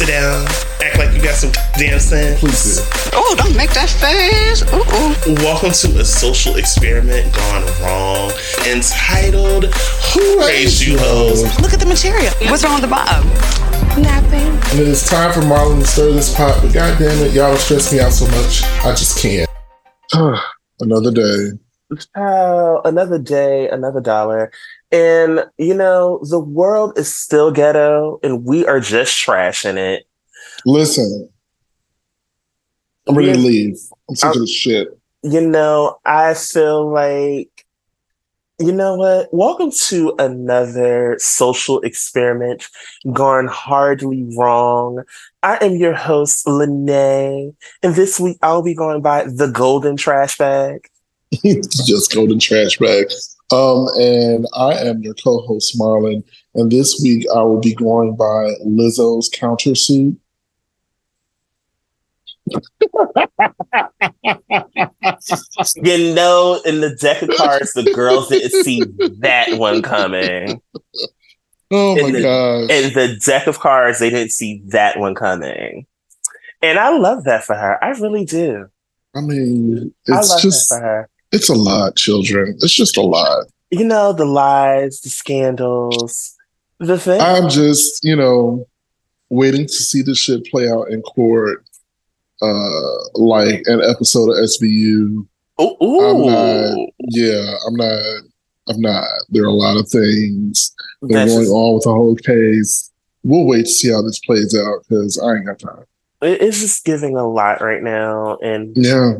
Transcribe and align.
sit 0.00 0.08
down, 0.08 0.46
act 0.82 0.96
like 0.96 1.12
you 1.12 1.22
got 1.22 1.34
some 1.34 1.52
damn 1.76 2.00
sense. 2.00 2.40
Please 2.40 2.76
do. 2.76 3.10
Oh, 3.12 3.34
don't 3.36 3.54
make 3.54 3.68
that 3.74 3.90
face. 4.00 4.62
Ooh, 4.72 4.80
ooh. 4.80 5.34
Welcome 5.44 5.72
to 5.72 6.00
a 6.00 6.04
social 6.04 6.56
experiment 6.56 7.34
gone 7.34 7.64
wrong, 7.82 8.32
entitled 8.66 9.64
"Who 10.14 10.40
Raised 10.40 10.80
You 10.80 10.96
Hoes?" 10.98 11.42
Look 11.60 11.74
at 11.74 11.80
the 11.80 11.86
material. 11.86 12.32
What's 12.48 12.64
wrong 12.64 12.80
with 12.80 12.82
the 12.82 12.88
bottom? 12.88 13.28
Nothing. 14.00 14.48
And 14.72 14.80
it 14.80 14.88
is 14.88 15.06
time 15.06 15.34
for 15.34 15.40
Marlon 15.40 15.80
to 15.80 15.86
stir 15.86 16.12
this 16.12 16.34
pot, 16.34 16.58
but 16.62 16.72
god 16.72 16.98
damn 16.98 17.18
it, 17.26 17.34
y'all 17.34 17.54
stress 17.56 17.92
me 17.92 18.00
out 18.00 18.12
so 18.12 18.24
much. 18.40 18.62
I 18.82 18.94
just 18.94 19.18
can't. 19.18 19.50
Another 20.80 21.10
day. 21.10 21.58
Oh, 22.16 22.80
another 22.84 23.18
day, 23.18 23.68
another 23.68 24.00
dollar. 24.00 24.52
And, 24.92 25.44
you 25.56 25.74
know, 25.74 26.18
the 26.28 26.40
world 26.40 26.98
is 26.98 27.14
still 27.14 27.52
ghetto 27.52 28.18
and 28.22 28.44
we 28.44 28.66
are 28.66 28.80
just 28.80 29.24
trashing 29.24 29.76
it. 29.76 30.04
Listen, 30.66 31.28
I'm 33.06 33.16
ready 33.16 33.32
to 33.32 33.38
leave. 33.38 33.76
I'm 34.08 34.16
sick 34.16 34.34
of 34.34 34.40
this 34.40 34.50
shit. 34.50 34.88
You 35.22 35.40
know, 35.46 35.98
I 36.04 36.34
feel 36.34 36.92
like, 36.92 37.66
you 38.58 38.72
know 38.72 38.96
what? 38.96 39.32
Welcome 39.32 39.70
to 39.88 40.14
another 40.18 41.16
social 41.18 41.80
experiment 41.80 42.68
gone 43.12 43.46
hardly 43.46 44.28
wrong. 44.36 45.04
I 45.42 45.56
am 45.64 45.76
your 45.76 45.94
host, 45.94 46.46
Lene, 46.48 47.54
and 47.82 47.94
this 47.94 48.18
week 48.18 48.38
I'll 48.42 48.62
be 48.62 48.74
going 48.74 49.02
by 49.02 49.24
the 49.24 49.46
golden 49.46 49.96
trash 49.96 50.36
bag. 50.36 50.88
just 51.44 52.12
Golden 52.12 52.40
trash 52.40 52.76
bag. 52.76 53.06
Um, 53.52 53.88
and 53.98 54.46
I 54.54 54.74
am 54.74 55.02
your 55.02 55.14
co-host 55.14 55.78
Marlon, 55.78 56.22
and 56.54 56.70
this 56.70 57.00
week 57.02 57.26
I 57.34 57.42
will 57.42 57.60
be 57.60 57.74
going 57.74 58.14
by 58.16 58.54
Lizzo's 58.64 59.28
countersuit. 59.30 60.16
You 65.76 66.14
know, 66.14 66.60
in 66.64 66.80
the 66.80 66.94
deck 66.96 67.22
of 67.22 67.30
cards, 67.36 67.72
the 67.74 67.84
girls 67.94 68.28
didn't 68.28 68.50
see 68.64 68.82
that 69.20 69.58
one 69.58 69.82
coming. 69.82 70.60
Oh 71.70 71.94
my 71.94 72.00
And 72.02 72.14
the- 72.16 72.22
gosh! 72.22 72.70
In 72.70 72.92
the 72.94 73.16
deck 73.24 73.46
of 73.46 73.60
cards, 73.60 73.98
they 74.00 74.10
didn't 74.10 74.32
see 74.32 74.62
that 74.68 74.98
one 74.98 75.14
coming. 75.14 75.86
And 76.62 76.78
I 76.78 76.96
love 76.96 77.24
that 77.24 77.44
for 77.44 77.54
her. 77.54 77.82
I 77.82 77.90
really 77.90 78.24
do. 78.24 78.66
I 79.14 79.20
mean, 79.20 79.94
I 80.08 80.18
it's 80.18 80.30
love 80.30 80.40
just 80.40 80.68
that 80.70 80.76
for 80.78 80.82
her. 80.84 81.08
It's 81.32 81.48
a 81.48 81.54
lot, 81.54 81.96
children. 81.96 82.56
It's 82.60 82.74
just 82.74 82.96
a 82.96 83.02
lot. 83.02 83.46
You 83.70 83.84
know, 83.84 84.12
the 84.12 84.24
lies, 84.24 85.00
the 85.00 85.10
scandals, 85.10 86.36
the 86.78 86.98
thing. 86.98 87.20
I'm 87.20 87.48
just, 87.48 88.02
you 88.02 88.16
know, 88.16 88.66
waiting 89.28 89.66
to 89.66 89.72
see 89.72 90.02
this 90.02 90.18
shit 90.18 90.44
play 90.46 90.68
out 90.68 90.90
in 90.90 91.02
court, 91.02 91.64
uh, 92.42 92.96
like 93.14 93.62
an 93.66 93.80
episode 93.82 94.30
of 94.30 94.36
SVU. 94.44 95.26
Ooh, 95.60 96.00
I'm 96.00 96.26
not. 96.26 96.88
Yeah, 97.10 97.54
I'm 97.66 97.76
not. 97.76 98.02
I'm 98.68 98.80
not. 98.80 99.06
There 99.28 99.44
are 99.44 99.46
a 99.46 99.52
lot 99.52 99.76
of 99.76 99.88
things 99.88 100.72
that 101.02 101.06
are 101.06 101.26
going 101.26 101.44
just- 101.44 101.50
on 101.52 101.74
with 101.74 101.84
the 101.84 101.90
whole 101.92 102.16
case. 102.16 102.90
We'll 103.22 103.44
wait 103.44 103.66
to 103.66 103.68
see 103.70 103.90
how 103.92 104.00
this 104.02 104.18
plays 104.20 104.56
out 104.58 104.82
because 104.88 105.18
I 105.18 105.34
ain't 105.34 105.46
got 105.46 105.58
time. 105.58 105.84
it's 106.22 106.60
just 106.60 106.84
giving 106.84 107.16
a 107.16 107.26
lot 107.28 107.60
right 107.60 107.82
now. 107.82 108.36
And 108.42 108.74
Yeah. 108.76 109.18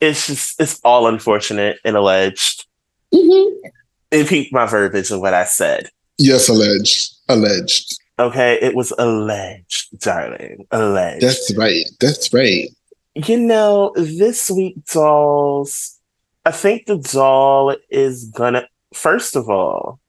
It's 0.00 0.26
just, 0.26 0.60
it's 0.60 0.80
all 0.84 1.06
unfortunate 1.06 1.78
and 1.84 1.96
alleged. 1.96 2.66
Mm-hmm. 3.12 3.68
It 4.10 4.28
peaked 4.28 4.52
my 4.52 4.66
verbiage 4.66 5.10
of 5.10 5.20
what 5.20 5.34
I 5.34 5.44
said. 5.44 5.90
Yes, 6.18 6.48
alleged. 6.48 7.14
Alleged. 7.28 7.98
Okay. 8.18 8.58
It 8.60 8.74
was 8.74 8.92
alleged, 8.98 9.98
darling. 10.00 10.66
Alleged. 10.70 11.22
That's 11.22 11.54
right. 11.56 11.84
That's 12.00 12.32
right. 12.32 12.68
You 13.14 13.38
know, 13.38 13.92
this 13.96 14.50
week, 14.50 14.84
dolls, 14.86 15.98
I 16.44 16.50
think 16.50 16.86
the 16.86 16.98
doll 16.98 17.76
is 17.90 18.26
gonna, 18.26 18.68
first 18.94 19.36
of 19.36 19.48
all, 19.50 20.00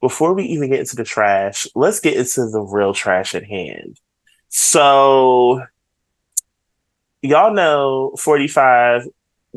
before 0.00 0.34
we 0.34 0.44
even 0.44 0.70
get 0.70 0.80
into 0.80 0.96
the 0.96 1.04
trash, 1.04 1.66
let's 1.74 2.00
get 2.00 2.16
into 2.16 2.48
the 2.48 2.60
real 2.60 2.92
trash 2.92 3.34
at 3.34 3.44
hand. 3.44 4.00
So, 4.48 5.64
y'all 7.22 7.54
know 7.54 8.14
45 8.18 9.06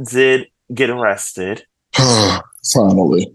did 0.09 0.47
get 0.73 0.89
arrested 0.89 1.65
Finally. 2.73 3.31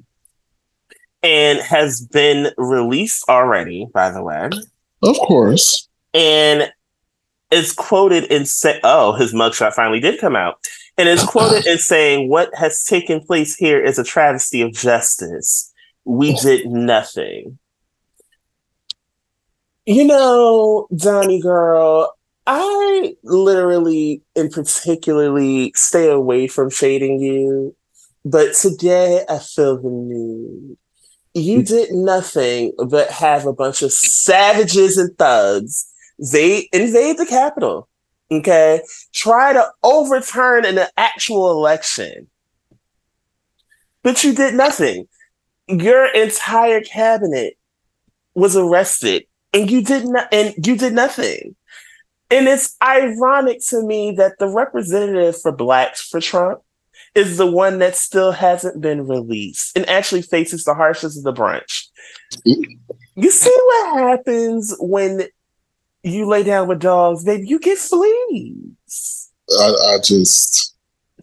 and 1.23 1.59
has 1.61 2.01
been 2.01 2.53
released 2.57 3.29
already, 3.29 3.87
by 3.93 4.11
the 4.11 4.23
way. 4.23 4.51
Of 5.03 5.17
course. 5.19 5.89
and 6.13 6.71
is 7.51 7.73
quoted 7.73 8.25
in 8.25 8.47
say, 8.47 8.81
"Oh, 8.85 9.13
his 9.13 9.33
mugshot 9.33 9.75
finally 9.75 10.01
did 10.01 10.21
come 10.21 10.37
out," 10.37 10.67
and 10.97 11.09
is 11.09 11.23
quoted 11.25 11.67
in 11.67 11.79
saying, 11.79 12.29
"What 12.29 12.55
has 12.55 12.85
taken 12.85 13.21
place 13.21 13.57
here 13.57 13.83
is 13.83 13.99
a 13.99 14.05
travesty 14.05 14.61
of 14.62 14.73
justice. 14.73 15.73
We 16.05 16.33
oh. 16.33 16.43
did 16.43 16.67
nothing." 16.67 17.59
You 19.87 20.05
know, 20.05 20.87
Donnie 20.95 21.41
girl, 21.41 22.15
I 22.47 23.17
literally 23.23 24.23
and 24.34 24.51
particularly 24.51 25.73
stay 25.77 26.09
away 26.09 26.47
from 26.47 26.71
shading 26.71 27.21
you, 27.21 27.77
but 28.25 28.55
today 28.55 29.25
I 29.28 29.39
feel 29.39 29.81
the 29.81 29.89
need. 29.89 30.77
You 31.34 31.61
mm. 31.61 31.67
did 31.67 31.93
nothing 31.93 32.73
but 32.89 33.11
have 33.11 33.47
a 33.47 33.53
bunch 33.53 33.83
of 33.83 33.93
savages 33.93 34.99
and 34.99 35.17
thugs. 35.17 35.87
They 36.19 36.69
invade 36.73 37.19
the 37.19 37.27
Capitol, 37.27 37.89
okay? 38.31 38.83
Try 39.12 39.53
to 39.53 39.71
overturn 39.83 40.65
an 40.65 40.87
actual 40.97 41.50
election. 41.53 42.29
But 44.03 44.25
you 44.25 44.34
did 44.34 44.55
nothing. 44.55 45.06
Your 45.69 46.06
entire 46.06 46.81
cabinet 46.81 47.56
was 48.34 48.56
arrested 48.56 49.25
and 49.53 49.71
you 49.71 49.83
did 49.83 50.06
not 50.06 50.29
and 50.33 50.55
you 50.67 50.77
did 50.77 50.93
nothing. 50.93 51.55
And 52.31 52.47
it's 52.47 52.77
ironic 52.83 53.61
to 53.69 53.83
me 53.83 54.13
that 54.13 54.39
the 54.39 54.49
representative 54.49 55.41
for 55.41 55.53
blacks 55.53 56.09
for 56.09 56.21
Trump 56.21 56.61
is 57.15 57.39
the 57.39 57.51
one 57.51 57.81
that 57.81 57.97
still 57.97 58.31
hasn't 58.31 58.81
been 58.81 59.07
released 59.07 59.77
and 59.77 59.89
actually 59.89 60.23
faces 60.23 60.65
the 60.65 60.75
harshest 60.75 61.19
of 61.19 61.25
the 61.25 61.33
bunch. 61.33 61.89
You 62.45 63.31
see 63.31 63.57
what 63.65 63.99
happens 63.99 64.77
when 64.79 65.23
you 66.03 66.27
lay 66.27 66.45
down 66.45 66.69
with 66.69 66.81
dogs, 66.81 67.25
baby? 67.25 67.49
You 67.49 67.59
get 67.59 67.79
fleas. 67.79 69.31
I, 69.59 69.75
I 69.95 69.99
just 70.03 70.71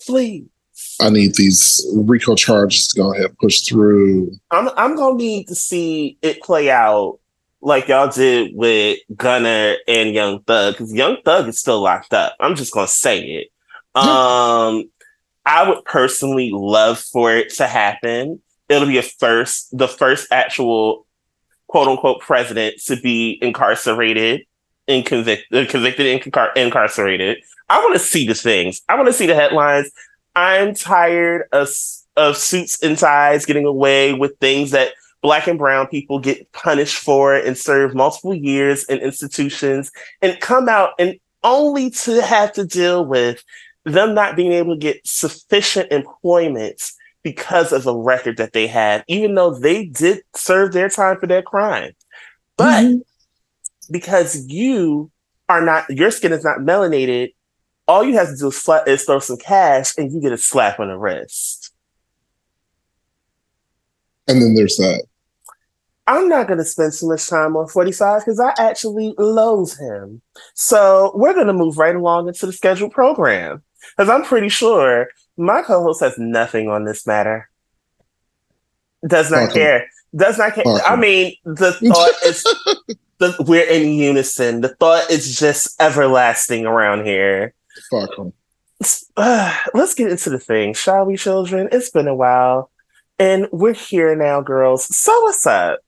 Fleas. 0.01 0.43
I 0.99 1.09
need 1.09 1.35
these 1.35 1.85
RICO 1.93 2.35
charges 2.35 2.87
to 2.87 2.97
go 2.99 3.13
ahead 3.13 3.27
and 3.27 3.37
push 3.37 3.61
through. 3.61 4.31
I'm 4.51 4.69
I'm 4.75 4.95
gonna 4.95 5.15
need 5.15 5.47
to 5.47 5.55
see 5.55 6.17
it 6.21 6.41
play 6.41 6.71
out 6.71 7.19
like 7.61 7.87
y'all 7.87 8.09
did 8.09 8.51
with 8.55 8.99
Gunna 9.15 9.75
and 9.87 10.13
Young 10.13 10.41
Thug, 10.43 10.75
because 10.75 10.93
Young 10.93 11.17
Thug 11.25 11.47
is 11.47 11.59
still 11.59 11.81
locked 11.81 12.13
up. 12.13 12.35
I'm 12.39 12.55
just 12.55 12.73
gonna 12.73 12.87
say 12.87 13.21
it. 13.21 13.47
Um, 13.95 14.89
I 15.45 15.67
would 15.67 15.83
personally 15.85 16.51
love 16.53 16.99
for 16.99 17.35
it 17.35 17.53
to 17.55 17.67
happen. 17.67 18.41
It'll 18.69 18.87
be 18.87 18.97
a 18.97 19.03
first, 19.03 19.75
the 19.75 19.87
first 19.87 20.27
actual 20.31 21.05
quote 21.67 21.87
unquote 21.87 22.21
president 22.21 22.81
to 22.85 22.95
be 22.97 23.39
incarcerated 23.41 24.45
and 24.87 25.05
convicted, 25.05 25.69
convicted 25.69 26.05
and 26.05 26.21
incar- 26.21 26.55
incarcerated. 26.55 27.39
I 27.69 27.79
want 27.79 27.93
to 27.93 27.99
see 27.99 28.27
the 28.27 28.35
things. 28.35 28.81
I 28.87 28.95
want 28.95 29.07
to 29.07 29.13
see 29.13 29.25
the 29.25 29.35
headlines. 29.35 29.91
I'm 30.35 30.73
tired 30.73 31.47
of 31.51 31.69
of 32.15 32.35
suits 32.35 32.81
and 32.83 32.97
ties 32.97 33.45
getting 33.45 33.65
away 33.65 34.13
with 34.13 34.37
things 34.39 34.71
that 34.71 34.93
black 35.21 35.47
and 35.47 35.57
brown 35.57 35.87
people 35.87 36.19
get 36.19 36.51
punished 36.51 36.97
for 36.97 37.35
it 37.35 37.45
and 37.45 37.57
serve 37.57 37.95
multiple 37.95 38.33
years 38.35 38.83
in 38.85 38.99
institutions 38.99 39.91
and 40.21 40.39
come 40.39 40.69
out 40.69 40.91
and 40.99 41.15
only 41.43 41.89
to 41.89 42.21
have 42.21 42.51
to 42.53 42.65
deal 42.65 43.05
with 43.05 43.43
them 43.83 44.13
not 44.13 44.35
being 44.35 44.51
able 44.51 44.75
to 44.75 44.79
get 44.79 45.05
sufficient 45.05 45.91
employment 45.91 46.91
because 47.23 47.71
of 47.71 47.85
a 47.87 47.95
record 47.95 48.37
that 48.37 48.53
they 48.53 48.67
had, 48.67 49.03
even 49.07 49.35
though 49.35 49.53
they 49.53 49.85
did 49.85 50.21
serve 50.35 50.71
their 50.71 50.89
time 50.89 51.19
for 51.19 51.27
their 51.27 51.41
crime. 51.41 51.91
But 52.57 52.83
Mhm. 52.83 53.01
because 53.89 54.45
you 54.47 55.11
are 55.49 55.61
not, 55.61 55.89
your 55.89 56.11
skin 56.11 56.33
is 56.33 56.43
not 56.43 56.59
melanated, 56.59 57.33
all 57.87 58.03
you 58.03 58.15
have 58.15 58.27
to 58.29 58.35
do 58.35 58.47
is, 58.47 58.59
fla- 58.59 58.83
is 58.85 59.03
throw 59.05 59.19
some 59.19 59.37
cash 59.37 59.93
and 59.97 60.11
you 60.11 60.19
get 60.19 60.33
a 60.33 60.37
slap 60.37 60.79
on 60.79 60.89
the 60.89 60.97
wrist. 60.97 61.56
And 64.27 64.41
then 64.41 64.55
there's 64.55 64.77
that. 64.77 65.03
I'm 66.07 66.29
not 66.29 66.47
going 66.47 66.59
to 66.59 66.65
spend 66.65 66.93
too 66.93 67.09
much 67.09 67.27
time 67.27 67.57
on 67.57 67.67
45 67.67 68.21
because 68.21 68.39
I 68.39 68.53
actually 68.57 69.13
loathe 69.17 69.77
him. 69.77 70.21
So 70.53 71.11
we're 71.15 71.33
going 71.33 71.47
to 71.47 71.53
move 71.53 71.77
right 71.77 71.95
along 71.95 72.29
into 72.29 72.45
the 72.45 72.53
scheduled 72.53 72.93
program 72.93 73.61
because 73.95 74.09
I'm 74.09 74.23
pretty 74.23 74.49
sure 74.49 75.09
my 75.35 75.61
co 75.61 75.83
host 75.83 75.99
has 75.99 76.17
nothing 76.17 76.69
on 76.69 76.85
this 76.85 77.05
matter. 77.05 77.49
Does 79.05 79.29
not 79.29 79.53
care. 79.53 79.89
Does 80.15 80.37
not 80.37 80.53
care. 80.53 80.63
I 80.65 80.95
mean, 80.95 81.35
the 81.43 81.73
thought 81.73 82.13
is 82.25 82.45
The, 83.19 83.35
we're 83.39 83.65
in 83.65 83.93
unison. 83.93 84.61
The 84.61 84.75
thought 84.75 85.09
is 85.09 85.39
just 85.39 85.79
everlasting 85.81 86.65
around 86.65 87.05
here. 87.05 87.53
Fuck. 87.89 88.11
Uh, 89.15 89.57
let's 89.73 89.95
get 89.95 90.11
into 90.11 90.29
the 90.29 90.39
thing, 90.39 90.73
shall 90.73 91.05
we, 91.05 91.17
children? 91.17 91.67
It's 91.71 91.89
been 91.89 92.07
a 92.07 92.15
while, 92.15 92.69
and 93.19 93.47
we're 93.51 93.73
here 93.73 94.15
now, 94.15 94.41
girls. 94.41 94.85
So 94.95 95.11
what's 95.23 95.45
up? 95.45 95.79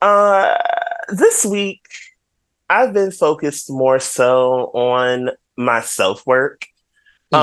Uh, 0.00 0.56
this 1.08 1.44
week 1.44 1.80
I've 2.70 2.92
been 2.92 3.10
focused 3.10 3.70
more 3.70 3.98
so 3.98 4.70
on 4.74 5.30
my 5.56 5.80
self 5.80 6.24
work. 6.26 6.66
Um, 7.32 7.40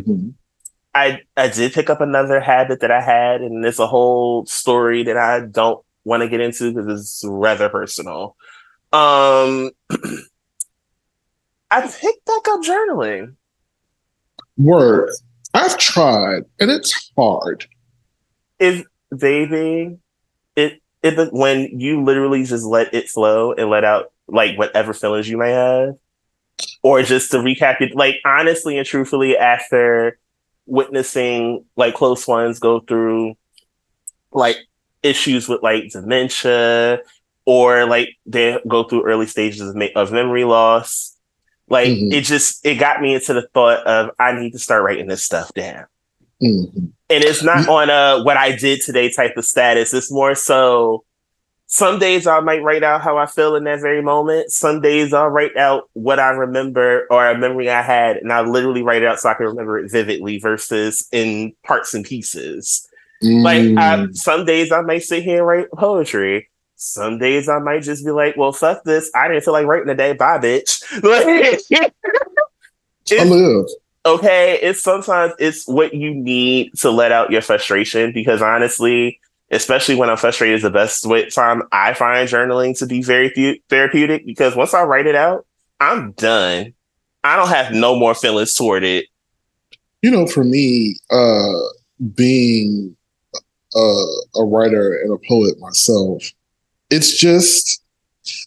Mhm. 0.00 0.34
I 0.94 1.20
I 1.36 1.48
did 1.48 1.72
pick 1.72 1.90
up 1.90 2.00
another 2.00 2.40
habit 2.40 2.80
that 2.80 2.90
I 2.90 3.00
had, 3.00 3.42
and 3.42 3.64
it's 3.64 3.78
a 3.78 3.86
whole 3.86 4.46
story 4.46 5.02
that 5.04 5.16
I 5.16 5.40
don't 5.40 5.84
want 6.04 6.22
to 6.22 6.28
get 6.28 6.40
into 6.40 6.72
because 6.72 7.00
it's 7.00 7.24
rather 7.26 7.68
personal. 7.68 8.36
Um, 8.92 9.70
I 11.70 11.82
picked 11.82 12.24
back 12.24 12.48
up 12.48 12.60
journaling. 12.62 13.34
Word. 14.56 15.10
I've 15.52 15.76
tried, 15.76 16.44
and 16.60 16.70
it's 16.70 17.12
hard. 17.16 17.66
Is 18.58 18.84
baby, 19.16 19.98
it 20.54 20.80
it 21.02 21.32
when 21.32 21.78
you 21.78 22.02
literally 22.02 22.44
just 22.44 22.64
let 22.64 22.92
it 22.94 23.08
flow 23.08 23.52
and 23.52 23.70
let 23.70 23.84
out 23.84 24.12
like 24.28 24.56
whatever 24.58 24.92
feelings 24.92 25.28
you 25.28 25.36
may 25.36 25.50
have, 25.50 25.94
or 26.82 27.02
just 27.02 27.30
to 27.32 27.38
recap 27.38 27.80
it. 27.80 27.94
Like 27.94 28.16
honestly 28.24 28.78
and 28.78 28.86
truthfully, 28.86 29.36
after 29.36 30.18
witnessing 30.66 31.64
like 31.76 31.94
close 31.94 32.26
ones 32.26 32.58
go 32.58 32.80
through 32.80 33.36
like 34.32 34.56
issues 35.02 35.48
with 35.48 35.62
like 35.62 35.90
dementia 35.90 37.00
or 37.44 37.86
like 37.86 38.08
they 38.26 38.58
go 38.66 38.82
through 38.82 39.04
early 39.06 39.26
stages 39.26 39.60
of, 39.60 39.76
me- 39.76 39.92
of 39.94 40.10
memory 40.10 40.42
loss 40.42 41.16
like 41.68 41.88
Mhm. 41.88 42.12
it 42.12 42.22
just 42.22 42.66
it 42.66 42.74
got 42.76 43.00
me 43.00 43.14
into 43.14 43.32
the 43.32 43.46
thought 43.54 43.86
of 43.86 44.10
i 44.18 44.32
need 44.32 44.50
to 44.52 44.58
start 44.58 44.82
writing 44.82 45.06
this 45.06 45.22
stuff 45.22 45.54
down 45.54 45.86
Mhm. 46.42 46.90
And 47.10 47.22
it's 47.24 47.42
not 47.42 47.68
on 47.68 47.90
a 47.90 48.22
what 48.24 48.36
i 48.36 48.54
did 48.56 48.80
today 48.80 49.10
type 49.12 49.36
of 49.36 49.44
status 49.44 49.92
it's 49.94 50.10
more 50.10 50.34
so 50.34 51.04
some 51.66 51.98
days 51.98 52.26
i 52.26 52.40
might 52.40 52.62
write 52.62 52.82
out 52.82 53.00
how 53.02 53.16
i 53.16 53.26
feel 53.26 53.54
in 53.56 53.64
that 53.64 53.80
very 53.80 54.02
moment 54.02 54.50
some 54.50 54.80
days 54.80 55.12
i'll 55.12 55.28
write 55.28 55.56
out 55.56 55.88
what 55.94 56.18
i 56.18 56.28
remember 56.30 57.06
or 57.10 57.28
a 57.28 57.36
memory 57.38 57.68
i 57.70 57.82
had 57.82 58.16
and 58.16 58.32
i 58.32 58.40
literally 58.40 58.82
write 58.82 59.02
it 59.02 59.08
out 59.08 59.18
so 59.20 59.28
i 59.28 59.34
can 59.34 59.46
remember 59.46 59.78
it 59.78 59.90
vividly 59.90 60.38
versus 60.38 61.06
in 61.12 61.52
parts 61.64 61.92
and 61.94 62.04
pieces 62.04 62.86
like 63.22 63.62
I, 63.62 63.96
Mm. 63.96 64.14
some 64.14 64.44
days 64.44 64.70
I 64.70 64.82
might 64.82 65.02
sit 65.02 65.22
here 65.22 65.38
and 65.38 65.46
write 65.46 65.70
poetry. 65.72 66.50
Some 66.76 67.18
days 67.18 67.48
I 67.48 67.58
might 67.60 67.82
just 67.82 68.04
be 68.04 68.10
like, 68.10 68.36
"Well, 68.36 68.52
fuck 68.52 68.84
this. 68.84 69.10
I 69.14 69.26
didn't 69.26 69.42
feel 69.42 69.54
like 69.54 69.64
writing 69.64 69.86
today. 69.88 70.12
Bye, 70.12 70.36
bitch." 70.38 70.82
Like, 71.02 71.90
I 73.10 73.24
live. 73.24 73.64
Okay, 74.06 74.58
it's 74.62 74.82
sometimes 74.82 75.34
it's 75.38 75.66
what 75.66 75.92
you 75.92 76.14
need 76.14 76.72
to 76.78 76.90
let 76.90 77.12
out 77.12 77.30
your 77.30 77.42
frustration 77.42 78.12
because 78.12 78.40
honestly, 78.40 79.20
especially 79.50 79.96
when 79.96 80.08
I'm 80.08 80.16
frustrated, 80.16 80.56
is 80.56 80.62
the 80.62 80.70
best 80.70 81.04
time 81.34 81.62
I 81.72 81.92
find 81.92 82.28
journaling 82.28 82.78
to 82.78 82.86
be 82.86 83.02
very 83.02 83.30
thu- 83.30 83.58
therapeutic 83.68 84.24
because 84.24 84.54
once 84.56 84.72
I 84.72 84.84
write 84.84 85.06
it 85.06 85.16
out, 85.16 85.46
I'm 85.80 86.12
done. 86.12 86.72
I 87.24 87.36
don't 87.36 87.48
have 87.48 87.72
no 87.72 87.96
more 87.96 88.14
feelings 88.14 88.54
toward 88.54 88.84
it. 88.84 89.06
You 90.02 90.10
know, 90.12 90.26
for 90.26 90.44
me, 90.44 90.96
uh, 91.10 91.60
being 92.14 92.96
a, 93.74 94.04
a 94.36 94.44
writer 94.44 94.94
and 95.02 95.12
a 95.12 95.18
poet 95.28 95.58
myself, 95.58 96.22
it's 96.90 97.18
just 97.18 97.82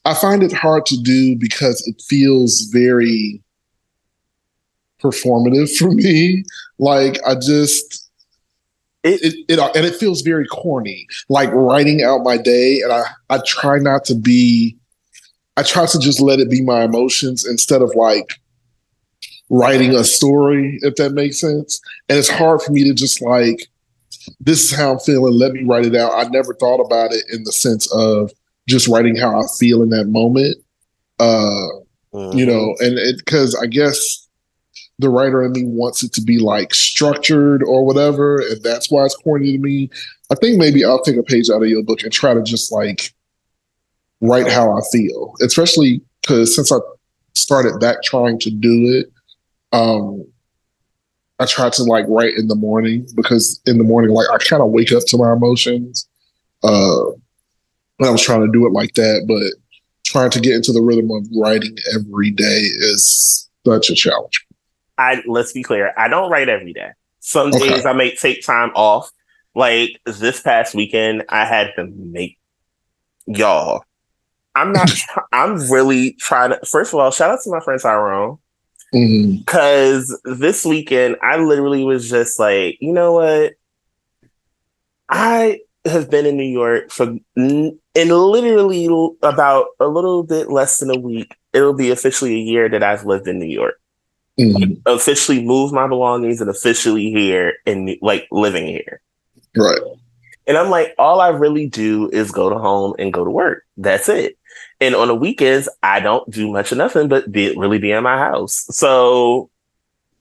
I 0.06 0.14
find 0.14 0.42
it 0.42 0.54
hard 0.54 0.86
to 0.88 0.98
do 0.98 1.36
because 1.36 1.86
it 1.88 2.02
feels 2.08 2.62
very 2.72 3.42
performative 5.02 5.76
for 5.78 5.92
me. 5.92 6.44
Like 6.78 7.20
I 7.26 7.36
just 7.36 8.10
it, 9.04 9.22
it, 9.22 9.46
it 9.48 9.76
and 9.76 9.86
it 9.86 9.96
feels 9.96 10.22
very 10.22 10.46
corny. 10.48 11.08
Like 11.30 11.52
writing 11.52 12.04
out 12.04 12.24
my 12.24 12.38
day, 12.38 12.82
and 12.82 12.92
I 12.92 13.04
I 13.30 13.40
try 13.46 13.80
not 13.80 14.06
to 14.06 14.16
be. 14.16 14.76
I 15.58 15.64
try 15.64 15.86
to 15.86 16.00
just 16.00 16.22
let 16.22 16.40
it 16.40 16.50
be 16.50 16.62
my 16.62 16.84
emotions 16.84 17.46
instead 17.46 17.82
of 17.82 17.94
like 17.94 18.40
writing 19.50 19.94
a 19.94 20.04
story, 20.04 20.80
if 20.84 20.96
that 20.96 21.12
makes 21.12 21.40
sense. 21.40 21.82
And 22.08 22.18
it's 22.18 22.30
hard 22.30 22.62
for 22.62 22.72
me 22.72 22.86
to 22.86 22.94
just 22.94 23.22
like, 23.22 23.68
this 24.40 24.64
is 24.64 24.72
how 24.72 24.94
I'm 24.94 25.00
feeling. 25.00 25.34
Let 25.34 25.52
me 25.52 25.64
write 25.64 25.86
it 25.86 25.96
out. 25.96 26.14
I 26.14 26.30
never 26.30 26.54
thought 26.54 26.80
about 26.80 27.12
it 27.12 27.26
in 27.34 27.44
the 27.44 27.52
sense 27.52 27.92
of 27.92 28.32
just 28.70 28.88
writing 28.88 29.18
how 29.18 29.38
I 29.38 29.44
feel 29.58 29.82
in 29.82 29.90
that 29.90 30.08
moment. 30.08 30.58
Uh, 31.20 31.68
you 32.32 32.46
know, 32.46 32.76
and 32.80 32.98
it 32.98 33.18
because 33.18 33.56
I 33.62 33.66
guess 33.68 34.29
the 35.00 35.10
writer 35.10 35.42
in 35.44 35.54
me 35.54 35.64
wants 35.66 36.04
it 36.04 36.14
to 36.14 36.22
be 36.22 36.38
like 36.38 36.76
structured 36.76 37.64
or 37.64 37.86
whatever, 37.86 38.40
and 38.40 38.62
that's 38.62 38.92
why 38.92 39.06
it's 39.06 39.16
corny 39.16 39.54
to 39.54 39.58
me. 39.58 39.90
I 40.30 40.36
think 40.36 40.58
maybe 40.58 40.84
I'll 40.84 41.02
take 41.02 41.16
a 41.16 41.24
page 41.24 41.50
out 41.50 41.64
of 41.64 41.70
your 41.70 41.84
book 41.84 42.04
and 42.04 42.12
try 42.12 42.34
to 42.34 42.44
just 42.44 42.72
like 42.72 43.14
write 44.22 44.52
how 44.52 44.78
I 44.78 44.82
feel, 44.92 45.34
especially 45.42 46.02
because 46.22 46.54
since 46.54 46.72
I 46.72 46.78
started 47.34 47.80
back 47.80 48.04
trying 48.04 48.40
to 48.40 48.52
do 48.52 49.00
it, 49.00 49.12
um, 49.72 50.26
I 51.40 51.46
try 51.46 51.70
to 51.70 51.84
like 51.84 52.06
write 52.10 52.36
in 52.38 52.50
the 52.50 52.56
morning 52.56 53.08
because 53.16 53.62
in 53.66 53.78
the 53.78 53.86
morning, 53.86 54.12
like 54.12 54.28
I 54.30 54.38
kind 54.38 54.62
of 54.62 54.72
wake 54.72 54.92
up 54.92 55.04
to 55.08 55.18
my 55.18 55.32
emotions. 55.32 56.08
Uh, 56.62 57.12
I 58.02 58.10
was 58.10 58.22
trying 58.22 58.42
to 58.42 58.52
do 58.52 58.66
it 58.68 58.74
like 58.74 58.94
that, 58.96 59.26
but 59.28 59.54
trying 60.04 60.32
to 60.32 60.42
get 60.42 60.56
into 60.56 60.74
the 60.74 60.82
rhythm 60.82 61.10
of 61.12 61.26
writing 61.38 61.78
every 61.96 62.32
day 62.32 62.44
is 62.44 63.50
such 63.66 63.90
a 63.90 63.96
challenge. 63.96 64.46
I 65.00 65.24
let's 65.26 65.54
be 65.54 65.64
clear, 65.64 65.94
I 65.98 66.10
don't 66.10 66.30
write 66.30 66.50
every 66.50 66.74
day. 66.74 66.92
Some 67.22 67.48
Okay. 67.48 67.70
days 67.70 67.86
I 67.86 67.94
may 67.94 68.14
take 68.16 68.46
time 68.46 68.72
off. 68.76 69.10
Like 69.56 70.00
this 70.06 70.42
past 70.42 70.76
weekend, 70.76 71.24
I 71.30 71.46
had 71.46 71.72
to 71.78 71.88
make 71.88 72.38
y'all. 73.26 73.84
I'm 74.56 74.72
not. 74.74 74.92
I'm 75.32 75.58
really 75.72 76.14
trying 76.14 76.52
to. 76.52 76.60
First 76.66 76.94
of 76.94 77.00
all, 77.00 77.12
shout 77.12 77.32
out 77.32 77.40
to 77.44 77.50
my 77.50 77.60
friend 77.62 77.82
Tyrone 77.82 78.38
mm-hmm. 78.94 79.38
because 79.38 80.20
this 80.26 80.66
weekend 80.66 81.16
I 81.22 81.38
literally 81.38 81.84
was 81.84 82.10
just 82.10 82.40
like, 82.40 82.78
you 82.80 82.94
know 82.94 83.14
what? 83.14 83.54
I 85.08 85.62
have 85.86 86.10
been 86.10 86.26
in 86.26 86.38
New 86.38 86.44
York 86.44 86.92
for 86.92 87.16
in 87.36 87.80
literally 87.96 88.88
about 89.24 89.68
a 89.80 89.88
little 89.88 90.24
bit 90.24 90.50
less 90.50 90.80
than 90.80 90.92
a 90.92 91.00
week. 91.00 91.36
It'll 91.54 91.74
be 91.74 91.90
officially 91.90 92.36
a 92.36 92.44
year 92.44 92.70
that 92.70 92.84
I've 92.84 93.06
lived 93.06 93.28
in 93.28 93.40
New 93.40 93.46
York. 93.46 93.80
Mhm. 94.40 94.82
Officially 94.86 95.44
moved 95.44 95.74
my 95.74 95.88
belongings 95.88 96.40
and 96.40 96.50
officially 96.50 97.12
here 97.12 97.56
and 97.66 97.98
like 98.02 98.28
living 98.32 98.68
here. 98.68 99.02
Right. 99.56 99.80
And 100.48 100.58
I'm 100.58 100.70
like, 100.70 100.96
all 100.98 101.20
I 101.20 101.30
really 101.30 101.68
do 101.68 102.10
is 102.10 102.32
go 102.32 102.50
to 102.50 102.58
home 102.58 102.96
and 102.98 103.14
go 103.14 103.24
to 103.26 103.30
work. 103.30 103.66
That's 103.78 104.10
it. 104.10 104.38
And 104.82 104.96
on 104.96 105.10
the 105.10 105.16
weekends, 105.16 105.68
I 105.84 106.00
don't 106.00 106.30
do 106.32 106.52
much 106.52 106.72
of 106.72 106.78
nothing 106.78 107.08
but 107.10 107.32
be 107.32 107.56
really 107.56 107.80
be 107.80 107.92
in 107.92 108.04
my 108.04 108.18
house. 108.18 108.66
So 108.72 109.50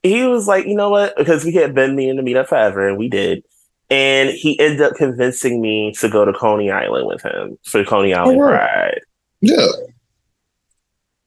he 0.03 0.25
was 0.25 0.47
like, 0.47 0.67
you 0.67 0.75
know 0.75 0.91
what? 0.91 1.17
Because 1.17 1.45
we 1.45 1.53
had 1.53 1.75
been 1.75 1.97
meaning 1.97 2.17
to 2.17 2.23
meet 2.23 2.37
up 2.37 2.49
forever, 2.49 2.89
and 2.89 2.99
we 2.99 3.09
did. 3.09 3.45
And 3.91 4.31
he 4.31 4.59
ended 4.61 4.83
up 4.83 4.97
convincing 4.97 5.61
me 5.63 5.95
to 6.01 6.09
go 6.09 6.25
to 6.25 6.33
Coney 6.33 6.71
Island 6.71 7.07
with 7.07 7.23
him 7.23 7.57
for 7.65 7.85
Coney 7.85 8.13
Island 8.13 8.41
right. 8.41 8.59
Pride. 8.59 9.01
Yeah. 9.41 9.67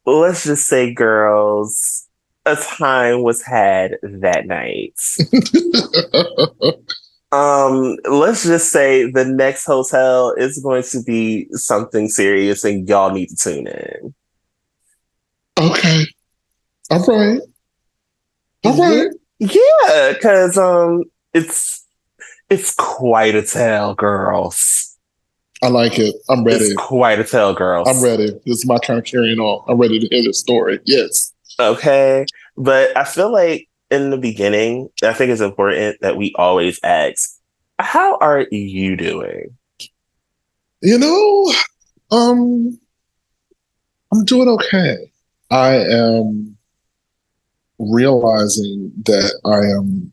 Let's 0.05 0.43
just 0.43 0.67
say, 0.67 0.93
girls, 0.93 2.07
a 2.45 2.55
time 2.55 3.23
was 3.23 3.41
had 3.41 3.97
that 4.01 4.47
night. 4.47 4.99
Um, 7.31 7.97
let's 8.09 8.43
just 8.43 8.71
say 8.71 9.09
the 9.09 9.23
next 9.23 9.65
hotel 9.65 10.33
is 10.33 10.59
going 10.59 10.83
to 10.83 11.01
be 11.01 11.47
something 11.51 12.09
serious 12.09 12.65
and 12.65 12.87
y'all 12.89 13.11
need 13.11 13.29
to 13.29 13.35
tune 13.37 13.67
in. 13.67 14.13
okay. 15.57 16.03
All 16.89 17.05
right. 17.05 17.41
All 18.65 18.77
right. 18.77 19.11
Yeah, 19.39 20.13
because 20.13 20.57
um 20.57 21.05
it's 21.33 21.85
it's 22.49 22.75
quite 22.75 23.33
a 23.33 23.43
tale, 23.43 23.95
girls. 23.95 24.97
I 25.63 25.69
like 25.69 25.99
it. 25.99 26.15
I'm 26.29 26.43
ready. 26.43 26.65
It's 26.65 26.75
quite 26.75 27.19
a 27.19 27.23
tale, 27.23 27.53
girls. 27.53 27.87
I'm 27.87 28.03
ready. 28.03 28.31
This 28.45 28.59
is 28.59 28.65
my 28.65 28.77
turn 28.79 29.03
carrying 29.03 29.39
on. 29.39 29.63
I'm 29.69 29.77
ready 29.77 29.99
to 29.99 30.07
hear 30.07 30.23
the 30.23 30.33
story. 30.33 30.79
Yes. 30.83 31.31
Okay. 31.61 32.25
But 32.57 32.95
I 32.97 33.03
feel 33.03 33.31
like 33.31 33.67
in 33.89 34.09
the 34.09 34.17
beginning, 34.17 34.89
I 35.03 35.13
think 35.13 35.31
it's 35.31 35.41
important 35.41 36.01
that 36.01 36.17
we 36.17 36.33
always 36.35 36.79
ask, 36.83 37.37
how 37.79 38.17
are 38.17 38.47
you 38.51 38.95
doing? 38.95 39.57
You 40.81 40.97
know, 40.97 41.53
um, 42.11 42.79
I'm 44.11 44.25
doing 44.25 44.49
okay. 44.49 45.11
I 45.49 45.75
am 45.75 46.57
realizing 47.79 48.91
that 49.05 49.39
I 49.45 49.77
am 49.77 50.11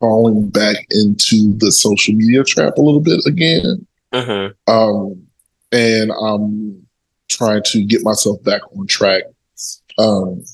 falling 0.00 0.48
back 0.48 0.76
into 0.90 1.54
the 1.58 1.70
social 1.72 2.14
media 2.14 2.44
trap 2.44 2.76
a 2.76 2.80
little 2.80 3.00
bit 3.00 3.24
again. 3.26 3.86
Mm-hmm. 4.12 4.72
Um, 4.72 5.26
and 5.70 6.12
I'm 6.12 6.86
trying 7.28 7.62
to 7.64 7.84
get 7.84 8.02
myself 8.02 8.42
back 8.42 8.60
on 8.76 8.86
track. 8.86 9.24
Um, 9.98 10.44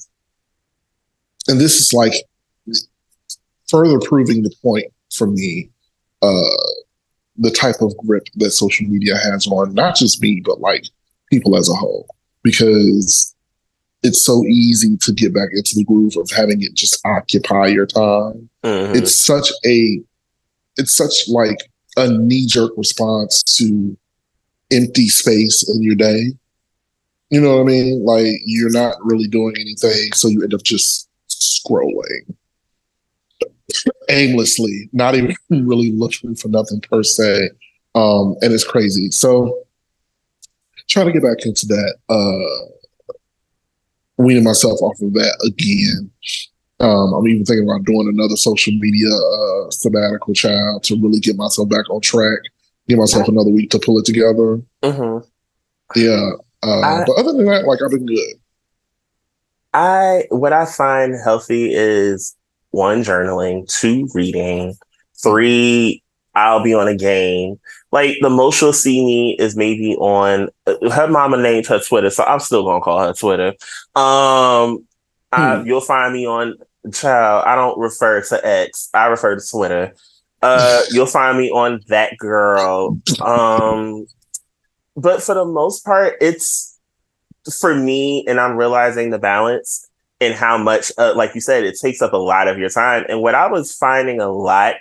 and 1.49 1.61
this 1.61 1.77
is 1.77 1.93
like 1.93 2.13
further 3.69 3.99
proving 3.99 4.43
the 4.43 4.55
point 4.63 4.87
for 5.15 5.27
me, 5.27 5.71
uh, 6.23 6.57
the 7.37 7.51
type 7.51 7.81
of 7.81 7.97
grip 7.99 8.29
that 8.37 8.51
social 8.51 8.87
media 8.87 9.17
has 9.17 9.47
on 9.47 9.75
not 9.75 9.97
just 9.97 10.23
me, 10.23 10.43
but 10.45 10.61
like 10.61 10.85
people 11.31 11.57
as 11.57 11.69
a 11.69 11.75
whole, 11.75 12.07
because 12.43 13.35
it's 14.03 14.25
so 14.25 14.45
easy 14.45 14.97
to 14.99 15.13
get 15.13 15.35
back 15.35 15.49
into 15.53 15.75
the 15.75 15.85
groove 15.85 16.17
of 16.17 16.31
having 16.31 16.63
it 16.63 16.75
just 16.75 17.01
occupy 17.05 17.67
your 17.67 17.87
time. 17.87 18.49
Mm-hmm. 18.65 18.97
It's 18.97 19.17
such 19.17 19.51
a, 19.67 20.01
it's 20.77 20.97
such 20.97 21.29
like 21.29 21.59
a 21.97 22.09
knee 22.09 22.47
jerk 22.47 22.73
response 22.77 23.43
to 23.57 23.97
empty 24.71 25.09
space 25.09 25.69
in 25.75 25.83
your 25.83 25.97
day. 25.97 26.33
You 27.31 27.41
know 27.41 27.57
what 27.57 27.63
I 27.63 27.65
mean? 27.65 28.05
Like 28.05 28.41
you're 28.45 28.71
not 28.71 28.95
really 29.01 29.29
doing 29.29 29.55
anything, 29.59 30.13
so 30.15 30.29
you 30.29 30.43
end 30.43 30.55
up 30.55 30.63
just 30.63 31.08
scrolling 31.39 32.35
aimlessly, 34.09 34.89
not 34.93 35.15
even 35.15 35.35
really 35.51 35.93
looking 35.93 36.35
for 36.35 36.49
nothing 36.49 36.81
per 36.81 37.03
se. 37.03 37.51
Um, 37.95 38.37
and 38.41 38.53
it's 38.53 38.65
crazy. 38.65 39.11
So 39.11 39.65
trying 40.89 41.07
to 41.07 41.13
get 41.13 41.23
back 41.23 41.45
into 41.45 41.67
that, 41.67 41.97
uh, 42.09 43.15
weaning 44.17 44.45
myself 44.45 44.81
off 44.83 45.01
of 45.01 45.13
that 45.15 45.39
again. 45.47 46.11
Um, 46.81 47.13
I'm 47.15 47.27
even 47.27 47.45
thinking 47.45 47.69
about 47.69 47.85
doing 47.85 48.09
another 48.09 48.37
social 48.37 48.73
media 48.75 49.09
uh, 49.09 49.71
sabbatical 49.71 50.35
child 50.35 50.85
to 50.85 51.01
really 51.01 51.21
get 51.21 51.37
myself 51.37 51.69
back 51.69 51.89
on 51.91 52.01
track, 52.01 52.39
give 52.89 52.99
myself 52.99 53.29
another 53.29 53.51
week 53.51 53.71
to 53.71 53.79
pull 53.79 53.99
it 53.99 54.05
together. 54.05 54.61
Mm-hmm. 54.83 55.27
Yeah. 55.99 56.31
Uh, 56.63 56.81
I, 56.81 57.05
but 57.07 57.17
other 57.17 57.33
than 57.33 57.47
that, 57.47 57.65
like 57.65 57.81
I've 57.83 57.91
been 57.91 58.07
good. 58.07 58.35
I 59.79 60.25
what 60.31 60.53
I 60.53 60.67
find 60.67 61.15
healthy 61.15 61.73
is 61.73 62.37
one 62.71 63.05
journaling, 63.05 63.73
two 63.73 64.09
reading, 64.13 64.77
three 65.23 66.03
I'll 66.35 66.63
be 66.63 66.75
on 66.75 66.89
a 66.89 66.97
game. 66.97 67.61
Like 67.93 68.17
the 68.21 68.31
most 68.31 68.61
you'll 68.61 68.73
see 68.73 69.05
me 69.05 69.37
is 69.39 69.57
maybe 69.57 69.95
on 69.97 70.49
her 70.67 71.09
mama 71.09 71.37
named 71.37 71.67
her 71.67 71.79
Twitter, 71.79 72.11
so 72.11 72.25
I'm 72.25 72.41
still 72.41 72.65
gonna 72.65 72.81
call 72.81 73.01
her 73.01 73.13
Twitter. 73.13 73.55
Um, 73.95 74.79
hmm. 75.33 75.41
I, 75.41 75.63
you'll 75.65 75.81
find 75.81 76.13
me 76.13 76.27
on 76.27 76.57
child. 76.93 77.45
I 77.47 77.55
don't 77.55 77.79
refer 77.79 78.23
to 78.23 78.47
X. 78.47 78.91
I 78.95 79.07
refer 79.07 79.37
to 79.37 79.47
Twitter. 79.49 79.95
Uh, 80.43 80.83
you'll 80.91 81.07
find 81.07 81.39
me 81.39 81.51
on 81.51 81.81
that 81.87 82.17
girl. 82.19 83.01
Um, 83.21 84.07
but 84.97 85.23
for 85.23 85.37
the 85.37 85.45
most 85.45 85.85
part, 85.85 86.17
it's 86.21 86.78
for 87.51 87.75
me, 87.75 88.25
and 88.27 88.41
I'm 88.41 88.57
realizing 88.57 89.11
the 89.11 89.19
balance 89.19 89.89
and 90.21 90.35
how 90.35 90.59
much, 90.59 90.91
uh, 90.99 91.15
like 91.15 91.35
you 91.35 91.41
said, 91.41 91.65
it 91.65 91.79
takes 91.81 92.03
up 92.03 92.13
a 92.13 92.17
lot 92.17 92.49
of 92.49 92.59
your 92.59 92.71
time. 92.71 93.05
And 93.09 93.23
what 93.23 93.35
I 93.35 93.47
was 93.47 93.75
finding 93.75 94.21
a 94.21 94.31
lot 94.31 94.77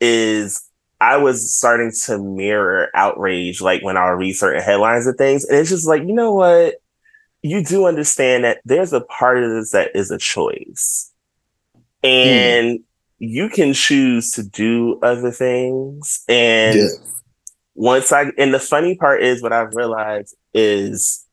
is 0.00 0.62
I 1.00 1.16
was 1.16 1.52
starting 1.52 1.92
to 2.04 2.18
mirror 2.18 2.88
outrage, 2.94 3.60
like 3.60 3.82
when 3.82 3.96
I 3.96 4.08
read 4.10 4.34
certain 4.34 4.62
headlines 4.62 5.06
and 5.06 5.16
things. 5.16 5.44
And 5.44 5.58
it's 5.58 5.70
just 5.70 5.86
like, 5.86 6.02
you 6.02 6.12
know 6.12 6.32
what? 6.32 6.76
You 7.42 7.64
do 7.64 7.86
understand 7.86 8.44
that 8.44 8.60
there's 8.64 8.92
a 8.92 9.00
part 9.00 9.42
of 9.42 9.50
this 9.50 9.72
that 9.72 9.96
is 9.96 10.10
a 10.10 10.18
choice. 10.18 11.10
And 12.04 12.78
mm. 12.78 12.82
you 13.18 13.48
can 13.48 13.72
choose 13.72 14.32
to 14.32 14.42
do 14.42 15.00
other 15.02 15.30
things. 15.30 16.22
And 16.28 16.78
yeah. 16.78 16.88
once 17.74 18.12
I, 18.12 18.26
and 18.38 18.52
the 18.52 18.60
funny 18.60 18.96
part 18.96 19.22
is 19.22 19.42
what 19.42 19.52
I've 19.52 19.74
realized 19.74 20.36
is 20.54 21.26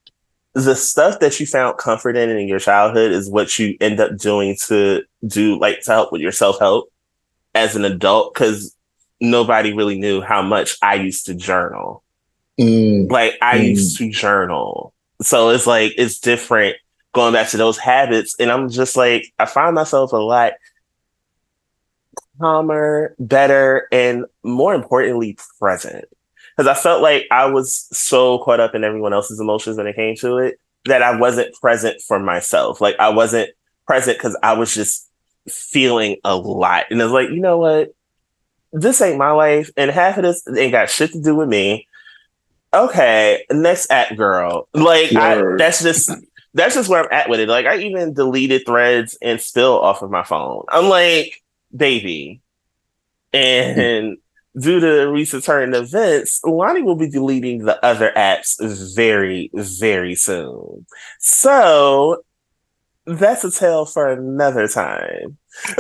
the 0.66 0.76
stuff 0.76 1.20
that 1.20 1.40
you 1.40 1.46
found 1.46 1.78
comfort 1.78 2.16
in 2.16 2.30
in 2.30 2.48
your 2.48 2.60
childhood 2.60 3.12
is 3.12 3.30
what 3.30 3.60
you 3.60 3.78
end 3.82 4.00
up 4.00 4.18
doing 4.18 4.56
to 4.68 5.04
do 5.26 5.60
like 5.60 5.82
to 5.82 5.92
help 5.92 6.12
with 6.12 6.22
your 6.22 6.32
self-help 6.32 6.92
as 7.56 7.76
an 7.76 7.86
adult 7.86 8.34
because 8.34 8.76
nobody 9.20 9.74
really 9.74 10.00
knew 10.00 10.22
how 10.22 10.42
much 10.42 10.78
I 10.82 10.96
used 10.96 11.26
to 11.26 11.36
journal. 11.36 12.04
Mm. 12.60 13.12
Like 13.12 13.38
I 13.42 13.60
mm. 13.60 13.70
used 13.70 13.98
to 13.98 14.10
journal. 14.10 14.94
So 15.22 15.50
it's 15.50 15.68
like 15.68 15.94
it's 15.98 16.20
different 16.20 16.78
going 17.14 17.34
back 17.34 17.50
to 17.50 17.58
those 17.58 17.78
habits. 17.78 18.36
And 18.40 18.52
I'm 18.52 18.70
just 18.70 18.96
like, 18.96 19.34
I 19.38 19.46
find 19.46 19.76
myself 19.76 20.14
a 20.14 20.18
lot 20.18 20.54
calmer, 22.40 23.16
better, 23.20 23.88
and 23.92 24.26
more 24.44 24.74
importantly, 24.74 25.38
present 25.60 26.06
because 26.60 26.78
I 26.78 26.78
felt 26.78 27.02
like 27.02 27.26
I 27.32 27.46
was 27.46 27.88
so 27.94 28.40
caught 28.40 28.60
up 28.60 28.76
in 28.76 28.84
everyone 28.84 29.14
else's 29.14 29.40
emotions 29.40 29.78
when 29.78 29.88
it 29.88 29.96
came 29.96 30.18
to 30.18 30.40
it 30.40 30.60
that 30.84 31.02
I 31.02 31.18
wasn't 31.18 31.56
present 31.62 32.02
for 32.02 32.20
myself. 32.20 32.82
Like 32.82 32.98
I 33.00 33.08
wasn't 33.08 33.52
present 33.88 34.18
because 34.18 34.38
I 34.44 34.52
was 34.52 34.74
just 34.74 35.08
feeling 35.48 36.18
a 36.26 36.36
lot. 36.36 36.88
And 36.92 37.02
it's 37.02 37.14
like, 37.14 37.30
you 37.30 37.40
know 37.40 37.60
what? 37.60 37.94
This 38.74 39.00
ain't 39.00 39.18
my 39.18 39.32
life, 39.32 39.72
and 39.78 39.90
half 39.90 40.18
of 40.18 40.24
this 40.24 40.46
ain't 40.54 40.74
got 40.74 40.90
shit 40.90 41.14
to 41.14 41.22
do 41.22 41.34
with 41.34 41.48
me. 41.48 41.88
Okay, 42.74 43.46
next 43.50 43.90
act, 43.90 44.18
girl. 44.18 44.68
Like 44.74 45.16
I, 45.16 45.42
that's 45.58 45.82
just 45.82 46.12
that's 46.54 46.76
just 46.76 46.90
where 46.90 47.06
I'm 47.06 47.12
at 47.14 47.30
with 47.30 47.40
it. 47.40 47.48
Like 47.48 47.68
I 47.68 47.78
even 47.78 48.14
deleted 48.14 48.66
threads 48.66 49.18
and 49.22 49.40
still 49.40 49.80
off 49.80 50.02
of 50.02 50.12
my 50.12 50.24
phone. 50.24 50.66
I'm 50.68 50.90
like, 50.90 51.42
baby. 51.74 52.42
Mm. 53.34 53.78
And 53.78 54.18
due 54.58 54.80
to 54.80 55.08
recent 55.08 55.44
turn 55.44 55.74
events, 55.74 56.40
Lonnie 56.44 56.82
will 56.82 56.96
be 56.96 57.10
deleting 57.10 57.66
the 57.66 57.84
other 57.86 58.12
apps 58.16 58.56
very, 58.96 59.50
very 59.54 60.16
soon. 60.16 60.86
So 61.20 62.24
that's 63.06 63.44
a 63.44 63.52
tale 63.52 63.86
for 63.86 64.10
another 64.10 64.68
time. 64.68 65.38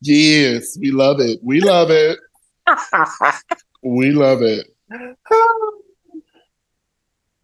yes, 0.00 0.78
we 0.78 0.90
love 0.90 1.20
it. 1.20 1.40
We 1.42 1.60
love 1.60 1.90
it. 1.90 2.18
we 3.82 4.10
love 4.12 4.42
it. 4.42 4.66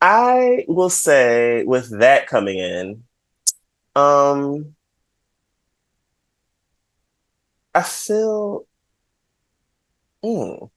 I 0.00 0.64
will 0.68 0.90
say 0.90 1.64
with 1.64 1.99
that 2.00 2.26
coming 2.26 2.59
in, 2.59 3.04
um 3.94 4.75
I 7.75 7.83
feel, 7.83 8.67
mm, 10.25 10.71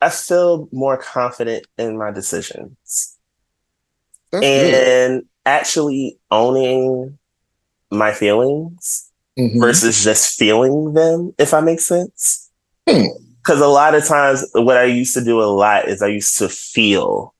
I 0.00 0.10
feel 0.10 0.68
more 0.72 0.98
confident 0.98 1.66
in 1.78 1.96
my 1.96 2.10
decisions, 2.10 3.16
That's 4.30 4.44
and 4.44 5.20
good. 5.20 5.28
actually 5.46 6.18
owning 6.30 7.18
my 7.90 8.12
feelings 8.12 9.10
mm-hmm. 9.38 9.58
versus 9.58 10.04
just 10.04 10.38
feeling 10.38 10.92
them. 10.92 11.34
If 11.38 11.54
I 11.54 11.60
make 11.60 11.80
sense, 11.80 12.50
because 12.84 13.08
hmm. 13.46 13.62
a 13.62 13.68
lot 13.68 13.94
of 13.94 14.04
times, 14.04 14.44
what 14.52 14.76
I 14.76 14.84
used 14.84 15.14
to 15.14 15.24
do 15.24 15.40
a 15.40 15.44
lot 15.44 15.88
is 15.88 16.02
I 16.02 16.08
used 16.08 16.38
to 16.38 16.48
feel 16.48 17.34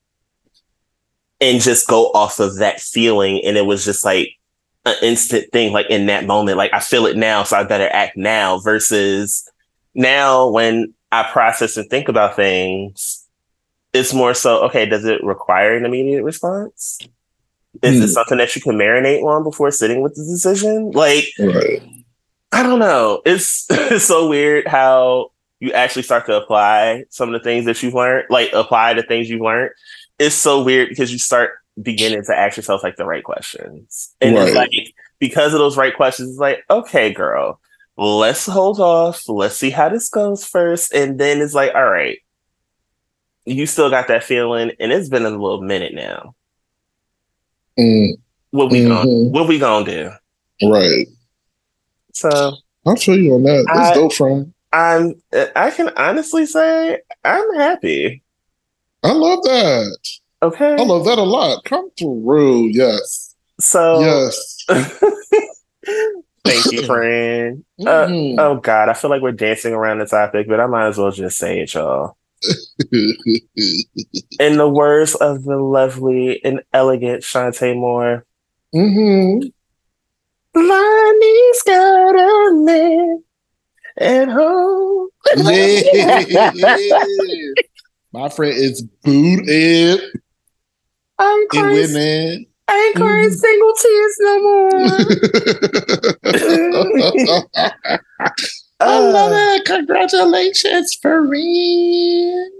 and 1.41 1.61
just 1.61 1.87
go 1.87 2.07
off 2.13 2.41
of 2.41 2.57
that 2.57 2.81
feeling, 2.81 3.45
and 3.45 3.59
it 3.59 3.67
was 3.67 3.85
just 3.85 4.05
like 4.05 4.31
an 4.87 4.95
instant 5.03 5.51
thing 5.53 5.73
like 5.73 5.91
in 5.91 6.07
that 6.07 6.25
moment 6.25 6.57
like 6.57 6.73
i 6.73 6.79
feel 6.79 7.07
it 7.07 7.17
now 7.17 7.43
so 7.43 7.57
i 7.57 7.65
better 7.65 7.89
act 7.89 8.17
now 8.17 8.59
versus 8.61 9.51
now 9.95 10.49
when 10.49 10.95
i 11.11 11.25
process 11.25 11.77
and 11.77 11.91
think 11.91 12.09
about 12.09 12.37
things 12.37 13.27
it's 13.93 14.15
more 14.15 14.33
so 14.33 14.65
okay 14.65 14.87
does 14.87 15.05
it 15.05 15.23
require 15.25 15.77
an 15.77 15.85
immediate 15.85 16.23
response 16.23 17.01
is 17.83 17.97
mm. 17.97 17.99
it 17.99 18.07
hmm. 18.07 18.07
something 18.07 18.39
that 18.39 18.55
you 18.55 18.63
can 18.63 18.77
marinate 18.77 19.23
on 19.25 19.43
before 19.43 19.71
sitting 19.73 20.01
with 20.03 20.15
the 20.15 20.25
decision 20.25 20.93
like 20.93 21.25
right. 21.41 21.83
i 22.53 22.63
don't 22.63 22.79
know 22.79 23.21
it's 23.27 23.67
it's 23.71 24.05
so 24.05 24.29
weird 24.29 24.69
how 24.69 25.31
you 25.59 25.73
actually 25.73 26.03
start 26.03 26.27
to 26.27 26.37
apply 26.37 27.05
some 27.11 27.29
of 27.29 27.33
the 27.33 27.45
things 27.45 27.65
that 27.65 27.83
you've 27.83 27.95
learned 27.95 28.25
like 28.31 28.51
apply 28.53 28.95
the 28.95 29.03
things 29.03 29.29
you've 29.29 29.41
learned 29.41 29.73
it's 30.21 30.35
so 30.35 30.63
weird 30.63 30.89
because 30.89 31.13
you 31.13 31.19
start 31.19 31.59
beginning 31.81 32.25
to 32.25 32.37
ask 32.37 32.57
yourself 32.57 32.83
like 32.83 32.97
the 32.97 33.05
right 33.05 33.25
questions. 33.25 34.15
And 34.21 34.35
right. 34.35 34.49
it's 34.49 34.57
like 34.57 34.71
because 35.19 35.53
of 35.53 35.59
those 35.59 35.77
right 35.77 35.95
questions, 35.95 36.31
it's 36.31 36.39
like, 36.39 36.65
okay, 36.71 37.13
girl, 37.13 37.61
let's 37.97 38.47
hold 38.47 38.81
off. 38.81 39.29
Let's 39.29 39.57
see 39.57 39.71
how 39.71 39.89
this 39.89 40.09
goes 40.09 40.45
first. 40.45 40.93
And 40.93 41.19
then 41.19 41.41
it's 41.41 41.55
like, 41.55 41.75
all 41.75 41.89
right, 41.89 42.19
you 43.45 43.67
still 43.67 43.91
got 43.91 44.09
that 44.09 44.25
feeling, 44.25 44.73
and 44.81 44.93
it's 44.93 45.09
been 45.09 45.25
a 45.25 45.31
little 45.31 45.63
minute 45.63 45.95
now. 45.95 46.35
Mm. 47.79 48.15
What 48.51 48.71
we 48.71 48.81
mm-hmm. 48.81 48.89
gonna 48.89 49.29
what 49.31 49.49
we 49.49 49.59
gonna 49.59 49.85
do? 49.85 50.69
Right. 50.69 51.07
So 52.13 52.57
I'll 52.87 52.97
show 52.97 53.13
you 53.13 53.35
on 53.35 53.43
that. 53.45 53.65
That's 53.67 53.91
I, 53.91 53.95
dope 53.95 54.15
from. 54.15 54.55
I'm 54.73 55.15
I 55.55 55.71
can 55.71 55.91
honestly 55.97 56.47
say 56.47 57.01
I'm 57.25 57.55
happy. 57.55 58.23
I 59.03 59.13
love 59.13 59.43
that. 59.45 59.99
Okay. 60.43 60.73
I 60.73 60.83
love 60.85 61.05
that 61.07 61.19
a 61.19 61.23
lot. 61.23 61.65
Come 61.65 61.91
through. 61.99 62.69
Yes. 62.69 63.35
So 63.61 64.01
yes. 64.01 64.65
Thank 66.45 66.73
you, 66.73 66.83
friend. 66.87 67.65
Uh, 67.81 68.07
mm-hmm. 68.07 68.39
oh 68.39 68.57
God, 68.57 68.89
I 68.89 68.93
feel 68.93 69.11
like 69.11 69.23
we're 69.23 69.33
dancing 69.33 69.73
around 69.73 69.99
the 69.99 70.07
topic, 70.07 70.47
but 70.49 70.61
I 70.61 70.67
might 70.67 70.89
as 70.89 70.99
well 70.99 71.11
just 71.11 71.39
say 71.39 71.61
it, 71.61 71.75
y'all. 71.75 72.17
In 74.39 74.57
the 74.59 74.69
words 74.69 75.15
of 75.17 75.45
the 75.45 75.57
lovely 75.57 76.45
and 76.45 76.63
elegant 76.73 77.23
Chanté 77.23 77.75
Moore, 77.75 78.27
mm-hmm. 78.75 79.49
Lonnie's 80.55 81.63
got 81.63 82.15
a 82.15 82.53
man 82.55 83.25
at 83.99 84.29
home. 84.29 85.09
Yeah. 85.37 86.25
My 88.13 88.29
friend 88.29 88.57
is 88.57 88.83
booed 88.83 89.47
booted 89.47 90.01
I 91.19 91.25
ain't 91.33 91.41
and 91.41 91.51
crying, 91.51 91.75
winning. 91.75 92.47
I 92.69 92.77
ain't 92.87 92.97
crying 92.97 93.31
Mhm. 93.31 93.35
single 93.35 93.73
tears 93.83 94.17
no 94.21 94.43
more. 94.43 94.71
I 98.81 98.99
love 98.99 99.33
it. 99.35 99.65
Congratulations, 99.65 100.99
Farine. 101.03 102.51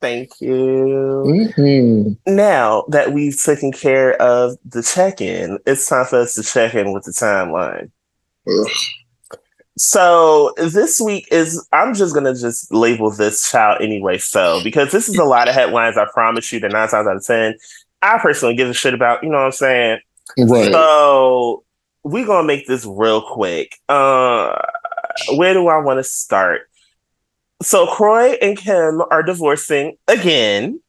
Thank 0.00 0.40
you. 0.40 1.24
Mm-hmm. 1.26 2.34
Now 2.34 2.84
that 2.88 3.12
we've 3.12 3.40
taken 3.40 3.72
care 3.72 4.14
of 4.22 4.56
the 4.64 4.82
check 4.82 5.20
in, 5.20 5.58
it's 5.66 5.86
time 5.88 6.06
for 6.06 6.20
us 6.20 6.34
to 6.34 6.44
check 6.44 6.74
in 6.74 6.92
with 6.92 7.02
the 7.04 7.10
timeline. 7.10 7.90
Ugh. 8.48 8.68
So 9.76 10.54
this 10.56 11.00
week 11.00 11.26
is 11.30 11.64
I'm 11.72 11.94
just 11.94 12.12
gonna 12.14 12.34
just 12.34 12.72
label 12.72 13.10
this 13.10 13.48
child 13.50 13.80
anyway. 13.80 14.18
So 14.18 14.60
because 14.64 14.90
this 14.92 15.08
is 15.08 15.16
a 15.16 15.24
lot 15.24 15.48
of 15.48 15.54
headlines, 15.54 15.96
I 15.96 16.04
promise 16.12 16.52
you 16.52 16.58
that 16.60 16.72
nine 16.72 16.88
times 16.88 17.06
out 17.06 17.16
of 17.16 17.24
ten, 17.24 17.54
I 18.02 18.18
personally 18.18 18.54
give 18.54 18.68
a 18.68 18.74
shit 18.74 18.94
about. 18.94 19.22
You 19.22 19.30
know 19.30 19.38
what 19.38 19.46
I'm 19.46 19.52
saying? 19.52 20.00
Right. 20.38 20.72
So 20.72 21.64
we're 22.02 22.26
gonna 22.26 22.46
make 22.46 22.66
this 22.66 22.84
real 22.84 23.22
quick. 23.22 23.76
Uh, 23.88 24.60
where 25.34 25.54
do 25.54 25.68
I 25.68 25.78
want 25.78 25.98
to 25.98 26.04
start? 26.04 26.62
So 27.62 27.86
Kroy 27.86 28.36
and 28.40 28.56
Kim 28.56 29.02
are 29.10 29.22
divorcing 29.22 29.96
again. 30.06 30.80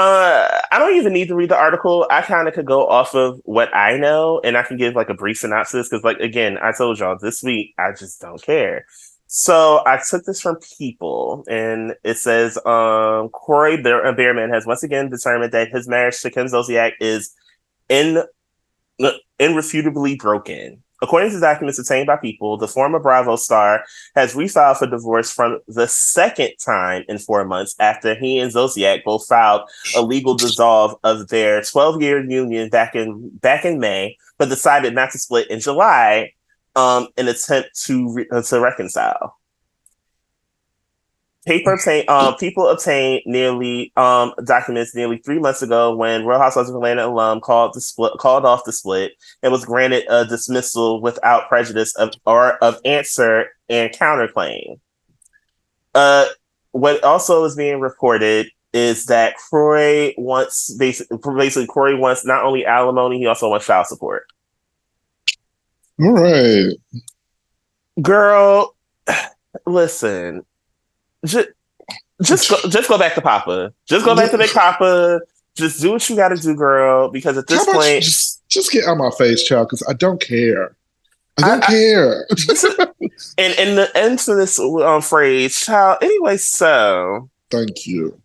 Uh, 0.00 0.48
I 0.72 0.78
don't 0.78 0.96
even 0.96 1.12
need 1.12 1.28
to 1.28 1.34
read 1.34 1.50
the 1.50 1.58
article. 1.58 2.06
I 2.10 2.22
kind 2.22 2.48
of 2.48 2.54
could 2.54 2.64
go 2.64 2.86
off 2.86 3.14
of 3.14 3.38
what 3.44 3.74
I 3.76 3.98
know, 3.98 4.40
and 4.42 4.56
I 4.56 4.62
can 4.62 4.78
give 4.78 4.94
like 4.94 5.10
a 5.10 5.14
brief 5.14 5.38
synopsis 5.38 5.90
because, 5.90 6.02
like, 6.02 6.18
again, 6.20 6.56
I 6.62 6.72
told 6.72 6.98
y'all 6.98 7.18
this 7.20 7.42
week 7.42 7.74
I 7.78 7.92
just 7.92 8.18
don't 8.18 8.40
care. 8.40 8.86
So 9.32 9.80
I 9.86 10.00
took 10.10 10.24
this 10.24 10.40
from 10.40 10.58
People, 10.76 11.44
and 11.48 11.94
it 12.02 12.18
says, 12.18 12.56
um, 12.66 13.28
Corey 13.28 13.80
Bear- 13.80 14.04
uh, 14.04 14.12
Biermann 14.12 14.50
has 14.50 14.66
once 14.66 14.82
again 14.82 15.08
determined 15.08 15.52
that 15.52 15.68
his 15.68 15.86
marriage 15.86 16.20
to 16.22 16.32
Kim 16.32 16.46
Zolciak 16.48 16.94
is 16.98 17.32
in 17.88 18.24
irrefutably 19.38 20.16
broken. 20.16 20.82
According 21.00 21.30
to 21.30 21.38
documents 21.38 21.78
obtained 21.78 22.08
by 22.08 22.16
People, 22.16 22.56
the 22.56 22.66
former 22.66 22.98
Bravo 22.98 23.36
star 23.36 23.84
has 24.16 24.34
refiled 24.34 24.78
for 24.78 24.88
divorce 24.88 25.30
from 25.30 25.60
the 25.68 25.86
second 25.86 26.54
time 26.58 27.04
in 27.08 27.18
four 27.18 27.44
months 27.44 27.76
after 27.78 28.16
he 28.16 28.40
and 28.40 28.52
Zolciak 28.52 29.04
both 29.04 29.28
filed 29.28 29.62
a 29.94 30.02
legal 30.02 30.34
dissolve 30.34 30.96
of 31.04 31.28
their 31.28 31.60
12-year 31.60 32.28
union 32.28 32.68
back 32.68 32.96
in 32.96 33.30
back 33.34 33.64
in 33.64 33.78
May, 33.78 34.16
but 34.38 34.48
decided 34.48 34.92
not 34.92 35.12
to 35.12 35.18
split 35.20 35.48
in 35.48 35.60
July 35.60 36.32
um, 36.76 37.08
in 37.16 37.28
attempt 37.28 37.70
to 37.84 38.12
re- 38.12 38.28
uh, 38.30 38.42
to 38.42 38.60
reconcile. 38.60 39.36
Paper 41.46 41.72
obtain, 41.72 42.04
um, 42.08 42.36
people 42.36 42.68
obtained 42.68 43.22
nearly 43.24 43.92
um, 43.96 44.34
documents 44.44 44.94
nearly 44.94 45.16
three 45.18 45.38
months 45.38 45.62
ago 45.62 45.96
when 45.96 46.26
Real 46.26 46.38
Housewives 46.38 46.68
of 46.68 46.76
Atlanta 46.76 47.06
alum 47.06 47.40
called 47.40 47.72
the 47.72 47.80
split 47.80 48.12
called 48.18 48.44
off 48.44 48.64
the 48.64 48.72
split 48.72 49.12
and 49.42 49.50
was 49.50 49.64
granted 49.64 50.04
a 50.10 50.26
dismissal 50.26 51.00
without 51.00 51.48
prejudice 51.48 51.96
of 51.96 52.12
or 52.26 52.52
of 52.58 52.78
answer 52.84 53.46
and 53.70 53.90
counterclaim. 53.92 54.80
Uh, 55.94 56.26
what 56.72 57.02
also 57.02 57.44
is 57.44 57.56
being 57.56 57.80
reported 57.80 58.50
is 58.72 59.06
that 59.06 59.34
Kroy 59.36 60.12
wants 60.18 60.72
basically, 60.74 61.18
basically 61.36 61.66
Corey 61.66 61.94
wants 61.94 62.24
not 62.24 62.44
only 62.44 62.66
alimony, 62.66 63.18
he 63.18 63.26
also 63.26 63.48
wants 63.48 63.66
child 63.66 63.86
support. 63.86 64.26
All 66.02 66.12
right. 66.12 66.72
Girl, 68.00 68.74
listen, 69.66 70.44
just 71.26 71.48
just 72.22 72.50
go, 72.50 72.56
just 72.68 72.88
go 72.88 72.98
back 72.98 73.14
to 73.14 73.20
Papa. 73.20 73.72
Just 73.86 74.04
go 74.04 74.14
back 74.14 74.30
to 74.30 74.38
Big 74.38 74.50
Papa. 74.50 75.20
Just 75.56 75.80
do 75.82 75.90
what 75.92 76.08
you 76.08 76.16
got 76.16 76.28
to 76.28 76.36
do, 76.36 76.54
girl. 76.54 77.10
Because 77.10 77.36
at 77.36 77.46
this 77.46 77.58
How 77.58 77.72
about 77.72 77.72
you 77.72 77.78
point, 77.92 78.04
just 78.04 78.48
just 78.48 78.72
get 78.72 78.86
out 78.86 78.96
my 78.96 79.10
face, 79.18 79.42
child, 79.42 79.68
because 79.68 79.84
I 79.88 79.92
don't 79.92 80.20
care. 80.20 80.76
I 81.38 81.48
don't 81.48 81.62
I- 81.62 81.66
I- 81.66 81.70
care. 81.70 82.26
and 83.38 83.54
and 83.58 83.78
the 83.78 83.90
end 83.94 84.18
to 84.20 84.34
this 84.34 84.58
um, 84.58 85.02
phrase, 85.02 85.58
child. 85.60 85.98
Anyway, 86.02 86.36
so 86.36 87.28
Thank 87.50 87.86
you. 87.86 88.20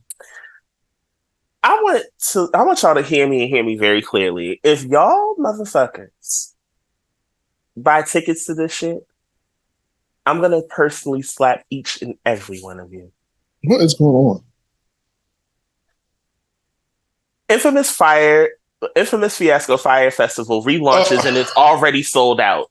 I 1.64 1.82
want 1.82 2.04
to 2.32 2.50
I 2.54 2.62
want 2.64 2.84
y'all 2.84 2.94
to 2.94 3.02
hear 3.02 3.28
me 3.28 3.42
and 3.42 3.50
hear 3.50 3.64
me 3.64 3.76
very 3.76 4.02
clearly. 4.04 4.60
If 4.64 4.84
y'all 4.86 5.36
motherfuckers 5.38 6.54
buy 7.78 8.02
tickets 8.02 8.46
to 8.46 8.54
this 8.54 8.74
shit, 8.74 9.06
I'm 10.26 10.42
gonna 10.42 10.62
personally 10.64 11.22
slap 11.22 11.66
each 11.70 12.02
and 12.02 12.16
every 12.26 12.60
one 12.60 12.80
of 12.80 12.92
you. 12.94 13.12
What 13.64 13.82
is 13.82 13.94
going 13.94 14.16
on? 14.16 14.44
Infamous 17.50 17.92
Fyre 17.92 18.50
Infamous 18.96 19.38
Fiasco 19.38 19.78
Fyre 19.78 20.12
Festival 20.12 20.64
relaunches 20.64 21.24
Oh. 21.24 21.28
and 21.28 21.38
it's 21.38 21.56
already 21.56 22.04
sold 22.04 22.40
out. 22.40 22.70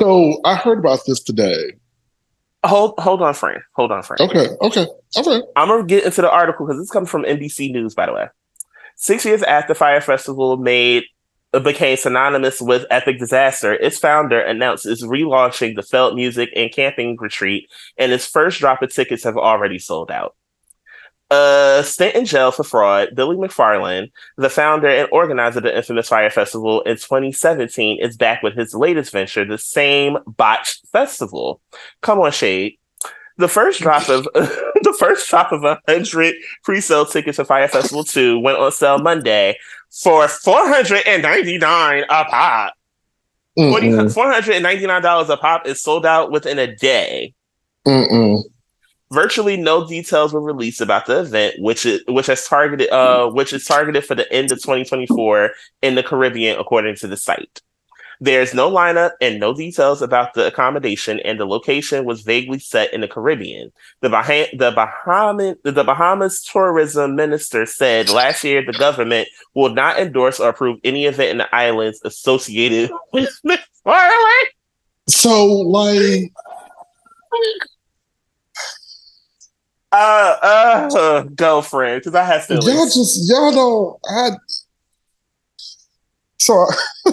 So 0.00 0.40
I 0.44 0.54
heard 0.54 0.78
about 0.78 1.00
this 1.06 1.20
today. 1.20 1.72
Hold 2.64 2.94
hold 2.98 3.22
on, 3.22 3.34
Frank. 3.34 3.62
Hold 3.74 3.92
on, 3.92 4.02
Frank. 4.02 4.20
Okay, 4.20 4.48
okay, 4.60 4.86
okay. 5.16 5.42
I'm 5.56 5.68
gonna 5.68 5.84
get 5.84 6.04
into 6.04 6.20
the 6.20 6.30
article 6.30 6.66
because 6.66 6.80
this 6.80 6.90
comes 6.90 7.08
from 7.08 7.22
NBC 7.24 7.72
News, 7.72 7.94
by 7.94 8.06
the 8.06 8.12
way. 8.12 8.26
Six 9.00 9.24
years 9.24 9.44
after 9.44 9.74
Fyre 9.74 10.00
Festival 10.00 10.56
made 10.56 11.04
uh, 11.54 11.60
became 11.60 11.96
synonymous 11.96 12.60
with 12.60 12.84
epic 12.90 13.20
disaster, 13.20 13.72
its 13.72 13.96
founder 13.96 14.40
announced 14.40 14.86
it's 14.86 15.04
relaunching 15.04 15.76
the 15.76 15.84
Felt 15.84 16.16
Music 16.16 16.50
and 16.56 16.72
Camping 16.72 17.16
Retreat, 17.16 17.70
and 17.96 18.10
its 18.10 18.26
first 18.26 18.58
drop 18.58 18.82
of 18.82 18.92
tickets 18.92 19.22
have 19.22 19.36
already 19.36 19.78
sold 19.78 20.10
out. 20.10 20.34
Uh, 21.30 21.80
stint 21.82 22.16
in 22.16 22.24
jail 22.24 22.50
for 22.50 22.64
fraud, 22.64 23.10
Billy 23.14 23.36
McFarland, 23.36 24.10
the 24.36 24.50
founder 24.50 24.88
and 24.88 25.08
organizer 25.12 25.58
of 25.58 25.62
the 25.62 25.76
infamous 25.76 26.08
Fyre 26.08 26.28
Festival 26.28 26.80
in 26.80 26.96
2017, 26.96 28.00
is 28.00 28.16
back 28.16 28.42
with 28.42 28.56
his 28.56 28.74
latest 28.74 29.12
venture, 29.12 29.44
the 29.44 29.58
same 29.58 30.18
botched 30.26 30.88
festival. 30.88 31.60
Come 32.00 32.18
on, 32.18 32.32
Shade. 32.32 32.78
The 33.38 33.48
first 33.48 33.80
drop 33.80 34.08
of 34.08 34.24
the 34.34 34.96
first 34.98 35.28
drop 35.30 35.52
of 35.52 35.64
a 35.64 35.80
hundred 35.88 36.34
pre-sale 36.64 37.06
tickets 37.06 37.36
for 37.36 37.44
Fyre 37.44 37.68
Festival 37.68 38.04
2 38.04 38.40
went 38.40 38.58
on 38.58 38.72
sale 38.72 38.98
Monday 38.98 39.56
for 39.90 40.28
four 40.28 40.66
hundred 40.68 41.02
and 41.06 41.22
ninety-nine 41.22 42.04
a 42.10 42.24
pop. 42.24 42.74
Mm-mm, 43.58 44.12
Four 44.12 44.30
hundred 44.30 44.54
and 44.54 44.62
ninety-nine 44.62 45.02
dollars 45.02 45.30
a 45.30 45.36
pop 45.36 45.66
is 45.66 45.82
sold 45.82 46.06
out 46.06 46.30
within 46.30 46.58
a 46.58 46.74
day. 46.76 47.34
mm-mm. 47.86 48.42
Virtually 49.10 49.56
no 49.56 49.86
details 49.88 50.32
were 50.34 50.40
released 50.42 50.80
about 50.82 51.06
the 51.06 51.20
event, 51.20 51.54
which 51.60 51.86
is 51.86 52.02
which 52.08 52.26
has 52.26 52.46
targeted 52.46 52.90
uh 52.90 53.30
which 53.30 53.52
is 53.54 53.64
targeted 53.64 54.04
for 54.04 54.14
the 54.14 54.30
end 54.32 54.52
of 54.52 54.58
2024 54.60 55.50
in 55.82 55.94
the 55.94 56.02
Caribbean, 56.02 56.58
according 56.58 56.96
to 56.96 57.06
the 57.06 57.16
site. 57.16 57.62
There's 58.20 58.52
no 58.52 58.70
lineup 58.70 59.12
and 59.20 59.38
no 59.38 59.54
details 59.54 60.02
about 60.02 60.34
the 60.34 60.46
accommodation, 60.46 61.20
and 61.20 61.38
the 61.38 61.46
location 61.46 62.04
was 62.04 62.22
vaguely 62.22 62.58
set 62.58 62.92
in 62.92 63.00
the 63.00 63.08
Caribbean. 63.08 63.72
The 64.00 64.08
Bah- 64.08 64.24
the 64.26 64.72
Bahamas 64.74 65.56
the 65.62 65.84
Bahamas 65.84 66.42
tourism 66.42 67.14
minister 67.14 67.64
said 67.66 68.10
last 68.10 68.42
year 68.42 68.64
the 68.64 68.72
government 68.72 69.28
will 69.54 69.70
not 69.72 69.98
endorse 69.98 70.40
or 70.40 70.48
approve 70.48 70.78
any 70.82 71.04
event 71.06 71.30
in 71.30 71.38
the 71.38 71.54
islands 71.54 72.00
associated 72.04 72.90
with 73.12 73.30
McFarland. 73.46 74.44
So 75.08 75.46
like, 75.46 76.32
Uh, 79.90 80.36
uh, 80.42 81.22
girlfriend, 81.22 82.00
because 82.02 82.14
I 82.14 82.22
have 82.24 82.44
feelings. 82.44 82.66
y'all 82.66 82.84
just 82.84 83.30
y'all 83.30 83.52
don't. 83.52 83.98
I. 84.06 84.36
So 86.38 86.66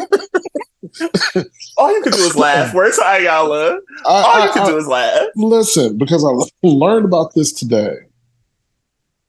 All 1.78 1.94
you 1.94 2.02
can 2.02 2.12
do 2.14 2.20
is 2.20 2.36
laugh. 2.36 2.74
Where's 2.74 2.98
Ayala? 3.00 3.80
I, 4.06 4.10
All 4.10 4.42
I, 4.42 4.46
you 4.46 4.52
can 4.54 4.62
I- 4.64 4.68
do 4.70 4.78
is 4.78 4.88
laugh. 4.88 5.28
listen 5.36 5.98
because 5.98 6.24
I 6.24 6.68
learned 6.68 7.06
about 7.06 7.34
this 7.36 7.52
today 7.52 7.96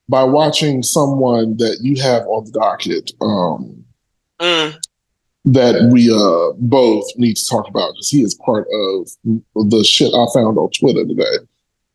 by 0.09 0.23
watching 0.23 0.83
someone 0.83 1.57
that 1.57 1.79
you 1.83 2.01
have 2.03 2.23
on 2.29 2.45
the 2.45 2.51
docket. 2.53 3.13
Um, 3.21 3.85
Mm. 4.39 4.77
that 5.47 5.89
we 5.91 6.11
uh 6.13 6.53
both 6.59 7.05
need 7.17 7.37
to 7.39 7.45
talk 7.47 7.67
about 7.69 7.93
because 7.95 8.11
he 8.11 8.21
is 8.21 8.35
part 8.35 8.67
of 8.71 9.09
the 9.71 9.83
shit 9.83 10.13
I 10.13 10.27
found 10.35 10.59
on 10.59 10.69
Twitter 10.79 11.07
today. 11.07 11.39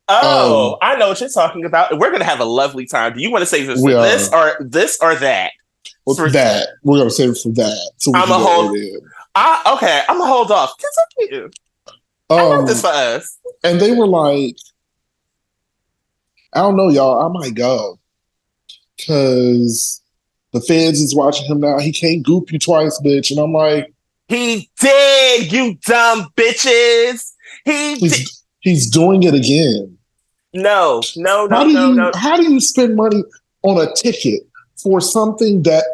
Oh, 0.07 0.71
Um, 0.71 0.77
I 0.81 0.95
know 0.95 1.09
what 1.09 1.19
you're 1.21 1.29
talking 1.29 1.65
about. 1.65 1.99
We're 1.99 2.11
gonna 2.11 2.23
have 2.23 2.39
a 2.39 2.45
lovely 2.45 2.87
time. 2.87 3.13
Do 3.13 3.21
you 3.21 3.29
want 3.31 3.43
to 3.43 3.45
say 3.45 3.63
this 3.63 3.79
this 3.83 4.33
or 4.33 4.57
this 4.59 4.97
or 5.03 5.13
that? 5.15 5.51
Well, 6.07 6.15
For- 6.15 6.31
that 6.31 6.69
we're 6.83 6.97
gonna 6.97 7.11
save 7.11 7.29
it 7.29 7.37
for 7.37 7.49
that. 7.49 7.91
So 7.97 8.11
I'm 8.15 8.23
a 8.23 8.25
go 8.25 8.39
whole- 8.39 8.69
right 8.69 8.79
in. 8.79 8.99
I, 9.35 9.73
okay, 9.75 10.01
I'm 10.09 10.17
gonna 10.17 10.29
hold 10.31 10.51
off. 10.51 10.73
I 11.31 11.49
Um, 12.29 12.49
want 12.49 12.67
this 12.67 12.81
for 12.81 12.87
us. 12.87 13.37
and 13.63 13.79
they 13.79 13.93
were 13.93 14.07
like, 14.07 14.55
I 16.53 16.59
don't 16.59 16.75
know, 16.75 16.89
y'all. 16.89 17.25
I 17.25 17.27
might 17.31 17.55
go 17.55 17.97
because 18.97 20.01
the 20.53 20.61
feds 20.61 20.99
is 21.01 21.15
watching 21.15 21.45
him 21.45 21.61
now. 21.61 21.79
He 21.79 21.91
can't 21.91 22.23
goop 22.23 22.51
you 22.51 22.59
twice, 22.59 22.99
bitch. 23.03 23.31
And 23.31 23.39
I'm 23.39 23.53
like, 23.53 23.93
He 24.27 24.69
did, 24.79 25.51
you 25.51 25.77
dumb 25.85 26.27
bitches. 26.35 27.31
He 27.65 27.95
did. 27.95 27.99
he's 27.99 28.43
he's 28.59 28.89
doing 28.89 29.23
it 29.23 29.33
again. 29.33 29.97
No, 30.53 31.01
no, 31.15 31.45
no, 31.47 31.55
how 31.55 31.63
do 31.63 31.73
no, 31.73 31.87
you 31.89 31.95
no. 31.95 32.11
how 32.15 32.35
do 32.37 32.51
you 32.51 32.59
spend 32.59 32.95
money 32.95 33.23
on 33.63 33.77
a 33.87 33.93
ticket 33.93 34.41
for 34.75 34.99
something 34.99 35.63
that 35.63 35.85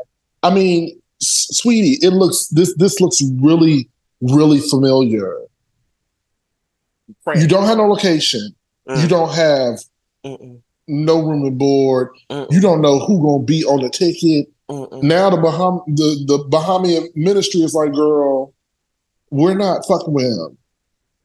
I 0.43 0.49
mean, 0.53 0.96
sweetie, 1.19 2.05
it 2.05 2.11
looks 2.11 2.47
this 2.47 2.75
this 2.77 2.99
looks 3.01 3.21
really 3.41 3.89
really 4.21 4.59
familiar. 4.59 5.37
You 7.35 7.47
don't 7.47 7.65
have 7.65 7.77
no 7.77 7.87
location. 7.87 8.55
You 8.87 8.93
Mm, 9.05 9.09
don't 9.09 9.33
have 9.33 9.79
mm-mm, 10.25 10.61
no 10.87 11.21
room 11.21 11.45
and 11.45 11.57
board. 11.57 12.09
mm-mm, 12.31 12.47
You 12.51 12.61
don't 12.61 12.81
know 12.81 12.99
who 12.99 13.21
gonna 13.21 13.43
be 13.43 13.63
on 13.65 13.81
the 13.83 13.89
ticket. 13.89 14.47
mm-mm. 14.69 15.03
Now 15.03 15.29
the 15.29 15.37
Baham 15.37 15.83
the 15.87 16.23
the 16.25 16.39
Bahamian 16.49 17.07
ministry 17.15 17.61
is 17.61 17.73
like, 17.73 17.93
girl, 17.93 18.53
we're 19.29 19.55
not 19.55 19.85
fucking 19.87 20.13
with 20.13 20.25
him. 20.25 20.57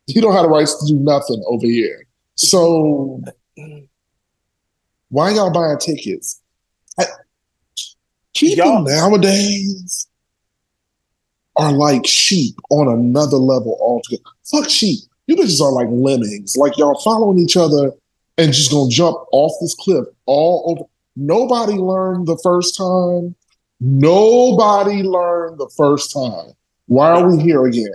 He 0.09 0.21
don't 0.21 0.33
have 0.33 0.43
the 0.43 0.49
rights 0.49 0.75
to 0.81 0.93
do 0.93 0.99
nothing 0.99 1.43
over 1.47 1.67
here. 1.67 2.05
So 2.35 3.23
why 5.11 5.31
y'all 5.31 5.53
buying 5.53 5.79
tickets? 5.79 6.42
People 8.35 8.65
Y'all- 8.65 8.83
nowadays 8.83 10.07
are 11.57 11.73
like 11.73 12.07
sheep 12.07 12.55
on 12.71 12.89
another 12.89 13.37
level 13.37 13.79
altogether. 13.81 14.23
Fuck 14.45 14.69
sheep. 14.71 15.01
You 15.27 15.37
bitches 15.37 15.61
are 15.61 15.73
like 15.73 15.89
lemmings. 15.91 16.57
Like 16.57 16.77
y'all 16.79 16.99
following 17.01 17.39
each 17.39 17.57
other 17.57 17.93
and 18.39 18.53
just 18.53 18.71
gonna 18.71 18.91
jump 18.91 19.19
off 19.33 19.53
this 19.61 19.75
cliff 19.75 20.07
all 20.27 20.65
over. 20.71 20.89
Nobody 21.15 21.75
learned 21.75 22.27
the 22.27 22.39
first 22.43 22.77
time. 22.77 23.35
Nobody 23.81 25.03
learned 25.03 25.59
the 25.59 25.71
first 25.77 26.13
time. 26.13 26.53
Why 26.87 27.11
are 27.21 27.31
we 27.31 27.43
here 27.43 27.67
again? 27.67 27.93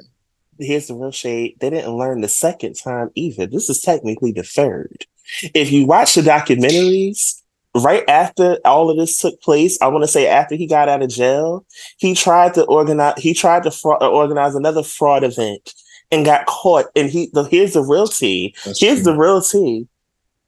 Here's 0.60 0.88
the 0.88 0.96
real 0.96 1.12
shade. 1.12 1.56
They 1.60 1.70
didn't 1.70 1.96
learn 1.96 2.22
the 2.22 2.28
second 2.28 2.76
time 2.76 3.10
either. 3.16 3.46
This 3.48 3.70
is 3.70 3.82
technically 3.82 4.32
the 4.32 4.44
third. 4.44 5.06
If 5.54 5.72
you 5.72 5.86
watch 5.86 6.16
the 6.16 6.22
documentaries, 6.22 7.42
right 7.84 8.04
after 8.08 8.58
all 8.66 8.90
of 8.90 8.98
this 8.98 9.20
took 9.20 9.42
place, 9.42 9.78
I 9.82 9.88
want 9.88 10.04
to 10.04 10.08
say 10.08 10.28
after 10.28 10.56
he 10.56 10.68
got 10.68 10.90
out 10.90 11.02
of 11.02 11.10
jail, 11.10 11.66
he 11.98 12.14
tried 12.14 12.54
to 12.56 12.64
organize. 12.66 13.16
He 13.18 13.34
tried 13.34 13.64
to 13.64 13.72
uh, 13.86 14.08
organize 14.10 14.56
another 14.56 14.84
fraud 14.84 15.24
event 15.24 15.74
and 16.12 16.26
got 16.26 16.46
caught. 16.46 16.86
And 16.96 17.10
he, 17.10 17.30
the, 17.34 17.44
here's 17.44 17.74
the 17.74 17.82
real 17.82 18.08
tea. 18.08 18.56
That's 18.66 18.80
Here's 18.80 19.04
true. 19.04 19.14
the 19.14 19.18
real 19.18 19.42
tea. 19.42 19.88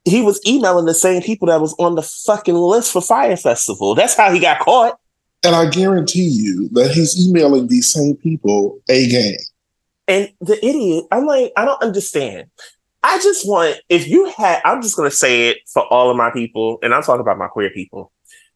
He 0.06 0.22
was 0.22 0.42
emailing 0.48 0.86
the 0.86 0.94
same 0.94 1.22
people 1.22 1.48
that 1.48 1.62
was 1.62 1.76
on 1.78 1.96
the 1.96 2.02
fucking 2.02 2.56
list 2.56 2.94
for 2.94 3.02
Fyre 3.02 3.36
Festival. 3.36 3.96
That's 3.96 4.16
how 4.16 4.32
he 4.32 4.40
got 4.40 4.60
caught. 4.60 4.98
And 5.44 5.56
I 5.56 5.70
guarantee 5.70 6.28
you 6.28 6.70
that 6.74 6.92
he's 6.92 7.28
emailing 7.28 7.68
these 7.68 7.92
same 7.92 8.16
people 8.16 8.80
a 8.90 9.08
game. 9.08 9.38
And 10.08 10.32
the 10.42 10.58
idiot, 10.66 11.06
I'm 11.12 11.26
like, 11.26 11.52
I 11.56 11.66
don't 11.66 11.82
understand. 11.84 12.50
I 13.02 13.18
just 13.20 13.48
want, 13.48 13.78
if 13.88 14.08
you 14.08 14.26
had, 14.26 14.62
I'm 14.66 14.82
just 14.82 14.98
going 14.98 15.10
to 15.10 15.16
say 15.16 15.50
it 15.50 15.58
for 15.72 15.86
all 15.88 16.10
of 16.10 16.18
my 16.18 16.32
people, 16.32 16.80
and 16.84 16.94
I'm 16.94 17.04
talking 17.04 17.22
about 17.22 17.38
my 17.38 17.48
queer 17.48 17.70
people, 17.70 18.12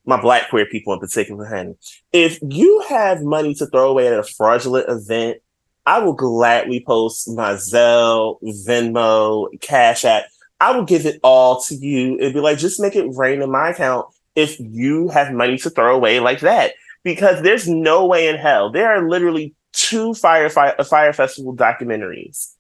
my 0.06 0.20
black 0.20 0.50
queer 0.50 0.66
people 0.66 0.94
in 0.94 1.00
particular, 1.00 1.46
honey. 1.46 1.76
If 2.12 2.40
you 2.42 2.84
have 2.90 3.24
money 3.24 3.54
to 3.56 3.68
throw 3.68 3.90
away 3.90 4.08
at 4.08 4.20
a 4.20 4.24
fraudulent 4.24 4.90
event, 4.90 5.38
I 5.86 6.00
will 6.00 6.14
gladly 6.14 6.84
post 6.86 7.30
my 7.30 7.54
Zelle, 7.54 8.42
Venmo, 8.42 9.48
Cash 9.62 10.06
App. 10.06 10.26
I 10.60 10.72
will 10.72 10.86
give 10.86 11.06
it 11.06 11.20
all 11.24 11.62
to 11.64 11.76
you 11.76 12.18
and 12.20 12.34
be 12.34 12.40
like, 12.40 12.58
just 12.58 12.80
make 12.80 12.96
it 12.96 13.16
rain 13.16 13.42
in 13.42 13.52
my 13.52 13.70
account 13.70 14.08
if 14.36 14.60
you 14.60 15.10
have 15.10 15.34
money 15.34 15.58
to 15.60 15.70
throw 15.70 15.96
away 15.96 16.20
like 16.20 16.40
that. 16.42 16.74
Because 17.04 17.42
there's 17.42 17.68
no 17.68 18.06
way 18.06 18.30
in 18.30 18.38
hell. 18.38 18.72
There 18.72 18.90
are 18.90 19.08
literally 19.08 19.56
two 19.74 20.14
fire, 20.14 20.50
fire, 20.50 20.82
fire 20.86 21.12
festival 21.12 21.54
documentaries. 21.54 22.54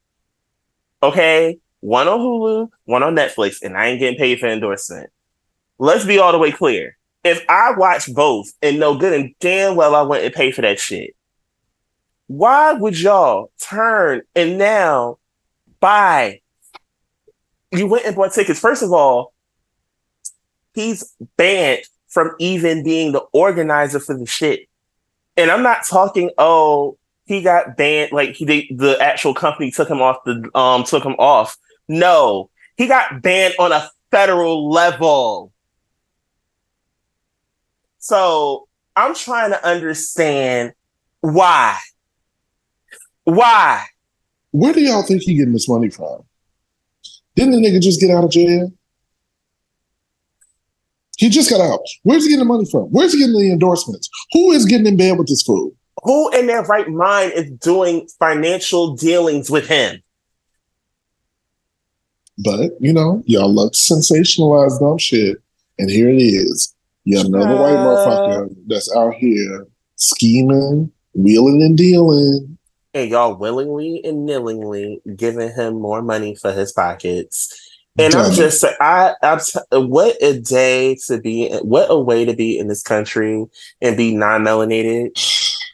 Okay? 1.01 1.59
One 1.83 2.07
on 2.07 2.17
Hulu, 2.17 2.69
one 2.85 3.03
on 3.03 3.13
Netflix, 3.13 3.61
and 3.61 3.75
I 3.75 3.87
ain't 3.87 3.99
getting 3.99 4.17
paid 4.17 4.39
for 4.39 4.47
endorsement. 4.47 5.09
Let's 5.79 6.05
be 6.05 6.17
all 6.17 6.31
the 6.31 6.37
way 6.37 6.49
clear. 6.49 6.95
If 7.25 7.43
I 7.49 7.73
watch 7.75 8.09
both 8.13 8.53
and 8.61 8.79
know 8.79 8.97
good 8.97 9.11
and 9.11 9.35
damn 9.41 9.75
well 9.75 9.93
I 9.93 10.01
went 10.03 10.23
and 10.23 10.33
pay 10.33 10.53
for 10.53 10.61
that 10.61 10.79
shit, 10.79 11.13
why 12.27 12.71
would 12.71 12.97
y'all 12.97 13.51
turn 13.61 14.21
and 14.33 14.57
now 14.57 15.17
buy? 15.81 16.39
You 17.73 17.87
went 17.87 18.05
and 18.05 18.15
bought 18.15 18.31
tickets. 18.31 18.61
First 18.61 18.81
of 18.81 18.93
all, 18.93 19.33
he's 20.73 21.13
banned 21.35 21.83
from 22.07 22.31
even 22.39 22.85
being 22.85 23.11
the 23.11 23.25
organizer 23.33 23.99
for 23.99 24.17
the 24.17 24.25
shit. 24.25 24.69
And 25.35 25.51
I'm 25.51 25.63
not 25.63 25.85
talking, 25.85 26.29
oh, 26.37 26.97
he 27.25 27.41
got 27.41 27.75
banned, 27.75 28.13
like 28.13 28.35
he 28.35 28.73
the 28.73 28.97
actual 29.01 29.33
company 29.33 29.69
took 29.69 29.89
him 29.89 30.01
off 30.01 30.23
the 30.23 30.49
um 30.55 30.85
took 30.85 31.03
him 31.03 31.15
off. 31.19 31.57
No, 31.87 32.49
he 32.77 32.87
got 32.87 33.21
banned 33.21 33.55
on 33.59 33.71
a 33.71 33.89
federal 34.11 34.69
level. 34.69 35.51
So 37.99 38.67
I'm 38.95 39.15
trying 39.15 39.51
to 39.51 39.65
understand 39.65 40.73
why. 41.21 41.79
Why? 43.23 43.85
Where 44.51 44.73
do 44.73 44.81
y'all 44.81 45.03
think 45.03 45.23
he 45.23 45.35
getting 45.35 45.53
this 45.53 45.69
money 45.69 45.89
from? 45.89 46.23
Didn't 47.35 47.53
the 47.53 47.57
nigga 47.57 47.81
just 47.81 47.99
get 47.99 48.11
out 48.11 48.23
of 48.23 48.29
jail? 48.29 48.71
He 51.17 51.29
just 51.29 51.49
got 51.49 51.61
out. 51.61 51.79
Where's 52.03 52.23
he 52.23 52.29
getting 52.29 52.45
the 52.45 52.53
money 52.53 52.65
from? 52.69 52.83
Where's 52.91 53.13
he 53.13 53.19
getting 53.19 53.33
the 53.33 53.51
endorsements? 53.51 54.09
Who 54.33 54.51
is 54.51 54.65
getting 54.65 54.85
in 54.85 54.97
bed 54.97 55.17
with 55.17 55.27
this 55.27 55.41
fool? 55.41 55.71
Who 56.03 56.29
in 56.37 56.47
their 56.47 56.63
right 56.63 56.89
mind 56.89 57.31
is 57.33 57.49
doing 57.51 58.07
financial 58.19 58.95
dealings 58.95 59.49
with 59.49 59.67
him? 59.67 60.02
But 62.39 62.71
you 62.79 62.93
know, 62.93 63.21
y'all 63.25 63.53
love 63.53 63.71
to 63.73 63.77
sensationalize 63.77 64.79
dumb 64.79 64.97
shit, 64.97 65.37
and 65.77 65.89
here 65.89 66.09
it 66.09 66.17
is. 66.21 66.73
You 67.05 67.19
another 67.19 67.55
white 67.55 67.75
Uh. 67.75 67.85
motherfucker 67.85 68.55
that's 68.67 68.93
out 68.95 69.13
here 69.15 69.67
scheming, 69.95 70.91
wheeling 71.13 71.61
and 71.61 71.77
dealing. 71.77 72.57
and 72.95 73.09
y'all 73.09 73.35
willingly 73.35 74.01
and 74.05 74.25
knowingly 74.25 75.01
giving 75.15 75.51
him 75.51 75.81
more 75.81 76.01
money 76.03 76.35
for 76.35 76.51
his 76.51 76.71
pockets. 76.71 77.51
And 77.97 78.13
I'm 78.15 78.31
just 78.33 78.63
I, 78.79 79.13
I'm 79.21 79.39
t- 79.39 79.59
what 79.71 80.15
a 80.21 80.39
day 80.39 80.95
to 81.07 81.19
be, 81.19 81.49
what 81.61 81.87
a 81.89 81.99
way 81.99 82.23
to 82.25 82.33
be 82.35 82.57
in 82.57 82.67
this 82.67 82.81
country 82.83 83.45
and 83.81 83.97
be 83.97 84.15
non-melanated. 84.15 85.11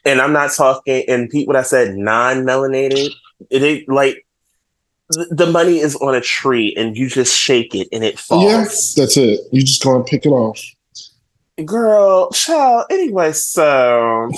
And 0.04 0.20
I'm 0.20 0.32
not 0.32 0.52
talking, 0.52 1.04
and 1.08 1.28
Pete, 1.30 1.46
what 1.46 1.56
I 1.56 1.62
said, 1.62 1.94
non-melanated, 1.94 3.10
it 3.50 3.88
like 3.88 4.26
the 5.10 5.48
money 5.50 5.78
is 5.78 5.96
on 5.96 6.14
a 6.14 6.20
tree 6.20 6.74
and 6.76 6.96
you 6.96 7.08
just 7.08 7.36
shake 7.36 7.74
it 7.74 7.88
and 7.92 8.04
it 8.04 8.18
falls. 8.18 8.44
Yes, 8.44 8.94
that's 8.94 9.16
it. 9.16 9.40
You 9.50 9.62
just 9.62 9.82
gonna 9.82 10.04
pick 10.04 10.24
it 10.24 10.30
off. 10.30 10.60
Girl, 11.64 12.30
child. 12.30 12.86
Anyway, 12.90 13.32
so 13.32 14.30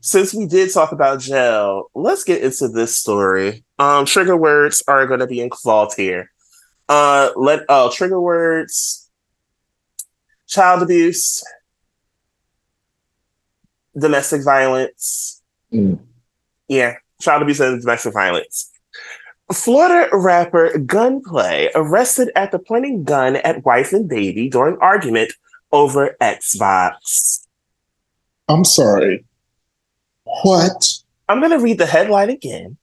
since 0.00 0.34
we 0.34 0.46
did 0.46 0.72
talk 0.72 0.92
about 0.92 1.20
jail, 1.20 1.90
let's 1.94 2.24
get 2.24 2.42
into 2.42 2.68
this 2.68 2.96
story. 2.96 3.64
Um, 3.78 4.04
trigger 4.04 4.36
words 4.36 4.82
are 4.86 5.06
going 5.06 5.20
to 5.20 5.26
be 5.26 5.40
involved 5.40 5.96
here. 5.96 6.30
Uh, 6.88 7.30
let 7.36 7.64
oh, 7.68 7.90
trigger 7.90 8.20
words: 8.20 9.10
child 10.46 10.82
abuse, 10.82 11.42
domestic 13.98 14.44
violence. 14.44 15.42
Mm. 15.72 15.98
Yeah, 16.68 16.96
child 17.20 17.42
abuse 17.42 17.60
and 17.60 17.80
domestic 17.80 18.12
violence. 18.12 18.70
Florida 19.52 20.08
rapper 20.14 20.78
Gunplay 20.78 21.70
arrested 21.74 22.30
after 22.36 22.58
pointing 22.58 23.04
gun 23.04 23.36
at 23.36 23.64
wife 23.64 23.92
and 23.92 24.08
baby 24.08 24.48
during 24.48 24.76
argument 24.78 25.32
over 25.72 26.16
Xbox. 26.20 27.46
I'm 28.48 28.64
sorry. 28.64 29.24
What? 30.42 30.86
I'm 31.28 31.40
going 31.40 31.52
to 31.52 31.58
read 31.58 31.78
the 31.78 31.86
headline 31.86 32.30
again. 32.30 32.76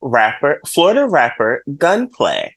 Rapper, 0.00 0.60
Florida 0.66 1.08
rapper 1.08 1.62
Gunplay, 1.76 2.54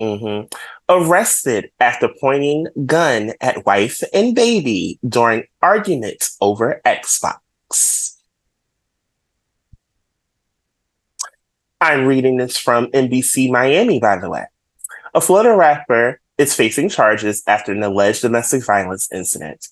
mhm, 0.00 0.52
arrested 0.88 1.70
after 1.80 2.08
pointing 2.20 2.66
gun 2.84 3.32
at 3.40 3.64
wife 3.66 4.02
and 4.12 4.34
baby 4.34 4.98
during 5.08 5.44
argument 5.62 6.30
over 6.40 6.80
Xbox. 6.84 8.15
I'm 11.80 12.06
reading 12.06 12.38
this 12.38 12.56
from 12.56 12.86
NBC 12.92 13.50
Miami, 13.50 13.98
by 14.00 14.16
the 14.16 14.30
way. 14.30 14.46
A 15.14 15.20
Florida 15.20 15.54
rapper 15.54 16.20
is 16.38 16.54
facing 16.54 16.88
charges 16.88 17.42
after 17.46 17.72
an 17.72 17.82
alleged 17.82 18.22
domestic 18.22 18.64
violence 18.64 19.10
incident. 19.12 19.68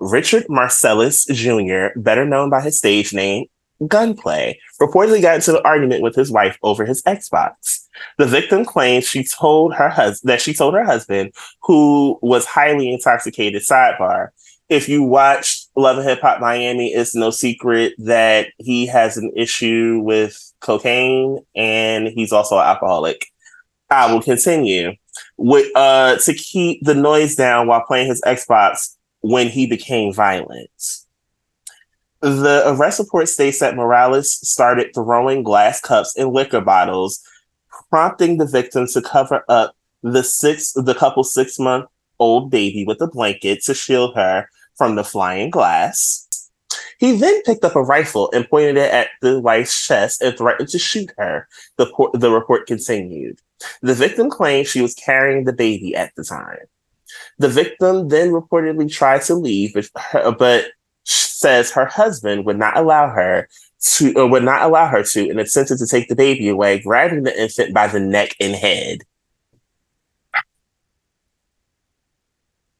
Richard 0.00 0.46
Morales 0.48 1.26
Jr., 1.26 1.88
better 1.96 2.24
known 2.24 2.48
by 2.48 2.62
his 2.62 2.78
stage 2.78 3.12
name, 3.12 3.46
gunplay, 3.86 4.58
reportedly 4.80 5.20
got 5.20 5.36
into 5.36 5.56
an 5.56 5.62
argument 5.64 6.02
with 6.02 6.14
his 6.14 6.30
wife 6.30 6.56
over 6.62 6.86
his 6.86 7.02
Xbox. 7.02 7.86
The 8.16 8.26
victim 8.26 8.64
claims 8.64 9.06
she 9.06 9.22
told 9.22 9.74
her 9.74 9.90
husband 9.90 10.30
that 10.30 10.40
she 10.40 10.54
told 10.54 10.72
her 10.72 10.84
husband, 10.84 11.34
who 11.62 12.18
was 12.22 12.46
highly 12.46 12.90
intoxicated. 12.90 13.62
Sidebar: 13.62 14.28
If 14.70 14.88
you 14.88 15.02
watch 15.02 15.66
Love 15.76 15.98
and 15.98 16.08
Hip 16.08 16.20
Hop 16.22 16.40
Miami, 16.40 16.94
it's 16.94 17.14
no 17.14 17.30
secret 17.30 17.92
that 17.98 18.48
he 18.56 18.86
has 18.86 19.18
an 19.18 19.30
issue 19.36 20.00
with 20.02 20.51
cocaine 20.62 21.38
and 21.54 22.08
he's 22.08 22.32
also 22.32 22.56
an 22.56 22.66
alcoholic. 22.66 23.26
I 23.90 24.12
will 24.12 24.22
continue 24.22 24.92
with 25.36 25.70
uh 25.76 26.16
to 26.16 26.34
keep 26.34 26.82
the 26.84 26.94
noise 26.94 27.34
down 27.34 27.66
while 27.66 27.84
playing 27.86 28.08
his 28.08 28.22
Xbox 28.22 28.96
when 29.20 29.48
he 29.48 29.66
became 29.66 30.12
violent. 30.12 30.70
The 32.20 32.62
arrest 32.66 33.00
report 33.00 33.28
states 33.28 33.58
that 33.58 33.74
Morales 33.74 34.32
started 34.32 34.94
throwing 34.94 35.42
glass 35.42 35.80
cups 35.80 36.16
and 36.16 36.32
liquor 36.32 36.60
bottles, 36.60 37.20
prompting 37.90 38.38
the 38.38 38.46
victim 38.46 38.86
to 38.88 39.02
cover 39.02 39.44
up 39.48 39.74
the 40.02 40.22
six 40.22 40.72
the 40.72 40.94
couple's 40.94 41.34
six 41.34 41.58
month 41.58 41.86
old 42.18 42.50
baby 42.50 42.84
with 42.86 43.00
a 43.00 43.08
blanket 43.08 43.62
to 43.64 43.74
shield 43.74 44.14
her 44.14 44.48
from 44.76 44.94
the 44.94 45.04
flying 45.04 45.50
glass. 45.50 46.28
He 47.02 47.16
then 47.16 47.42
picked 47.42 47.64
up 47.64 47.74
a 47.74 47.82
rifle 47.82 48.30
and 48.32 48.48
pointed 48.48 48.76
it 48.76 48.92
at 48.92 49.08
the 49.22 49.40
wife's 49.40 49.88
chest 49.88 50.22
and 50.22 50.38
threatened 50.38 50.68
to 50.68 50.78
shoot 50.78 51.10
her. 51.18 51.48
The, 51.76 51.90
the 52.14 52.30
report 52.30 52.68
continued. 52.68 53.40
The 53.80 53.94
victim 53.94 54.30
claimed 54.30 54.68
she 54.68 54.82
was 54.82 54.94
carrying 54.94 55.42
the 55.42 55.52
baby 55.52 55.96
at 55.96 56.14
the 56.14 56.22
time. 56.22 56.58
The 57.38 57.48
victim 57.48 58.06
then 58.06 58.30
reportedly 58.30 58.88
tried 58.88 59.22
to 59.22 59.34
leave, 59.34 59.74
but, 59.74 59.88
her, 59.96 60.30
but 60.30 60.66
says 61.02 61.72
her 61.72 61.86
husband 61.86 62.46
would 62.46 62.60
not 62.60 62.76
allow 62.76 63.08
her 63.08 63.48
to, 63.80 64.14
or 64.14 64.28
would 64.28 64.44
not 64.44 64.62
allow 64.62 64.86
her 64.86 65.02
to, 65.02 65.28
and 65.28 65.40
attempted 65.40 65.78
to 65.78 65.88
take 65.88 66.08
the 66.08 66.14
baby 66.14 66.48
away, 66.48 66.78
grabbing 66.78 67.24
the 67.24 67.36
infant 67.42 67.74
by 67.74 67.88
the 67.88 67.98
neck 67.98 68.36
and 68.38 68.54
head. 68.54 68.98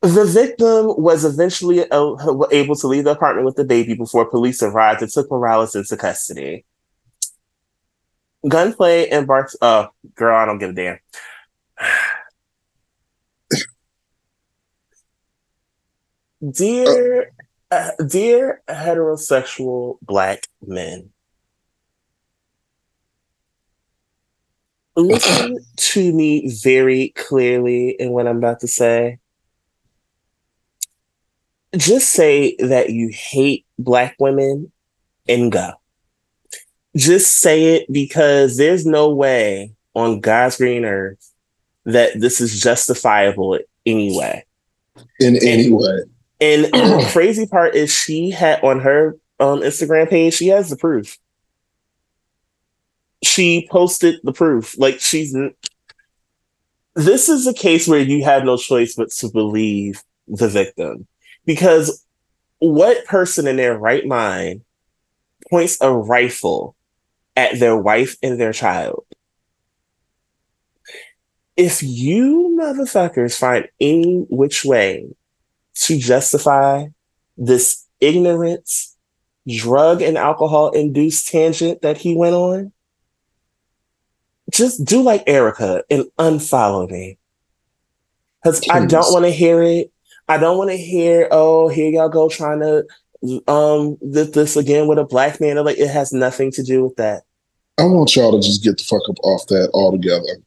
The 0.02 0.24
victim 0.24 1.00
was 1.00 1.24
eventually 1.24 1.88
uh, 1.88 2.16
able 2.50 2.74
to 2.74 2.88
leave 2.88 3.04
the 3.04 3.12
apartment 3.12 3.46
with 3.46 3.54
the 3.54 3.62
baby 3.62 3.94
before 3.94 4.28
police 4.28 4.60
arrived 4.60 5.00
and 5.00 5.08
took 5.10 5.30
Morales 5.30 5.76
into 5.76 5.96
custody. 5.96 6.64
Gunplay 8.48 9.08
and 9.10 9.28
Bart. 9.28 9.52
Oh, 9.62 9.90
girl, 10.16 10.36
I 10.36 10.44
don't 10.44 10.58
give 10.58 10.70
a 10.70 10.72
damn. 10.72 10.98
dear, 16.50 17.30
uh, 17.70 17.90
dear 18.04 18.60
heterosexual 18.68 19.98
black 20.02 20.48
men, 20.66 21.10
listen 24.96 25.58
to 25.76 26.12
me 26.12 26.52
very 26.60 27.10
clearly 27.10 27.90
in 27.90 28.10
what 28.10 28.26
I'm 28.26 28.38
about 28.38 28.58
to 28.60 28.68
say 28.68 29.20
just 31.76 32.12
say 32.12 32.56
that 32.58 32.90
you 32.90 33.10
hate 33.12 33.66
black 33.78 34.16
women 34.18 34.72
and 35.28 35.50
go. 35.50 35.72
Just 36.96 37.38
say 37.38 37.76
it 37.76 37.90
because 37.90 38.56
there's 38.56 38.84
no 38.84 39.14
way 39.14 39.72
on 39.94 40.20
God's 40.20 40.58
green 40.58 40.84
earth 40.84 41.32
that 41.84 42.20
this 42.20 42.40
is 42.40 42.60
justifiable 42.60 43.58
anyway. 43.86 44.44
In 45.18 45.36
any 45.36 45.70
way. 45.70 46.02
And, 46.40 46.64
and 46.66 46.72
the 46.74 47.08
crazy 47.12 47.46
part 47.46 47.74
is 47.74 47.90
she 47.90 48.30
had 48.30 48.62
on 48.62 48.80
her 48.80 49.16
um, 49.40 49.60
Instagram 49.60 50.10
page, 50.10 50.34
she 50.34 50.48
has 50.48 50.68
the 50.68 50.76
proof. 50.76 51.18
She 53.24 53.68
posted 53.70 54.20
the 54.22 54.32
proof. 54.32 54.76
Like 54.78 55.00
she's 55.00 55.34
this 56.94 57.30
is 57.30 57.46
a 57.46 57.54
case 57.54 57.88
where 57.88 58.00
you 58.00 58.22
have 58.24 58.44
no 58.44 58.58
choice 58.58 58.94
but 58.94 59.10
to 59.12 59.30
believe 59.30 60.02
the 60.28 60.48
victim 60.48 61.06
because 61.44 62.04
what 62.58 63.04
person 63.06 63.46
in 63.46 63.56
their 63.56 63.76
right 63.76 64.06
mind 64.06 64.62
points 65.50 65.78
a 65.80 65.92
rifle 65.92 66.76
at 67.36 67.58
their 67.58 67.76
wife 67.76 68.16
and 68.22 68.40
their 68.40 68.52
child? 68.52 69.04
If 71.56 71.82
you 71.82 72.56
motherfuckers 72.58 73.38
find 73.38 73.68
any 73.80 74.26
which 74.30 74.64
way 74.64 75.14
to 75.74 75.98
justify 75.98 76.86
this 77.36 77.86
ignorance, 78.00 78.96
drug 79.46 80.02
and 80.02 80.16
alcohol 80.16 80.70
induced 80.70 81.28
tangent 81.28 81.82
that 81.82 81.98
he 81.98 82.16
went 82.16 82.34
on, 82.34 82.72
just 84.50 84.84
do 84.84 85.02
like 85.02 85.24
Erica 85.26 85.84
and 85.90 86.04
unfollow 86.18 86.90
me. 86.90 87.18
Because 88.42 88.62
I 88.70 88.86
don't 88.86 89.12
want 89.12 89.24
to 89.24 89.30
hear 89.30 89.62
it. 89.62 89.91
I 90.32 90.38
don't 90.38 90.56
want 90.56 90.70
to 90.70 90.78
hear, 90.78 91.28
oh, 91.30 91.68
here 91.68 91.90
y'all 91.90 92.08
go 92.08 92.26
trying 92.26 92.60
to 92.60 92.86
um 93.46 93.98
this, 94.00 94.30
this 94.30 94.56
again 94.56 94.88
with 94.88 94.98
a 94.98 95.04
black 95.04 95.42
man. 95.42 95.62
Like 95.62 95.78
it 95.78 95.90
has 95.90 96.10
nothing 96.10 96.50
to 96.52 96.62
do 96.62 96.84
with 96.84 96.96
that. 96.96 97.24
I 97.78 97.84
want 97.84 98.16
y'all 98.16 98.32
to 98.32 98.40
just 98.40 98.64
get 98.64 98.78
the 98.78 98.84
fuck 98.84 99.02
up 99.10 99.18
off 99.22 99.46
that 99.48 99.70
altogether. 99.74 100.42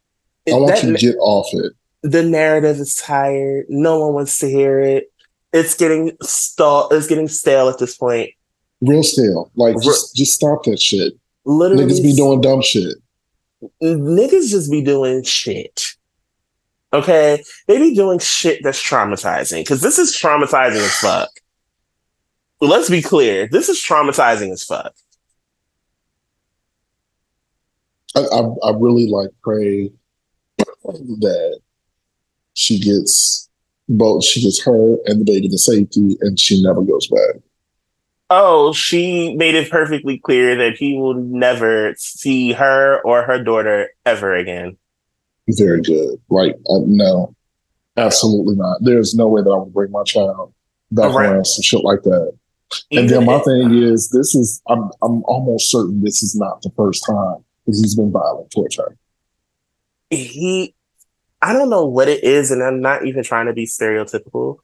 I 0.47 0.53
want 0.53 0.73
that, 0.73 0.83
you 0.83 0.91
to 0.91 0.97
get 0.97 1.15
off 1.19 1.47
it. 1.53 1.73
The 2.01 2.23
narrative 2.23 2.77
is 2.77 2.95
tired. 2.95 3.67
No 3.69 3.99
one 3.99 4.13
wants 4.15 4.39
to 4.39 4.49
hear 4.49 4.79
it. 4.79 5.11
It's 5.53 5.75
getting 5.75 6.17
stale. 6.23 6.89
It's 6.91 7.05
getting 7.05 7.27
stale 7.27 7.69
at 7.69 7.77
this 7.77 7.95
point. 7.95 8.31
Real 8.81 9.03
stale. 9.03 9.51
Like 9.53 9.79
just, 9.81 10.15
just 10.15 10.33
stop 10.33 10.63
that 10.63 10.79
shit. 10.79 11.13
Literally, 11.45 11.85
niggas 11.85 12.01
be 12.01 12.15
doing 12.15 12.41
dumb 12.41 12.63
shit. 12.63 12.97
Niggas 13.83 14.49
just 14.49 14.71
be 14.71 14.81
doing 14.81 15.21
shit. 15.21 15.79
Okay, 16.95 17.43
they 17.67 17.77
be 17.77 17.93
doing 17.93 18.19
shit 18.19 18.63
that's 18.63 18.81
traumatizing 18.81 19.59
because 19.59 19.81
this 19.81 19.99
is 19.99 20.15
traumatizing 20.15 20.77
as 20.77 20.95
fuck. 20.95 21.29
Let's 22.61 22.89
be 22.89 23.01
clear, 23.01 23.49
this 23.49 23.67
is 23.67 23.79
traumatizing 23.79 24.53
as 24.53 24.63
fuck. 24.63 24.93
I, 28.15 28.21
I, 28.21 28.69
I 28.69 28.77
really 28.77 29.09
like 29.09 29.31
pray 29.43 29.91
that 30.85 31.59
she 32.53 32.79
gets 32.79 33.49
both 33.89 34.23
she 34.23 34.41
gets 34.41 34.63
her 34.63 34.97
and 35.05 35.19
the 35.19 35.25
baby 35.25 35.49
to 35.49 35.57
safety 35.57 36.17
and 36.21 36.39
she 36.39 36.63
never 36.63 36.81
goes 36.81 37.07
back. 37.07 37.41
Oh, 38.29 38.71
she 38.71 39.35
made 39.35 39.55
it 39.55 39.69
perfectly 39.69 40.17
clear 40.17 40.55
that 40.55 40.77
he 40.77 40.97
will 40.97 41.13
never 41.15 41.93
see 41.97 42.53
her 42.53 43.01
or 43.01 43.23
her 43.23 43.43
daughter 43.43 43.89
ever 44.05 44.33
again 44.33 44.77
very 45.49 45.81
good. 45.81 46.19
Like, 46.29 46.55
uh, 46.69 46.79
no, 46.85 47.35
absolutely 47.97 48.55
not. 48.55 48.77
There's 48.81 49.15
no 49.15 49.27
way 49.27 49.41
that 49.41 49.49
I 49.49 49.57
would 49.57 49.73
bring 49.73 49.91
my 49.91 50.03
child 50.03 50.53
back 50.91 51.13
right. 51.13 51.29
around 51.29 51.45
some 51.45 51.61
shit 51.61 51.83
like 51.83 52.03
that. 52.03 52.33
Even 52.89 53.03
and 53.03 53.09
then 53.09 53.25
my 53.25 53.39
thing 53.39 53.83
is, 53.83 54.09
this 54.09 54.35
is 54.35 54.61
I'm 54.67 54.89
I'm 55.01 55.23
almost 55.25 55.69
certain 55.69 56.01
this 56.01 56.23
is 56.23 56.35
not 56.35 56.61
the 56.61 56.71
first 56.75 57.05
time 57.05 57.43
that 57.65 57.75
he's 57.75 57.95
been 57.95 58.11
violent 58.11 58.51
towards 58.51 58.77
her. 58.77 58.97
He, 60.09 60.73
I 61.41 61.53
don't 61.53 61.69
know 61.69 61.85
what 61.85 62.09
it 62.09 62.23
is, 62.23 62.51
and 62.51 62.63
I'm 62.63 62.81
not 62.81 63.05
even 63.05 63.23
trying 63.23 63.45
to 63.47 63.53
be 63.53 63.65
stereotypical. 63.65 64.57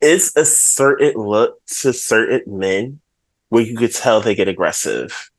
It's 0.00 0.34
a 0.36 0.44
certain 0.44 1.14
look 1.14 1.64
to 1.66 1.92
certain 1.92 2.58
men 2.58 3.00
where 3.48 3.62
you 3.62 3.76
could 3.76 3.94
tell 3.94 4.20
they 4.20 4.34
get 4.34 4.48
aggressive. 4.48 5.30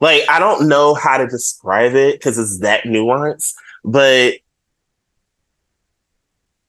Like 0.00 0.22
I 0.28 0.38
don't 0.38 0.68
know 0.68 0.94
how 0.94 1.18
to 1.18 1.26
describe 1.26 1.94
it 1.94 2.18
because 2.18 2.38
it's 2.38 2.60
that 2.60 2.86
nuance, 2.86 3.54
but 3.84 4.34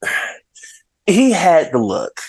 he 1.06 1.30
had 1.30 1.72
the 1.72 1.78
look. 1.78 2.20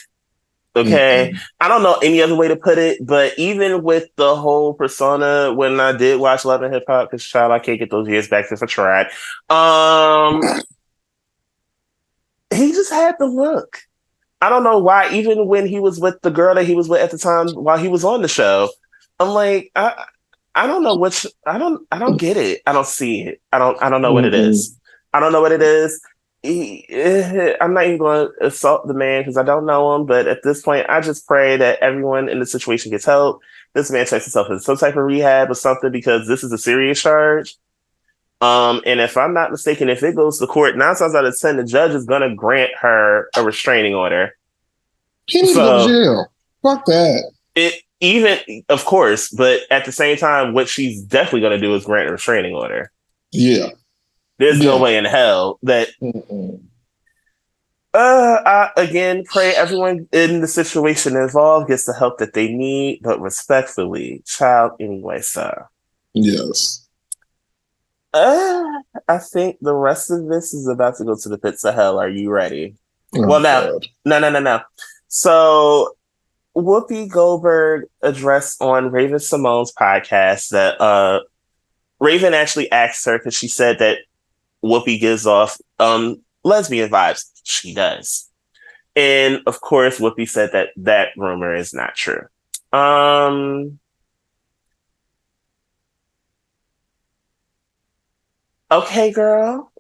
Okay. 0.75 1.31
Mm-hmm. 1.31 1.43
I 1.61 1.67
don't 1.69 1.83
know 1.83 1.97
any 2.03 2.21
other 2.21 2.35
way 2.35 2.49
to 2.49 2.55
put 2.55 2.77
it, 2.77 3.05
but 3.05 3.37
even 3.37 3.81
with 3.81 4.09
the 4.17 4.35
whole 4.35 4.73
persona, 4.73 5.53
when 5.53 5.79
I 5.79 5.93
did 5.93 6.19
watch 6.19 6.43
Love 6.43 6.63
and 6.63 6.73
Hip 6.73 6.83
Hop, 6.87 7.09
because 7.09 7.25
child, 7.25 7.53
I 7.53 7.59
can't 7.59 7.79
get 7.79 7.91
those 7.91 8.09
years 8.09 8.27
back 8.27 8.51
if 8.51 8.61
I 8.61 8.65
tried. 8.65 9.07
Um, 9.49 10.41
he 12.53 12.71
just 12.73 12.91
had 12.91 13.15
the 13.19 13.25
look. 13.25 13.79
I 14.41 14.49
don't 14.49 14.63
know 14.63 14.79
why, 14.79 15.11
even 15.13 15.47
when 15.47 15.65
he 15.65 15.79
was 15.79 15.99
with 15.99 16.21
the 16.21 16.29
girl 16.29 16.55
that 16.55 16.65
he 16.65 16.75
was 16.75 16.89
with 16.89 17.01
at 17.01 17.11
the 17.11 17.17
time 17.17 17.47
while 17.49 17.77
he 17.77 17.87
was 17.87 18.03
on 18.03 18.21
the 18.21 18.27
show, 18.27 18.69
I'm 19.19 19.29
like, 19.29 19.71
I, 19.77 20.05
I 20.55 20.67
don't 20.67 20.83
know 20.83 20.95
which 20.95 21.27
I 21.45 21.57
don't 21.57 21.85
I 21.91 21.99
don't 21.99 22.17
get 22.17 22.37
it. 22.37 22.61
I 22.65 22.71
don't 22.71 22.87
see 22.87 23.21
it. 23.21 23.41
I 23.51 23.59
don't 23.59 23.81
I 23.81 23.89
don't 23.89 24.01
know 24.01 24.07
mm-hmm. 24.07 24.15
what 24.15 24.25
it 24.25 24.33
is. 24.33 24.69
Mm-hmm. 24.69 25.17
I 25.17 25.19
don't 25.19 25.31
know 25.33 25.41
what 25.41 25.51
it 25.51 25.61
is. 25.61 26.01
Eh, 26.43 27.55
I'm 27.59 27.73
not 27.73 27.85
even 27.85 27.97
going 27.97 28.27
to 28.27 28.47
assault 28.47 28.87
the 28.87 28.93
man 28.93 29.21
because 29.21 29.37
I 29.37 29.43
don't 29.43 29.65
know 29.65 29.95
him. 29.95 30.05
But 30.05 30.27
at 30.27 30.43
this 30.43 30.61
point, 30.61 30.85
I 30.89 31.01
just 31.01 31.27
pray 31.27 31.57
that 31.57 31.79
everyone 31.79 32.29
in 32.29 32.39
the 32.39 32.45
situation 32.45 32.91
gets 32.91 33.05
help. 33.05 33.41
This 33.73 33.91
man 33.91 34.05
checks 34.05 34.25
himself 34.25 34.49
in 34.49 34.59
some 34.59 34.77
type 34.77 34.95
of 34.95 35.03
rehab 35.03 35.51
or 35.51 35.55
something 35.55 35.91
because 35.91 36.27
this 36.27 36.43
is 36.43 36.51
a 36.51 36.57
serious 36.57 37.01
charge. 37.01 37.55
Um, 38.41 38.81
and 38.85 38.99
if 38.99 39.17
I'm 39.17 39.33
not 39.33 39.51
mistaken, 39.51 39.89
if 39.89 40.03
it 40.03 40.15
goes 40.15 40.39
to 40.39 40.47
court, 40.47 40.77
nine 40.77 40.95
times 40.95 41.15
out 41.15 41.25
of 41.25 41.39
ten, 41.39 41.57
the 41.57 41.63
judge 41.63 41.91
is 41.91 42.05
going 42.05 42.21
to 42.21 42.35
grant 42.35 42.71
her 42.79 43.29
a 43.35 43.43
restraining 43.43 43.95
order. 43.95 44.35
He 45.27 45.41
needs 45.41 45.53
so, 45.53 45.61
to 45.61 45.65
go 45.65 45.87
to 45.87 46.03
jail. 46.03 46.31
Fuck 46.61 46.85
that. 46.85 47.31
It 47.55 47.81
even 47.99 48.39
of 48.69 48.85
course, 48.85 49.29
but 49.29 49.61
at 49.71 49.85
the 49.85 49.91
same 49.91 50.17
time, 50.17 50.53
what 50.53 50.69
she's 50.69 51.01
definitely 51.01 51.41
going 51.41 51.59
to 51.59 51.65
do 51.65 51.73
is 51.75 51.85
grant 51.85 52.09
a 52.09 52.11
restraining 52.11 52.55
order. 52.55 52.91
Yeah, 53.31 53.69
there's 54.37 54.59
yeah. 54.59 54.65
no 54.65 54.77
way 54.77 54.97
in 54.97 55.05
hell 55.05 55.59
that. 55.63 55.89
Mm-mm. 56.01 56.61
Uh, 57.93 58.41
I, 58.45 58.71
again, 58.75 59.23
pray 59.23 59.53
everyone 59.53 60.09
in 60.11 60.41
the 60.41 60.49
situation 60.49 61.15
involved 61.15 61.69
gets 61.69 61.85
the 61.85 61.93
help 61.93 62.17
that 62.17 62.33
they 62.33 62.51
need, 62.51 62.99
but 63.01 63.21
respectfully, 63.21 64.21
child, 64.25 64.73
anyway, 64.81 65.21
sir. 65.21 65.65
Yes. 66.13 66.85
Uh, 68.13 68.63
I 69.07 69.17
think 69.17 69.57
the 69.61 69.73
rest 69.73 70.11
of 70.11 70.27
this 70.27 70.53
is 70.53 70.67
about 70.67 70.97
to 70.97 71.05
go 71.05 71.15
to 71.15 71.29
the 71.29 71.37
pits 71.37 71.63
of 71.63 71.75
hell. 71.75 71.97
Are 71.97 72.09
you 72.09 72.31
ready? 72.31 72.75
Oh, 73.15 73.27
well, 73.27 73.39
now, 73.39 73.71
God. 73.71 73.87
no, 74.03 74.19
no, 74.19 74.29
no, 74.29 74.39
no. 74.41 74.61
So, 75.07 75.94
Whoopi 76.55 77.09
Goldberg 77.09 77.85
addressed 78.01 78.61
on 78.61 78.91
Raven-Symoné's 78.91 79.73
podcast 79.73 80.49
that 80.49 80.79
uh, 80.79 81.21
Raven 81.99 82.33
actually 82.33 82.71
asked 82.71 83.05
her 83.05 83.17
because 83.17 83.33
she 83.33 83.47
said 83.47 83.79
that 83.79 83.99
Whoopi 84.63 84.99
gives 84.99 85.27
off 85.27 85.59
um, 85.79 86.21
lesbian 86.43 86.89
vibes. 86.89 87.25
She 87.43 87.73
does. 87.73 88.29
And 88.95 89.41
of 89.45 89.59
course, 89.59 89.99
Whoopi 89.99 90.27
said 90.27 90.51
that 90.53 90.69
that 90.77 91.09
rumor 91.17 91.53
is 91.53 91.73
not 91.73 91.95
true. 91.95 92.25
Um, 92.71 93.79
okay, 98.71 99.11
girl. 99.11 99.71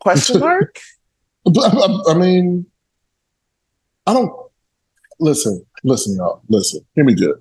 Question 0.00 0.40
mark? 0.40 0.80
I 1.46 2.14
mean, 2.14 2.66
I 4.06 4.12
don't 4.12 4.32
listen, 5.20 5.64
listen, 5.84 6.16
y'all, 6.16 6.42
listen. 6.48 6.84
Hear 6.94 7.04
me 7.04 7.14
good. 7.14 7.36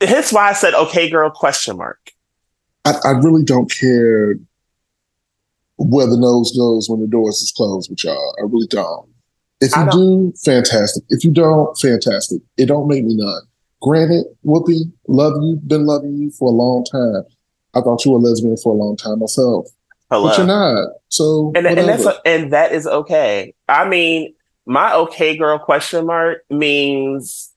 Hence 0.00 0.32
why 0.32 0.48
I 0.48 0.52
said, 0.54 0.74
"Okay, 0.74 1.10
girl?" 1.10 1.30
Question 1.30 1.76
mark. 1.76 2.10
I, 2.84 2.94
I 3.04 3.10
really 3.10 3.44
don't 3.44 3.70
care 3.70 4.36
where 5.76 6.06
the 6.06 6.16
nose 6.16 6.56
goes 6.56 6.88
when 6.88 7.00
the 7.00 7.06
doors 7.06 7.40
is 7.42 7.52
closed 7.52 7.90
with 7.90 8.02
y'all. 8.02 8.34
I 8.38 8.42
really 8.42 8.66
don't. 8.66 9.08
If 9.60 9.76
you 9.76 9.90
do, 9.92 10.34
fantastic. 10.44 11.04
If 11.08 11.24
you 11.24 11.30
don't, 11.30 11.78
fantastic. 11.78 12.42
It 12.56 12.66
don't 12.66 12.88
make 12.88 13.04
me 13.04 13.14
none. 13.14 13.42
Granted, 13.80 14.24
Whoopi, 14.44 14.90
love 15.06 15.34
you, 15.40 15.56
been 15.64 15.86
loving 15.86 16.16
you 16.16 16.30
for 16.30 16.48
a 16.48 16.52
long 16.52 16.84
time. 16.84 17.22
I 17.74 17.80
thought 17.80 18.04
you 18.04 18.10
were 18.10 18.18
lesbian 18.18 18.56
for 18.56 18.72
a 18.72 18.76
long 18.76 18.96
time 18.96 19.20
myself. 19.20 19.68
Hello. 20.10 20.28
But 20.28 20.38
you're 20.38 20.46
not. 20.46 20.88
So 21.08 21.52
and, 21.54 21.66
and 21.66 21.88
that's 21.88 22.04
a, 22.04 22.20
and 22.26 22.52
that 22.52 22.72
is 22.72 22.86
okay. 22.86 23.54
I 23.68 23.88
mean, 23.88 24.34
my 24.66 24.94
okay 24.94 25.36
girl 25.36 25.58
question 25.58 26.06
mark 26.06 26.42
means 26.50 27.51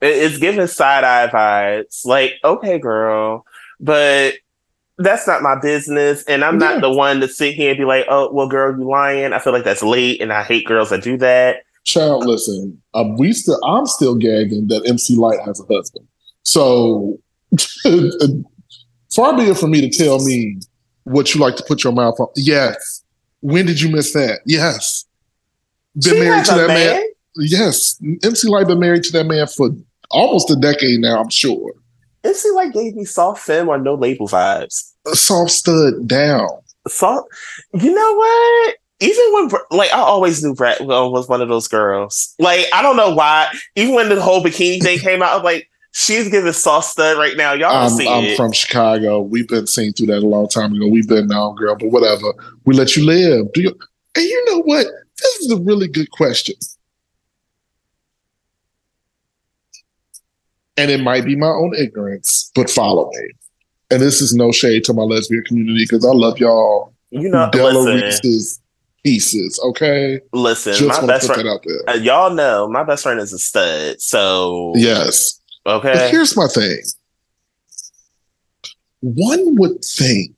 it's 0.00 0.38
giving 0.38 0.66
side 0.66 1.04
eye 1.04 1.28
vibes. 1.28 2.04
Like, 2.06 2.34
okay, 2.44 2.78
girl, 2.78 3.44
but 3.80 4.34
that's 4.98 5.26
not 5.26 5.42
my 5.42 5.58
business. 5.60 6.24
And 6.24 6.44
I'm 6.44 6.60
yeah. 6.60 6.72
not 6.72 6.80
the 6.80 6.90
one 6.90 7.20
to 7.20 7.28
sit 7.28 7.54
here 7.54 7.70
and 7.70 7.78
be 7.78 7.84
like, 7.84 8.06
oh, 8.08 8.32
well, 8.32 8.48
girl, 8.48 8.76
you 8.76 8.88
lying. 8.88 9.32
I 9.32 9.38
feel 9.38 9.52
like 9.52 9.64
that's 9.64 9.82
late, 9.82 10.20
and 10.20 10.32
I 10.32 10.42
hate 10.42 10.66
girls 10.66 10.90
that 10.90 11.02
do 11.02 11.16
that. 11.18 11.62
Child, 11.84 12.26
listen, 12.26 12.80
um, 12.94 13.16
we 13.16 13.32
still, 13.32 13.58
I'm 13.64 13.86
still 13.86 14.14
gagging 14.14 14.68
that 14.68 14.86
MC 14.86 15.16
Lyte 15.16 15.40
has 15.46 15.60
a 15.60 15.74
husband. 15.74 16.06
So 16.42 17.18
far 19.14 19.36
be 19.36 19.44
it 19.44 19.56
for 19.56 19.68
me 19.68 19.80
to 19.80 19.88
tell 19.88 20.22
me 20.24 20.58
what 21.04 21.34
you 21.34 21.40
like 21.40 21.56
to 21.56 21.64
put 21.64 21.84
your 21.84 21.92
mouth 21.92 22.18
on. 22.20 22.28
Yes. 22.36 23.02
When 23.40 23.64
did 23.66 23.80
you 23.80 23.90
miss 23.90 24.12
that? 24.12 24.40
Yes. 24.44 25.06
Been 25.94 26.14
she 26.14 26.20
married 26.20 26.44
to 26.46 26.54
that 26.54 26.68
man? 26.68 26.94
man? 26.94 27.04
Yes. 27.36 28.00
MC 28.22 28.48
Lyte 28.48 28.66
been 28.66 28.80
married 28.80 29.04
to 29.04 29.12
that 29.12 29.24
man 29.24 29.46
for 29.46 29.70
almost 30.10 30.50
a 30.50 30.56
decade 30.56 31.00
now, 31.00 31.20
I'm 31.20 31.30
sure. 31.30 31.72
MC 32.24 32.50
Lyte 32.50 32.72
gave 32.72 32.94
me 32.94 33.04
soft 33.04 33.44
femme 33.44 33.68
or 33.68 33.78
no 33.78 33.94
label 33.94 34.28
vibes. 34.28 34.92
Soft 35.06 35.50
stud 35.50 36.06
down. 36.06 36.48
Soft. 36.86 37.28
You 37.74 37.92
know 37.94 38.14
what? 38.14 38.76
Even 39.00 39.32
when, 39.32 39.50
like, 39.70 39.92
I 39.92 39.98
always 39.98 40.42
knew 40.42 40.54
Brett 40.54 40.80
uh, 40.80 40.84
was 40.84 41.28
one 41.28 41.40
of 41.40 41.48
those 41.48 41.68
girls. 41.68 42.34
Like, 42.40 42.66
I 42.72 42.82
don't 42.82 42.96
know 42.96 43.14
why. 43.14 43.52
Even 43.76 43.94
when 43.94 44.08
the 44.08 44.20
whole 44.20 44.42
bikini 44.42 44.82
thing 44.82 44.98
came 45.00 45.22
out, 45.22 45.38
I'm 45.38 45.44
like, 45.44 45.68
she's 45.92 46.28
giving 46.28 46.52
soft 46.52 46.88
stud 46.88 47.16
right 47.16 47.36
now. 47.36 47.52
Y'all 47.52 47.84
I'm, 47.84 47.90
see 47.90 48.08
I'm 48.08 48.24
it. 48.24 48.36
from 48.36 48.52
Chicago. 48.52 49.20
We've 49.20 49.48
been 49.48 49.66
seeing 49.66 49.92
through 49.92 50.06
that 50.08 50.22
a 50.22 50.26
long 50.26 50.48
time 50.48 50.74
ago. 50.74 50.88
We've 50.88 51.08
been 51.08 51.28
now, 51.28 51.52
girl, 51.52 51.76
but 51.76 51.90
whatever. 51.90 52.32
We 52.64 52.74
let 52.74 52.96
you 52.96 53.04
live. 53.04 53.52
Do 53.52 53.62
you? 53.62 53.78
And 54.16 54.24
you 54.24 54.44
know 54.46 54.62
what? 54.62 54.86
This 55.18 55.36
is 55.40 55.52
a 55.52 55.58
really 55.58 55.88
good 55.88 56.10
question. 56.10 56.56
And 60.78 60.90
it 60.92 61.02
might 61.02 61.24
be 61.24 61.34
my 61.34 61.48
own 61.48 61.74
ignorance, 61.74 62.50
but 62.54 62.70
follow 62.70 63.10
me. 63.10 63.30
And 63.90 64.00
this 64.00 64.20
is 64.20 64.34
no 64.34 64.52
shade 64.52 64.84
to 64.84 64.92
my 64.92 65.02
lesbian 65.02 65.42
community 65.44 65.84
because 65.84 66.06
I 66.06 66.10
love 66.10 66.38
y'all. 66.38 66.94
You 67.10 67.28
know, 67.28 67.50
Della 67.50 67.94
Reese's 67.94 68.60
pieces. 69.02 69.60
Okay, 69.64 70.20
listen, 70.32 70.74
Just 70.74 71.02
my 71.02 71.06
best 71.06 71.26
friend. 71.26 71.48
Uh, 71.88 71.92
y'all 71.94 72.30
know 72.30 72.68
my 72.68 72.84
best 72.84 73.02
friend 73.02 73.18
is 73.18 73.32
a 73.32 73.38
stud. 73.38 74.00
So 74.00 74.72
yes, 74.76 75.40
okay. 75.66 75.92
But 75.94 76.10
here's 76.10 76.36
my 76.36 76.46
thing. 76.46 76.80
One 79.00 79.56
would 79.56 79.82
think 79.84 80.34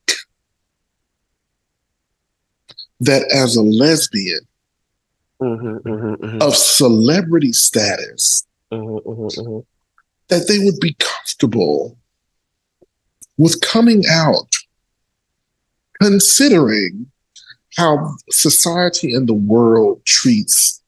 that 3.01 3.23
as 3.33 3.57
a 3.57 3.63
lesbian 3.63 4.41
mm-hmm, 5.43 5.89
mm-hmm, 5.89 6.25
mm-hmm. 6.25 6.43
of 6.43 6.55
celebrity 6.55 7.53
status, 7.53 8.47
mm-hmm, 8.73 9.09
mm-hmm, 9.09 9.41
mm-hmm 9.41 9.70
that 10.31 10.49
they 10.49 10.59
would 10.59 10.79
be 10.81 10.97
comfortable 10.99 11.99
with 13.37 13.61
coming 13.61 14.05
out, 14.11 14.55
considering 16.01 17.07
how 17.77 18.15
society 18.31 19.15
and 19.15 19.29
the 19.29 19.35
world 19.35 20.05
treats 20.05 20.83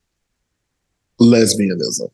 lesbianism. 1.21 2.11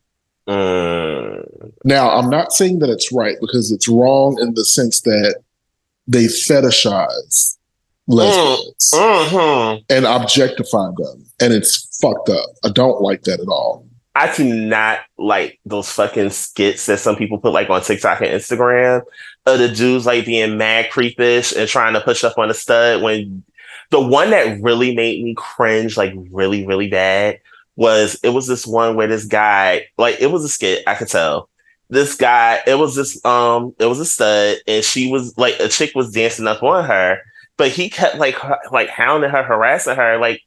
Mm. 0.49 1.73
Now, 1.85 2.11
I'm 2.11 2.31
not 2.31 2.53
saying 2.53 2.79
that 2.81 2.91
it's 2.91 3.12
right 3.12 3.37
because 3.41 3.71
it's 3.71 3.88
wrong 3.88 4.38
in 4.41 4.55
the 4.55 4.64
sense 4.64 5.01
that 5.03 5.43
they 6.07 6.25
fetishize 6.25 7.57
lesbians 8.07 8.91
mm. 8.95 9.85
and 9.91 10.07
objectify 10.07 10.88
them, 10.97 11.25
and 11.41 11.53
it's 11.53 11.99
fucked 12.01 12.31
up. 12.31 12.47
I 12.64 12.71
don't 12.71 13.03
like 13.03 13.23
that 13.23 13.41
at 13.41 13.49
all. 13.49 13.88
I 14.19 14.35
do 14.35 14.53
not 14.53 14.99
like 15.17 15.61
those 15.65 15.93
fucking 15.93 16.31
skits 16.31 16.87
that 16.87 16.99
some 16.99 17.15
people 17.15 17.39
put 17.39 17.53
like 17.53 17.71
on 17.71 17.83
TikTok 17.83 18.21
and 18.21 18.31
Instagram 18.31 19.03
of 19.47 19.59
the 19.61 19.69
dudes 19.69 20.07
like 20.07 20.27
being 20.27 20.59
mad 20.59 20.91
creepish 20.91 21.57
and 21.57 21.69
trying 21.69 21.95
to 21.95 22.01
push 22.01 22.25
up 22.25 22.37
on 22.37 22.51
a 22.51 22.55
stud 22.55 23.01
when 23.01 23.45
the 23.91 24.01
one 24.01 24.31
that 24.31 24.61
really 24.61 24.93
made 24.93 25.23
me 25.23 25.35
cringe 25.37 25.97
like 25.97 26.13
really, 26.33 26.67
really 26.67 26.89
bad 26.89 27.39
was 27.77 28.19
it 28.25 28.31
was 28.31 28.49
this 28.49 28.67
one 28.67 28.97
where 28.97 29.07
this 29.07 29.25
guy, 29.25 29.87
like 29.99 30.17
it 30.21 30.33
was 30.33 30.43
a 30.43 30.49
skit, 30.49 30.83
I 30.89 30.97
could 30.97 31.07
tell. 31.09 31.49
This 31.89 32.17
guy, 32.17 32.61
it 32.67 32.75
was 32.75 32.97
this 32.97 33.25
um, 33.25 33.73
it 33.79 33.87
was 33.87 34.01
a 34.01 34.05
stud, 34.05 34.57
and 34.67 34.85
she 34.85 35.13
was 35.13 35.39
like 35.39 35.61
a 35.61 35.69
chick 35.69 35.95
was 35.95 36.11
dancing 36.11 36.49
up 36.49 36.65
on 36.65 36.85
her, 36.85 37.21
but 37.57 37.71
he 37.71 37.89
kept 37.89 38.17
like 38.17 38.37
like 38.73 38.89
hounding 38.89 39.31
her, 39.31 39.45
harassing 39.45 39.95
her, 39.95 40.19
like 40.19 40.43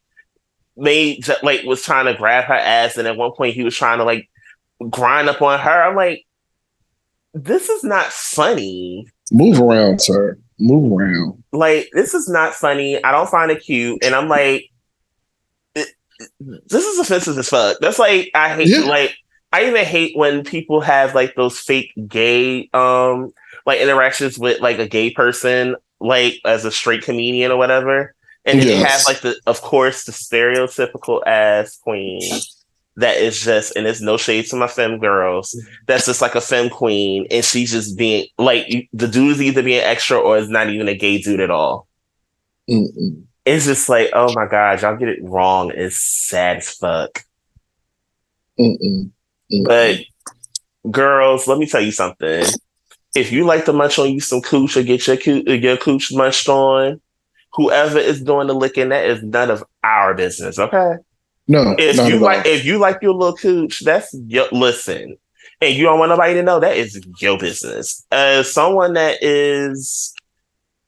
made 0.77 1.25
like 1.43 1.63
was 1.63 1.83
trying 1.83 2.05
to 2.05 2.13
grab 2.13 2.45
her 2.45 2.53
ass, 2.53 2.97
and 2.97 3.07
at 3.07 3.17
one 3.17 3.31
point 3.31 3.55
he 3.55 3.63
was 3.63 3.75
trying 3.75 3.99
to 3.99 4.03
like 4.03 4.29
grind 4.89 5.29
up 5.29 5.41
on 5.41 5.59
her. 5.59 5.83
I'm 5.83 5.95
like, 5.95 6.25
this 7.33 7.69
is 7.69 7.83
not 7.83 8.05
funny. 8.05 9.07
Move 9.31 9.59
around, 9.59 10.01
sir. 10.01 10.37
Move 10.59 10.91
around. 10.91 11.43
Like 11.51 11.89
this 11.93 12.13
is 12.13 12.29
not 12.29 12.53
funny. 12.53 13.03
I 13.03 13.11
don't 13.11 13.29
find 13.29 13.51
it 13.51 13.63
cute, 13.63 14.03
and 14.03 14.15
I'm 14.15 14.27
like, 14.27 14.71
this 16.39 16.85
is 16.85 16.99
offensive 16.99 17.37
as 17.37 17.49
fuck. 17.49 17.77
That's 17.79 17.99
like 17.99 18.31
I 18.33 18.55
hate 18.55 18.67
yeah. 18.67 18.81
like 18.81 19.15
I 19.51 19.65
even 19.65 19.85
hate 19.85 20.17
when 20.17 20.43
people 20.43 20.81
have 20.81 21.15
like 21.15 21.35
those 21.35 21.59
fake 21.59 21.93
gay 22.07 22.69
um 22.73 23.33
like 23.65 23.79
interactions 23.79 24.37
with 24.37 24.61
like 24.61 24.79
a 24.79 24.87
gay 24.87 25.11
person 25.11 25.75
like 25.99 26.39
as 26.45 26.65
a 26.65 26.71
straight 26.71 27.03
comedian 27.03 27.51
or 27.51 27.57
whatever. 27.57 28.15
And 28.45 28.59
then 28.59 28.67
yes. 28.67 28.79
you 28.79 28.85
have 28.85 29.01
like 29.07 29.21
the, 29.21 29.39
of 29.45 29.61
course, 29.61 30.05
the 30.05 30.11
stereotypical 30.11 31.21
ass 31.25 31.77
queen 31.77 32.21
that 32.97 33.17
is 33.17 33.39
just, 33.39 33.75
and 33.75 33.85
it's 33.85 34.01
no 34.01 34.17
shade 34.17 34.45
to 34.47 34.55
my 34.55 34.67
femme 34.67 34.97
girls. 34.99 35.55
That's 35.87 36.07
just 36.07 36.21
like 36.21 36.35
a 36.35 36.41
femme 36.41 36.69
queen, 36.69 37.27
and 37.29 37.45
she's 37.45 37.71
just 37.71 37.97
being 37.97 38.27
like 38.37 38.89
the 38.93 39.07
dude 39.07 39.33
is 39.33 39.41
either 39.41 39.63
being 39.63 39.81
extra 39.81 40.17
or 40.17 40.37
is 40.37 40.49
not 40.49 40.69
even 40.69 40.87
a 40.87 40.95
gay 40.95 41.21
dude 41.21 41.39
at 41.39 41.51
all. 41.51 41.87
Mm-mm. 42.69 43.23
It's 43.45 43.65
just 43.65 43.89
like, 43.89 44.09
oh 44.13 44.33
my 44.33 44.47
god, 44.47 44.81
y'all 44.81 44.95
get 44.95 45.09
it 45.09 45.23
wrong. 45.23 45.71
It's 45.73 45.97
sad 45.97 46.57
as 46.57 46.69
fuck. 46.69 47.23
Mm-mm. 48.59 49.11
But 49.65 49.99
girls, 50.89 51.47
let 51.47 51.57
me 51.57 51.65
tell 51.65 51.81
you 51.81 51.91
something. 51.91 52.45
If 53.13 53.31
you 53.31 53.45
like 53.45 53.65
to 53.65 53.73
munch 53.73 53.99
on 53.99 54.11
you 54.11 54.19
some 54.19 54.41
cooch 54.41 54.77
or 54.77 54.83
get 54.83 55.05
your 55.05 55.17
cooch, 55.17 55.45
your 55.45 55.77
cooch 55.77 56.13
munched 56.13 56.47
on, 56.49 57.01
whoever 57.53 57.99
is 57.99 58.21
doing 58.21 58.47
the 58.47 58.55
licking, 58.55 58.89
that 58.89 59.05
is 59.05 59.23
none 59.23 59.49
of 59.49 59.63
our 59.83 60.13
business. 60.13 60.57
Okay. 60.59 60.95
No. 61.47 61.75
If 61.77 61.97
you 62.07 62.19
like, 62.19 62.45
if 62.45 62.65
you 62.65 62.77
like 62.77 63.01
your 63.01 63.13
little 63.13 63.35
cooch, 63.35 63.81
that's 63.81 64.13
your, 64.27 64.47
listen. 64.51 65.17
and 65.61 65.75
you 65.75 65.83
don't 65.83 65.99
want 65.99 66.09
nobody 66.09 66.33
to 66.33 66.43
know, 66.43 66.59
that 66.59 66.75
is 66.75 66.99
your 67.19 67.37
business. 67.37 68.05
As 68.11 68.51
someone 68.51 68.93
that 68.93 69.21
is, 69.21 70.13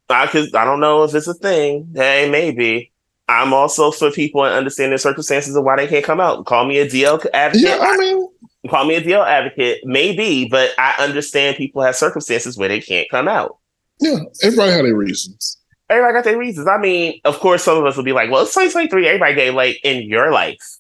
I 0.10 0.28
could, 0.28 0.54
I 0.56 0.66
don't 0.66 0.80
know 0.80 1.04
if 1.04 1.14
it's 1.14 1.28
a 1.28 1.34
thing. 1.36 1.90
Hey, 1.94 2.28
maybe. 2.30 2.92
I'm 3.30 3.54
also 3.54 3.92
for 3.92 4.12
people 4.12 4.44
and 4.44 4.54
understanding 4.54 4.98
circumstances 4.98 5.56
of 5.56 5.64
why 5.64 5.78
they 5.78 5.88
can't 5.88 6.04
come 6.04 6.20
out. 6.20 6.46
Call 6.46 6.66
me 6.66 6.80
a 6.80 6.88
DL 6.88 7.26
advocate. 7.34 7.68
Yeah, 7.68 7.78
I 7.80 7.98
mean, 7.98 8.28
call 8.70 8.86
me 8.86 8.96
a 8.96 9.02
DL 9.02 9.26
advocate, 9.26 9.80
maybe, 9.86 10.48
but 10.50 10.72
I 10.78 10.96
understand 11.00 11.56
people 11.56 11.82
have 11.84 11.96
circumstances 11.96 12.58
where 12.58 12.68
they 12.68 12.82
can't 12.82 13.10
come 13.10 13.28
out. 13.28 13.58
Yeah, 14.00 14.18
everybody 14.42 14.72
had 14.72 14.86
their 14.86 14.96
reasons. 14.96 15.58
Everybody 15.94 16.14
got 16.14 16.24
their 16.24 16.38
reasons. 16.38 16.68
I 16.68 16.78
mean, 16.78 17.22
of 17.24 17.40
course, 17.40 17.64
some 17.64 17.78
of 17.78 17.86
us 17.86 17.96
will 17.96 18.04
be 18.04 18.14
like, 18.14 18.32
"Well, 18.32 18.42
it's 18.42 18.54
2023. 18.54 19.08
Everybody 19.08 19.36
gay." 19.36 19.52
Like 19.52 19.80
in 19.84 20.04
your 20.04 20.32
life, 20.32 20.78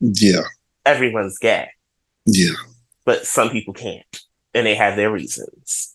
yeah, 0.00 0.42
everyone's 0.86 1.38
gay. 1.38 1.68
Yeah, 2.24 2.54
but 3.04 3.26
some 3.26 3.50
people 3.50 3.74
can't, 3.74 4.22
and 4.54 4.66
they 4.66 4.74
have 4.74 4.96
their 4.96 5.10
reasons. 5.10 5.94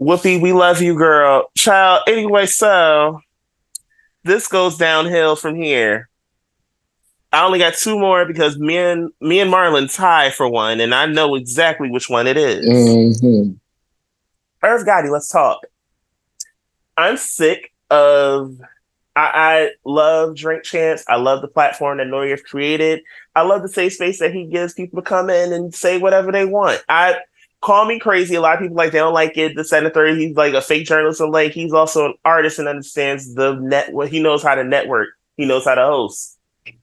Whoopi, 0.00 0.40
we 0.40 0.52
love 0.52 0.80
you, 0.80 0.96
girl, 0.96 1.50
child. 1.56 2.02
Anyway, 2.06 2.46
so 2.46 3.20
this 4.22 4.46
goes 4.46 4.76
downhill 4.76 5.34
from 5.34 5.56
here. 5.56 6.08
I 7.32 7.44
only 7.44 7.58
got 7.58 7.74
two 7.74 7.98
more 7.98 8.24
because 8.24 8.56
me 8.56 8.76
and 8.76 9.10
me 9.20 9.40
and 9.40 9.52
Marlon 9.52 9.92
tie 9.92 10.30
for 10.30 10.48
one, 10.48 10.80
and 10.80 10.94
I 10.94 11.06
know 11.06 11.34
exactly 11.34 11.90
which 11.90 12.08
one 12.08 12.28
it 12.28 12.36
is. 12.36 12.64
Mm-hmm. 12.64 13.54
Irv 14.64 14.86
Gotti, 14.86 15.10
let's 15.10 15.28
talk. 15.28 15.66
I'm 16.96 17.16
sick 17.16 17.72
of. 17.90 18.60
I, 19.16 19.30
I 19.34 19.70
love 19.84 20.34
Drink 20.34 20.64
Champs. 20.64 21.04
I 21.08 21.16
love 21.16 21.40
the 21.40 21.48
platform 21.48 21.98
that 21.98 22.08
N.O.R.E. 22.08 22.36
created. 22.48 23.02
I 23.36 23.42
love 23.42 23.62
the 23.62 23.68
safe 23.68 23.94
space 23.94 24.18
that 24.18 24.34
he 24.34 24.46
gives 24.46 24.74
people 24.74 25.00
to 25.00 25.08
come 25.08 25.30
in 25.30 25.52
and 25.52 25.72
say 25.72 25.98
whatever 25.98 26.32
they 26.32 26.44
want. 26.44 26.82
I 26.88 27.18
call 27.60 27.86
me 27.86 27.98
crazy. 27.98 28.34
A 28.34 28.40
lot 28.40 28.54
of 28.54 28.60
people 28.60 28.76
like 28.76 28.92
they 28.92 28.98
don't 28.98 29.14
like 29.14 29.36
it. 29.38 29.56
The 29.56 29.64
third, 29.64 30.18
he's 30.18 30.36
like 30.36 30.54
a 30.54 30.60
fake 30.60 30.86
journalist. 30.86 31.20
And 31.20 31.32
like 31.32 31.52
he's 31.52 31.72
also 31.72 32.06
an 32.06 32.14
artist 32.24 32.58
and 32.58 32.68
understands 32.68 33.34
the 33.34 33.54
net. 33.54 33.90
He 34.08 34.20
knows 34.20 34.42
how 34.42 34.54
to 34.54 34.64
network. 34.64 35.08
He 35.36 35.46
knows 35.46 35.64
how 35.64 35.74
to 35.74 35.84
host. 35.84 36.38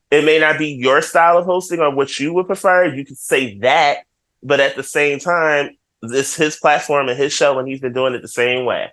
It 0.09 0.25
may 0.25 0.39
not 0.39 0.57
be 0.57 0.67
your 0.67 1.01
style 1.01 1.37
of 1.37 1.45
hosting 1.45 1.79
or 1.79 1.93
what 1.93 2.19
you 2.19 2.33
would 2.33 2.47
prefer. 2.47 2.85
You 2.85 3.05
could 3.05 3.17
say 3.17 3.57
that, 3.59 3.99
but 4.43 4.59
at 4.59 4.75
the 4.75 4.83
same 4.83 5.19
time, 5.19 5.77
this 6.01 6.35
his 6.35 6.57
platform 6.57 7.07
and 7.07 7.17
his 7.17 7.31
show, 7.31 7.59
and 7.59 7.67
he's 7.67 7.79
been 7.79 7.93
doing 7.93 8.13
it 8.13 8.21
the 8.21 8.27
same 8.27 8.65
way. 8.65 8.91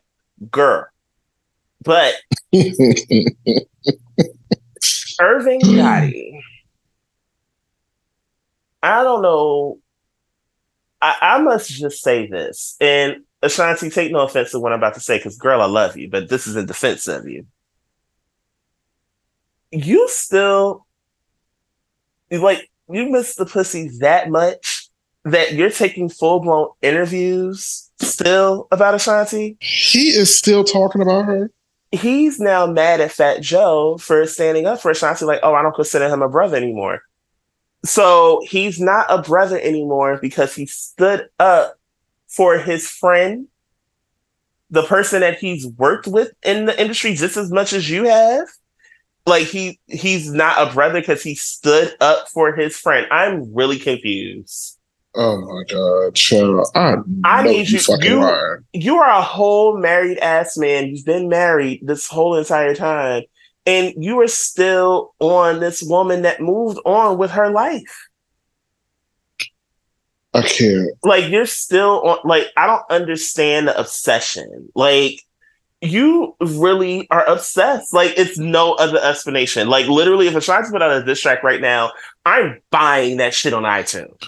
Girl. 0.50 0.86
But 1.82 2.14
Irving 5.20 5.60
Gotti, 5.60 6.40
I 8.82 9.02
don't 9.02 9.22
know. 9.22 9.78
I, 11.00 11.16
I 11.20 11.38
must 11.42 11.70
just 11.70 12.02
say 12.02 12.26
this, 12.26 12.76
and 12.80 13.22
Ashanti, 13.42 13.90
take 13.90 14.10
no 14.10 14.20
offense 14.20 14.50
to 14.50 14.58
what 14.58 14.72
I'm 14.72 14.78
about 14.80 14.94
to 14.94 15.00
say, 15.00 15.18
because 15.18 15.36
girl, 15.36 15.62
I 15.62 15.66
love 15.66 15.96
you, 15.96 16.10
but 16.10 16.28
this 16.28 16.46
is 16.46 16.56
in 16.56 16.66
defense 16.66 17.06
of 17.06 17.28
you. 17.28 17.46
You 19.70 20.08
still 20.08 20.86
like 22.30 22.68
you 22.90 23.10
miss 23.10 23.36
the 23.36 23.46
pussy 23.46 23.90
that 24.00 24.30
much 24.30 24.90
that 25.24 25.52
you're 25.54 25.70
taking 25.70 26.08
full 26.08 26.40
blown 26.40 26.68
interviews 26.82 27.90
still 28.00 28.66
about 28.70 28.94
Ashanti. 28.94 29.56
He 29.60 30.08
is 30.08 30.36
still 30.36 30.64
talking 30.64 31.02
about 31.02 31.26
her. 31.26 31.50
He's 31.90 32.38
now 32.38 32.66
mad 32.66 33.00
at 33.00 33.12
Fat 33.12 33.40
Joe 33.40 33.96
for 33.98 34.26
standing 34.26 34.66
up 34.66 34.80
for 34.80 34.90
Ashanti, 34.90 35.24
like, 35.24 35.40
oh, 35.42 35.54
I 35.54 35.62
don't 35.62 35.74
consider 35.74 36.08
him 36.08 36.22
a 36.22 36.28
brother 36.28 36.56
anymore. 36.56 37.02
So 37.84 38.42
he's 38.46 38.80
not 38.80 39.06
a 39.08 39.22
brother 39.22 39.58
anymore 39.58 40.18
because 40.20 40.54
he 40.54 40.66
stood 40.66 41.28
up 41.38 41.78
for 42.26 42.58
his 42.58 42.90
friend, 42.90 43.48
the 44.70 44.82
person 44.82 45.20
that 45.20 45.38
he's 45.38 45.66
worked 45.66 46.06
with 46.06 46.32
in 46.42 46.66
the 46.66 46.78
industry 46.78 47.14
just 47.14 47.36
as 47.36 47.50
much 47.50 47.72
as 47.72 47.88
you 47.88 48.04
have 48.04 48.48
like 49.28 49.46
he 49.46 49.78
he's 49.86 50.32
not 50.32 50.56
a 50.58 50.72
brother 50.72 51.00
because 51.00 51.22
he 51.22 51.34
stood 51.34 51.94
up 52.00 52.28
for 52.28 52.54
his 52.56 52.76
friend. 52.76 53.06
I'm 53.10 53.54
really 53.54 53.78
confused. 53.78 54.77
Oh 55.14 55.40
my 55.40 55.64
god, 55.64 56.14
child. 56.14 56.66
I, 56.74 56.96
I 57.24 57.42
need 57.42 57.68
you. 57.70 57.80
You, 58.00 58.58
you 58.72 58.96
are 58.96 59.10
a 59.10 59.22
whole 59.22 59.78
married 59.78 60.18
ass 60.18 60.56
man. 60.56 60.88
You've 60.88 61.04
been 61.04 61.28
married 61.28 61.80
this 61.82 62.06
whole 62.06 62.36
entire 62.36 62.74
time, 62.74 63.22
and 63.66 63.94
you 63.96 64.20
are 64.20 64.28
still 64.28 65.14
on 65.18 65.60
this 65.60 65.82
woman 65.82 66.22
that 66.22 66.40
moved 66.40 66.78
on 66.84 67.18
with 67.18 67.30
her 67.32 67.50
life. 67.50 68.08
I 70.34 70.42
can't. 70.42 70.90
Like 71.02 71.30
you're 71.30 71.46
still 71.46 72.02
on. 72.02 72.18
Like 72.24 72.48
I 72.56 72.66
don't 72.66 72.84
understand 72.90 73.68
the 73.68 73.78
obsession. 73.78 74.68
Like 74.74 75.20
you 75.80 76.34
really 76.40 77.06
are 77.10 77.24
obsessed. 77.26 77.94
Like 77.94 78.14
it's 78.16 78.38
no 78.38 78.72
other 78.74 78.98
explanation. 78.98 79.68
Like 79.68 79.86
literally, 79.86 80.26
if 80.26 80.34
a 80.34 80.40
to 80.40 80.70
put 80.70 80.82
out 80.82 81.02
a 81.02 81.04
diss 81.04 81.20
track 81.20 81.42
right 81.42 81.60
now, 81.60 81.92
I'm 82.26 82.60
buying 82.70 83.18
that 83.18 83.34
shit 83.34 83.52
on 83.52 83.62
iTunes. 83.62 84.18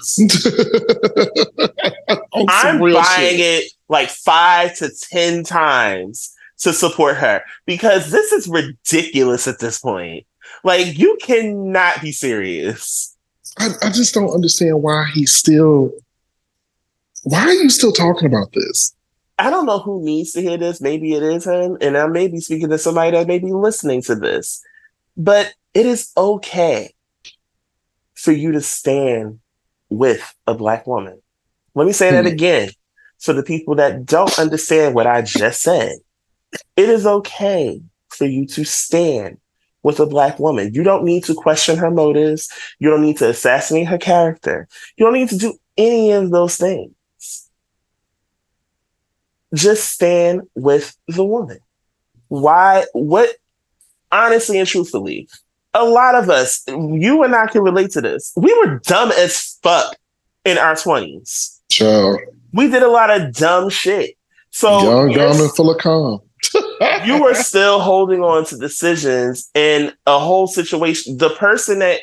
I'm 2.48 2.78
buying 2.78 3.36
shit. 3.36 3.64
it 3.64 3.72
like 3.88 4.08
five 4.08 4.76
to 4.76 4.90
ten 5.10 5.42
times 5.42 6.34
to 6.58 6.72
support 6.72 7.16
her 7.16 7.42
because 7.66 8.10
this 8.10 8.32
is 8.32 8.46
ridiculous 8.46 9.48
at 9.48 9.58
this 9.58 9.80
point. 9.80 10.26
Like 10.62 10.98
you 10.98 11.18
cannot 11.20 12.00
be 12.00 12.12
serious. 12.12 13.16
I, 13.58 13.70
I 13.82 13.90
just 13.90 14.14
don't 14.14 14.32
understand 14.32 14.82
why 14.82 15.06
he's 15.12 15.32
still. 15.32 15.90
Why 17.24 17.40
are 17.40 17.52
you 17.52 17.68
still 17.68 17.92
talking 17.92 18.26
about 18.26 18.52
this? 18.52 18.94
I 19.40 19.48
don't 19.48 19.64
know 19.64 19.78
who 19.78 20.04
needs 20.04 20.32
to 20.32 20.42
hear 20.42 20.58
this. 20.58 20.82
Maybe 20.82 21.14
it 21.14 21.22
is 21.22 21.46
him, 21.46 21.78
and 21.80 21.96
I 21.96 22.06
may 22.08 22.28
be 22.28 22.40
speaking 22.40 22.68
to 22.68 22.76
somebody 22.76 23.12
that 23.12 23.26
may 23.26 23.38
be 23.38 23.52
listening 23.52 24.02
to 24.02 24.14
this. 24.14 24.62
But 25.16 25.54
it 25.72 25.86
is 25.86 26.12
okay 26.14 26.94
for 28.14 28.32
you 28.32 28.52
to 28.52 28.60
stand 28.60 29.40
with 29.88 30.34
a 30.46 30.52
black 30.52 30.86
woman. 30.86 31.22
Let 31.74 31.86
me 31.86 31.92
say 31.94 32.10
that 32.10 32.26
hmm. 32.26 32.32
again 32.32 32.70
for 33.18 33.32
the 33.32 33.42
people 33.42 33.74
that 33.76 34.04
don't 34.04 34.38
understand 34.38 34.94
what 34.94 35.06
I 35.06 35.22
just 35.22 35.62
said. 35.62 35.96
It 36.76 36.90
is 36.90 37.06
okay 37.06 37.80
for 38.08 38.26
you 38.26 38.46
to 38.46 38.64
stand 38.64 39.38
with 39.82 40.00
a 40.00 40.06
black 40.06 40.38
woman. 40.38 40.74
You 40.74 40.82
don't 40.82 41.04
need 41.04 41.24
to 41.24 41.34
question 41.34 41.78
her 41.78 41.90
motives. 41.90 42.50
You 42.78 42.90
don't 42.90 43.02
need 43.02 43.16
to 43.18 43.30
assassinate 43.30 43.88
her 43.88 43.98
character. 43.98 44.68
You 44.96 45.06
don't 45.06 45.14
need 45.14 45.30
to 45.30 45.38
do 45.38 45.58
any 45.78 46.12
of 46.12 46.30
those 46.30 46.58
things 46.58 46.92
just 49.54 49.92
stand 49.92 50.42
with 50.54 50.96
the 51.08 51.24
woman. 51.24 51.58
Why? 52.28 52.86
What? 52.92 53.36
Honestly 54.12 54.58
and 54.58 54.66
truthfully, 54.66 55.28
a 55.74 55.84
lot 55.84 56.14
of 56.14 56.30
us, 56.30 56.64
you 56.66 57.22
and 57.22 57.34
I 57.34 57.46
can 57.46 57.62
relate 57.62 57.90
to 57.92 58.00
this. 58.00 58.32
We 58.36 58.52
were 58.58 58.80
dumb 58.80 59.12
as 59.12 59.58
fuck 59.62 59.96
in 60.44 60.58
our 60.58 60.74
20s. 60.74 61.60
Sure. 61.70 62.20
We 62.52 62.68
did 62.68 62.82
a 62.82 62.88
lot 62.88 63.10
of 63.10 63.32
dumb 63.32 63.68
shit. 63.68 64.16
So 64.50 64.82
young, 64.82 65.12
dumb, 65.12 65.40
and 65.40 65.52
full 65.52 65.70
of 65.70 65.78
calm. 65.78 66.20
you 67.04 67.22
were 67.22 67.34
still 67.34 67.80
holding 67.80 68.22
on 68.22 68.44
to 68.46 68.56
decisions 68.56 69.48
in 69.54 69.92
a 70.06 70.18
whole 70.18 70.48
situation. 70.48 71.18
The 71.18 71.30
person 71.30 71.78
that 71.80 72.00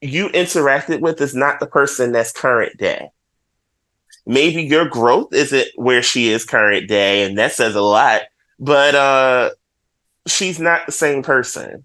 you 0.00 0.28
interacted 0.30 1.00
with 1.00 1.20
is 1.20 1.34
not 1.34 1.60
the 1.60 1.66
person 1.66 2.12
that's 2.12 2.32
current 2.32 2.76
day 2.78 3.10
maybe 4.26 4.62
your 4.62 4.88
growth 4.88 5.32
isn't 5.32 5.68
where 5.76 6.02
she 6.02 6.30
is 6.30 6.44
current 6.44 6.88
day, 6.88 7.24
and 7.24 7.38
that 7.38 7.52
says 7.52 7.74
a 7.74 7.82
lot. 7.82 8.22
But 8.58 8.94
uh 8.94 9.50
she's 10.26 10.58
not 10.58 10.86
the 10.86 10.92
same 10.92 11.22
person. 11.22 11.84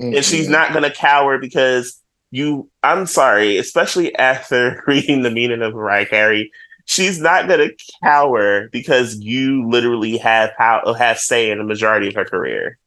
Mm-hmm. 0.00 0.16
And 0.16 0.24
she's 0.24 0.48
not 0.48 0.72
gonna 0.72 0.92
cower 0.92 1.38
because 1.38 2.00
you 2.30 2.70
I'm 2.82 3.06
sorry, 3.06 3.58
especially 3.58 4.14
after 4.16 4.82
reading 4.86 5.22
the 5.22 5.30
meaning 5.30 5.62
of 5.62 5.74
Mariah 5.74 6.06
Carey, 6.06 6.50
she's 6.86 7.20
not 7.20 7.48
gonna 7.48 7.70
cower 8.02 8.68
because 8.68 9.16
you 9.16 9.68
literally 9.68 10.16
have 10.18 10.52
how 10.56 10.94
have 10.94 11.18
say 11.18 11.50
in 11.50 11.58
the 11.58 11.64
majority 11.64 12.08
of 12.08 12.14
her 12.14 12.24
career. 12.24 12.78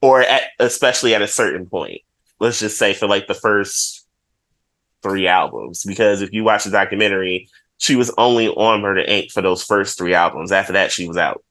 Or 0.00 0.20
at, 0.20 0.42
especially 0.60 1.14
at 1.14 1.22
a 1.22 1.26
certain 1.26 1.64
point. 1.64 2.02
Let's 2.38 2.60
just 2.60 2.76
say 2.76 2.92
for 2.92 3.06
like 3.06 3.26
the 3.26 3.32
first 3.32 4.06
three 5.02 5.26
albums. 5.26 5.82
Because 5.84 6.20
if 6.20 6.32
you 6.32 6.44
watch 6.44 6.64
the 6.64 6.70
documentary, 6.70 7.48
she 7.84 7.96
was 7.96 8.10
only 8.16 8.48
on 8.48 8.80
Murder 8.80 9.04
Inc. 9.06 9.30
for 9.30 9.42
those 9.42 9.62
first 9.62 9.98
three 9.98 10.14
albums. 10.14 10.52
After 10.52 10.72
that, 10.72 10.90
she 10.90 11.06
was 11.06 11.18
out. 11.18 11.44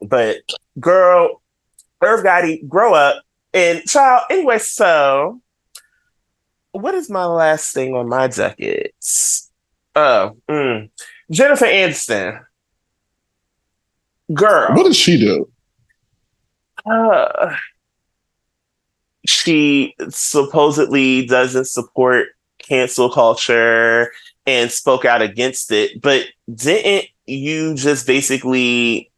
But 0.00 0.36
girl, 0.78 1.42
Irv 2.00 2.24
Gotti, 2.24 2.66
grow 2.68 2.94
up. 2.94 3.24
And 3.52 3.82
child, 3.84 4.22
anyway, 4.30 4.58
so 4.58 5.40
what 6.70 6.94
is 6.94 7.10
my 7.10 7.24
last 7.24 7.74
thing 7.74 7.96
on 7.96 8.08
my 8.08 8.28
docket? 8.28 8.94
Oh, 9.96 10.36
mm, 10.48 10.88
Jennifer 11.32 11.64
Aniston. 11.64 12.44
Girl. 14.32 14.72
What 14.72 14.84
does 14.84 14.96
she 14.96 15.18
do? 15.18 15.50
Uh, 16.86 17.56
she 19.26 19.96
supposedly 20.10 21.26
doesn't 21.26 21.64
support 21.64 22.28
cancel 22.68 23.10
culture 23.10 24.12
and 24.48 24.72
spoke 24.72 25.04
out 25.04 25.20
against 25.20 25.70
it, 25.70 26.00
but 26.00 26.24
didn't 26.52 27.06
you 27.26 27.74
just 27.74 28.06
basically 28.06 29.10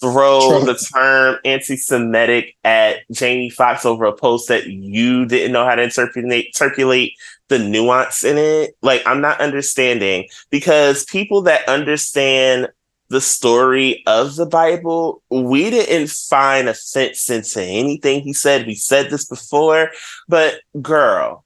throw 0.00 0.64
the 0.64 0.74
term 0.74 1.38
anti-Semitic 1.44 2.56
at 2.64 3.08
Jamie 3.12 3.48
Foxx 3.48 3.86
over 3.86 4.04
a 4.06 4.12
post 4.12 4.48
that 4.48 4.66
you 4.66 5.24
didn't 5.24 5.52
know 5.52 5.64
how 5.64 5.76
to 5.76 5.84
interpolate, 5.84 6.56
circulate 6.56 7.14
the 7.46 7.60
nuance 7.60 8.24
in 8.24 8.36
it? 8.38 8.76
Like, 8.82 9.02
I'm 9.06 9.20
not 9.20 9.40
understanding 9.40 10.28
because 10.50 11.04
people 11.04 11.42
that 11.42 11.68
understand 11.68 12.68
the 13.08 13.20
story 13.20 14.02
of 14.08 14.34
the 14.34 14.46
Bible, 14.46 15.22
we 15.30 15.70
didn't 15.70 16.10
find 16.10 16.68
offense 16.68 17.30
into 17.30 17.62
anything 17.62 18.22
he 18.22 18.32
said. 18.32 18.66
We 18.66 18.74
said 18.74 19.10
this 19.10 19.26
before, 19.26 19.92
but 20.28 20.56
girl, 20.80 21.44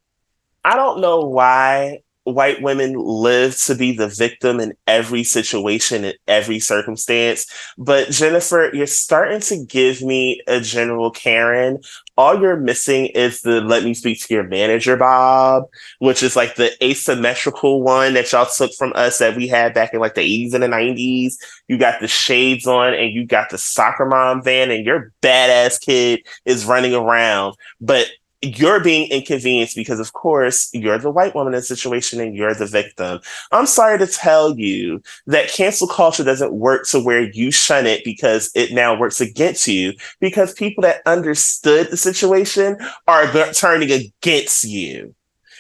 I 0.64 0.76
don't 0.76 1.02
know 1.02 1.20
why 1.20 2.00
white 2.26 2.60
women 2.60 2.94
live 2.94 3.56
to 3.60 3.74
be 3.76 3.96
the 3.96 4.08
victim 4.08 4.58
in 4.58 4.74
every 4.88 5.22
situation, 5.22 6.04
in 6.04 6.14
every 6.26 6.58
circumstance. 6.58 7.46
But 7.78 8.10
Jennifer, 8.10 8.70
you're 8.72 8.86
starting 8.86 9.40
to 9.42 9.64
give 9.64 10.02
me 10.02 10.42
a 10.48 10.60
general 10.60 11.12
Karen. 11.12 11.78
All 12.16 12.40
you're 12.40 12.56
missing 12.56 13.06
is 13.06 13.42
the 13.42 13.60
let 13.60 13.84
me 13.84 13.94
speak 13.94 14.20
to 14.22 14.34
your 14.34 14.42
manager, 14.42 14.96
Bob, 14.96 15.64
which 16.00 16.22
is 16.22 16.34
like 16.34 16.56
the 16.56 16.72
asymmetrical 16.84 17.82
one 17.82 18.14
that 18.14 18.32
y'all 18.32 18.46
took 18.46 18.72
from 18.72 18.92
us 18.96 19.18
that 19.18 19.36
we 19.36 19.46
had 19.46 19.72
back 19.72 19.94
in 19.94 20.00
like 20.00 20.14
the 20.14 20.22
80s 20.22 20.54
and 20.54 20.62
the 20.64 20.68
90s. 20.68 21.34
You 21.68 21.78
got 21.78 22.00
the 22.00 22.08
shades 22.08 22.66
on 22.66 22.92
and 22.92 23.12
you 23.12 23.24
got 23.24 23.50
the 23.50 23.58
soccer 23.58 24.06
mom 24.06 24.42
van, 24.42 24.70
and 24.70 24.84
your 24.84 25.12
badass 25.22 25.80
kid 25.80 26.26
is 26.44 26.64
running 26.64 26.94
around. 26.94 27.54
But 27.80 28.08
you're 28.42 28.80
being 28.80 29.10
inconvenienced 29.10 29.76
because 29.76 29.98
of 29.98 30.12
course 30.12 30.68
you're 30.72 30.98
the 30.98 31.10
white 31.10 31.34
woman 31.34 31.54
in 31.54 31.60
the 31.60 31.64
situation 31.64 32.20
and 32.20 32.34
you're 32.34 32.54
the 32.54 32.66
victim. 32.66 33.20
I'm 33.52 33.66
sorry 33.66 33.98
to 33.98 34.06
tell 34.06 34.58
you 34.58 35.02
that 35.26 35.48
cancel 35.48 35.88
culture 35.88 36.24
doesn't 36.24 36.52
work 36.52 36.86
to 36.88 37.00
where 37.00 37.22
you 37.22 37.50
shun 37.50 37.86
it 37.86 38.04
because 38.04 38.50
it 38.54 38.72
now 38.72 38.98
works 38.98 39.20
against 39.20 39.66
you 39.66 39.94
because 40.20 40.52
people 40.52 40.82
that 40.82 41.02
understood 41.06 41.90
the 41.90 41.96
situation 41.96 42.76
are 43.08 43.26
turning 43.52 43.90
against 43.90 44.64
you. 44.64 45.14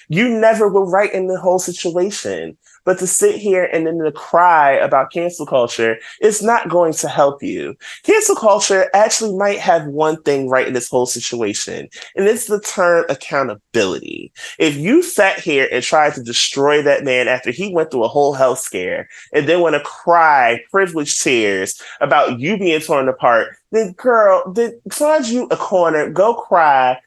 You 0.08 0.28
never 0.28 0.68
were 0.68 0.88
right 0.88 1.12
in 1.12 1.26
the 1.26 1.40
whole 1.40 1.58
situation. 1.58 2.56
But 2.86 2.98
to 3.00 3.06
sit 3.06 3.36
here 3.36 3.64
and 3.64 3.86
then 3.86 3.98
to 3.98 4.12
cry 4.12 4.72
about 4.72 5.12
cancel 5.12 5.44
culture 5.44 5.98
is 6.22 6.40
not 6.40 6.70
going 6.70 6.94
to 6.94 7.08
help 7.08 7.42
you. 7.42 7.76
Cancel 8.04 8.36
culture 8.36 8.88
actually 8.94 9.36
might 9.36 9.58
have 9.58 9.86
one 9.86 10.22
thing 10.22 10.48
right 10.48 10.68
in 10.68 10.72
this 10.72 10.88
whole 10.88 11.04
situation, 11.04 11.88
and 12.14 12.26
it's 12.26 12.46
the 12.46 12.60
term 12.60 13.04
accountability. 13.10 14.32
If 14.58 14.76
you 14.76 15.02
sat 15.02 15.40
here 15.40 15.68
and 15.70 15.82
tried 15.82 16.14
to 16.14 16.22
destroy 16.22 16.80
that 16.82 17.04
man 17.04 17.26
after 17.26 17.50
he 17.50 17.74
went 17.74 17.90
through 17.90 18.04
a 18.04 18.08
whole 18.08 18.32
health 18.32 18.60
scare 18.60 19.08
and 19.32 19.48
then 19.48 19.60
want 19.60 19.74
to 19.74 19.80
cry 19.80 20.60
privileged 20.70 21.20
tears 21.20 21.82
about 22.00 22.38
you 22.38 22.56
being 22.56 22.80
torn 22.80 23.08
apart, 23.08 23.56
then 23.72 23.92
girl, 23.92 24.52
then 24.52 24.80
find 24.92 25.26
you 25.26 25.48
a 25.50 25.56
corner, 25.56 26.08
go 26.08 26.34
cry, 26.34 27.00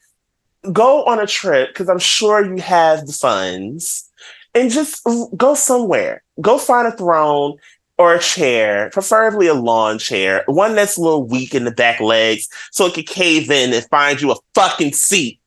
go 0.74 1.06
on 1.06 1.20
a 1.20 1.28
trip 1.28 1.70
because 1.70 1.88
I'm 1.88 2.00
sure 2.00 2.46
you 2.46 2.62
have 2.62 3.08
the 3.08 3.14
funds 3.14 4.09
and 4.54 4.72
just 4.72 5.06
go 5.36 5.54
somewhere. 5.54 6.24
Go 6.42 6.58
find 6.58 6.88
a 6.88 6.92
throne 6.96 7.58
or 7.98 8.16
a 8.16 8.20
chair, 8.20 8.90
preferably 8.92 9.48
a 9.48 9.54
lawn 9.54 10.00
chair, 10.00 10.44
one 10.48 10.74
that's 10.74 10.98
a 10.98 11.02
little 11.02 11.28
weak 11.28 11.54
in 11.54 11.66
the 11.66 11.72
back 11.72 12.00
legs, 12.00 12.48
so 12.72 12.86
it 12.86 12.94
can 12.94 13.04
cave 13.04 13.52
in 13.52 13.74
and 13.74 13.86
find 13.90 14.22
you 14.22 14.32
a 14.32 14.38
fucking 14.56 14.94
seat. 14.94 15.40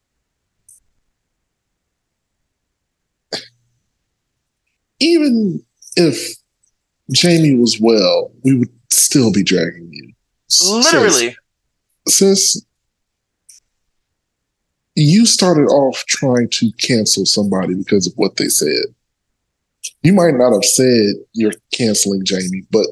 Even 5.00 5.64
if 5.96 6.36
Jamie 7.10 7.56
was 7.56 7.80
well, 7.80 8.30
we 8.44 8.56
would 8.56 8.70
still 8.90 9.32
be 9.32 9.42
dragging 9.42 9.88
you. 9.90 10.12
Literally. 10.70 11.34
Since, 12.06 12.64
you 14.94 15.26
started 15.26 15.66
off 15.66 16.04
trying 16.06 16.48
to 16.50 16.70
cancel 16.72 17.24
somebody 17.24 17.74
because 17.74 18.06
of 18.06 18.12
what 18.16 18.36
they 18.36 18.48
said. 18.48 18.84
You 20.02 20.12
might 20.12 20.34
not 20.34 20.52
have 20.52 20.64
said 20.64 21.14
you're 21.32 21.52
canceling 21.72 22.24
Jamie, 22.24 22.62
but 22.70 22.86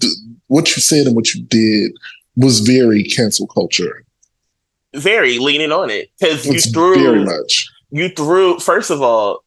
th- 0.00 0.12
what 0.48 0.74
you 0.76 0.82
said 0.82 1.06
and 1.06 1.16
what 1.16 1.34
you 1.34 1.42
did 1.42 1.92
was 2.36 2.60
very 2.60 3.02
cancel 3.02 3.46
culture. 3.46 4.04
Very 4.94 5.38
leaning 5.38 5.72
on 5.72 5.90
it 5.90 6.10
because 6.20 6.46
you 6.46 6.60
threw 6.60 6.94
very 6.94 7.24
much. 7.24 7.68
You 7.90 8.08
threw 8.10 8.58
first 8.58 8.90
of 8.90 9.02
all. 9.02 9.42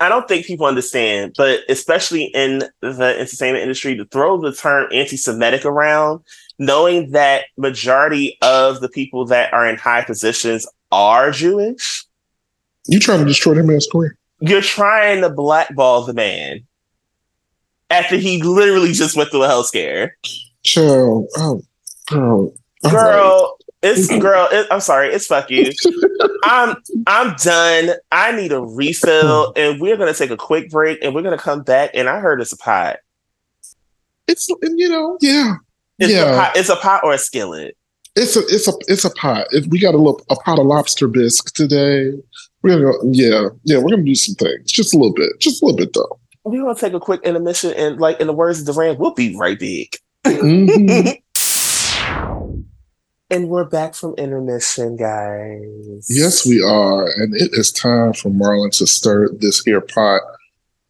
I 0.00 0.08
don't 0.08 0.28
think 0.28 0.46
people 0.46 0.66
understand, 0.66 1.34
but 1.36 1.62
especially 1.68 2.26
in 2.26 2.62
the 2.82 3.16
entertainment 3.18 3.62
industry, 3.62 3.96
to 3.96 4.04
throw 4.04 4.40
the 4.40 4.52
term 4.52 4.88
anti-Semitic 4.92 5.64
around, 5.64 6.20
knowing 6.60 7.10
that 7.10 7.46
majority 7.56 8.38
of 8.40 8.80
the 8.80 8.88
people 8.88 9.26
that 9.26 9.52
are 9.52 9.68
in 9.68 9.76
high 9.76 10.04
positions 10.04 10.64
are 10.90 11.30
Jewish. 11.30 12.04
You're 12.86 13.00
trying 13.00 13.20
to 13.20 13.24
destroy 13.24 13.54
that 13.54 13.64
man's 13.64 13.86
career? 13.86 14.16
You're 14.40 14.62
trying 14.62 15.20
to 15.22 15.30
blackball 15.30 16.04
the 16.04 16.14
man 16.14 16.66
after 17.90 18.16
he 18.16 18.42
literally 18.42 18.92
just 18.92 19.16
went 19.16 19.30
through 19.30 19.44
a 19.44 19.48
health 19.48 19.66
scare. 19.66 20.16
Chill. 20.64 21.26
Oh, 21.36 21.62
oh 22.10 22.54
girl. 22.82 22.92
Girl, 22.92 23.58
it's 23.82 24.08
girl. 24.08 24.48
It, 24.50 24.66
I'm 24.70 24.80
sorry. 24.80 25.12
It's 25.12 25.26
fuck 25.26 25.50
you. 25.50 25.70
I'm 26.44 26.76
I'm 27.06 27.36
done. 27.36 27.90
I 28.10 28.32
need 28.32 28.52
a 28.52 28.60
refill, 28.60 29.52
and 29.56 29.80
we're 29.80 29.96
gonna 29.96 30.14
take 30.14 30.30
a 30.30 30.36
quick 30.36 30.70
break, 30.70 30.98
and 31.02 31.14
we're 31.14 31.22
gonna 31.22 31.38
come 31.38 31.62
back. 31.62 31.90
And 31.94 32.08
I 32.08 32.18
heard 32.18 32.40
it's 32.40 32.52
a 32.52 32.56
pot. 32.56 32.98
It's 34.26 34.48
you 34.48 34.88
know 34.88 35.16
yeah. 35.20 35.54
It's 35.98 36.12
yeah. 36.12 36.32
a 36.32 36.36
pot. 36.36 36.56
It's 36.56 36.68
a 36.68 36.76
pot 36.76 37.04
or 37.04 37.12
a 37.12 37.18
skillet. 37.18 37.76
It's 38.18 38.34
a 38.34 38.40
it's 38.48 38.66
a 38.66 38.72
it's 38.88 39.04
a 39.04 39.10
pot. 39.10 39.46
If 39.52 39.66
we 39.66 39.78
got 39.78 39.94
a 39.94 39.96
little 39.96 40.20
a 40.28 40.34
pot 40.34 40.58
of 40.58 40.66
lobster 40.66 41.06
bisque 41.06 41.54
today. 41.54 42.12
We're 42.62 42.70
gonna 42.70 42.84
go. 42.84 42.98
Yeah, 43.12 43.48
yeah. 43.62 43.78
We're 43.78 43.90
gonna 43.90 44.02
do 44.02 44.16
some 44.16 44.34
things. 44.34 44.72
Just 44.72 44.92
a 44.92 44.98
little 44.98 45.14
bit. 45.14 45.38
Just 45.38 45.62
a 45.62 45.66
little 45.66 45.78
bit 45.78 45.92
though. 45.92 46.18
We're 46.42 46.62
gonna 46.62 46.74
take 46.74 46.94
a 46.94 47.00
quick 47.00 47.22
intermission, 47.22 47.72
and 47.74 48.00
like 48.00 48.20
in 48.20 48.26
the 48.26 48.32
words 48.32 48.60
of 48.60 48.74
Duran, 48.74 48.98
we'll 48.98 49.14
be 49.14 49.36
right 49.36 49.56
back. 49.56 50.00
Mm-hmm. 50.24 51.10
and 53.30 53.48
we're 53.48 53.66
back 53.66 53.94
from 53.94 54.14
intermission, 54.14 54.96
guys. 54.96 56.06
Yes, 56.08 56.44
we 56.44 56.60
are, 56.60 57.04
and 57.04 57.36
it 57.36 57.50
is 57.52 57.70
time 57.70 58.14
for 58.14 58.30
Marlon 58.30 58.76
to 58.78 58.86
stir 58.88 59.28
this 59.28 59.60
here 59.60 59.80
pot. 59.80 60.22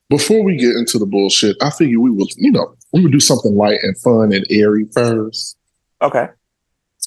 Before 0.08 0.42
we 0.42 0.56
get 0.56 0.74
into 0.76 0.98
the 0.98 1.04
bullshit, 1.04 1.58
I 1.60 1.68
figure 1.68 2.00
we 2.00 2.10
will, 2.10 2.28
you 2.38 2.50
know, 2.50 2.74
we 2.94 3.02
would 3.02 3.12
do 3.12 3.20
something 3.20 3.54
light 3.54 3.80
and 3.82 3.98
fun 3.98 4.32
and 4.32 4.46
airy 4.48 4.86
first. 4.94 5.58
Okay 6.00 6.28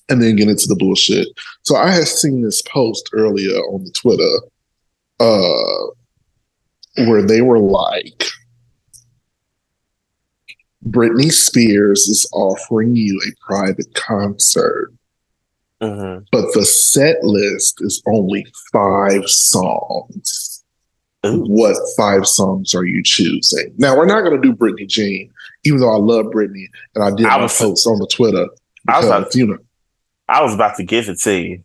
and 0.10 0.22
then 0.22 0.36
get 0.36 0.50
into 0.50 0.68
the 0.68 0.76
bullshit. 0.76 1.28
So 1.64 1.76
I 1.76 1.90
had 1.90 2.08
seen 2.08 2.42
this 2.42 2.62
post 2.64 3.10
earlier 3.14 3.58
on 3.58 3.84
the 3.84 3.92
Twitter 3.92 4.40
uh, 5.20 7.06
where 7.08 7.22
they 7.22 7.42
were 7.42 7.60
like, 7.60 8.26
Britney 10.88 11.32
Spears 11.32 12.08
is 12.08 12.28
offering 12.34 12.96
you 12.96 13.22
a 13.28 13.46
private 13.46 13.94
concert, 13.94 14.92
mm-hmm. 15.80 16.24
but 16.32 16.46
the 16.54 16.66
set 16.66 17.24
list 17.24 17.82
is 17.82 18.02
only 18.08 18.46
five 18.74 19.30
songs. 19.30 20.64
Ooh. 21.24 21.44
What 21.46 21.78
five 21.96 22.26
songs 22.26 22.74
are 22.74 22.84
you 22.84 23.04
choosing? 23.04 23.76
Now 23.78 23.96
we're 23.96 24.08
not 24.08 24.22
going 24.22 24.42
to 24.42 24.48
do 24.48 24.56
Britney 24.56 24.88
Jean, 24.88 25.32
even 25.64 25.80
though 25.80 25.94
I 25.94 25.98
love 25.98 26.26
Britney 26.26 26.66
and 26.96 27.04
I 27.04 27.12
did 27.12 27.28
I 27.28 27.38
was, 27.40 27.62
my 27.62 27.68
post 27.68 27.86
on 27.86 28.00
the 28.00 28.08
Twitter. 28.08 28.48
Because, 28.84 29.06
I 29.06 29.20
was, 29.20 29.36
you 29.36 29.46
know, 29.46 29.60
I 30.32 30.42
was 30.42 30.54
about 30.54 30.78
to 30.78 30.84
give 30.84 31.10
it 31.10 31.20
to 31.22 31.38
you. 31.38 31.64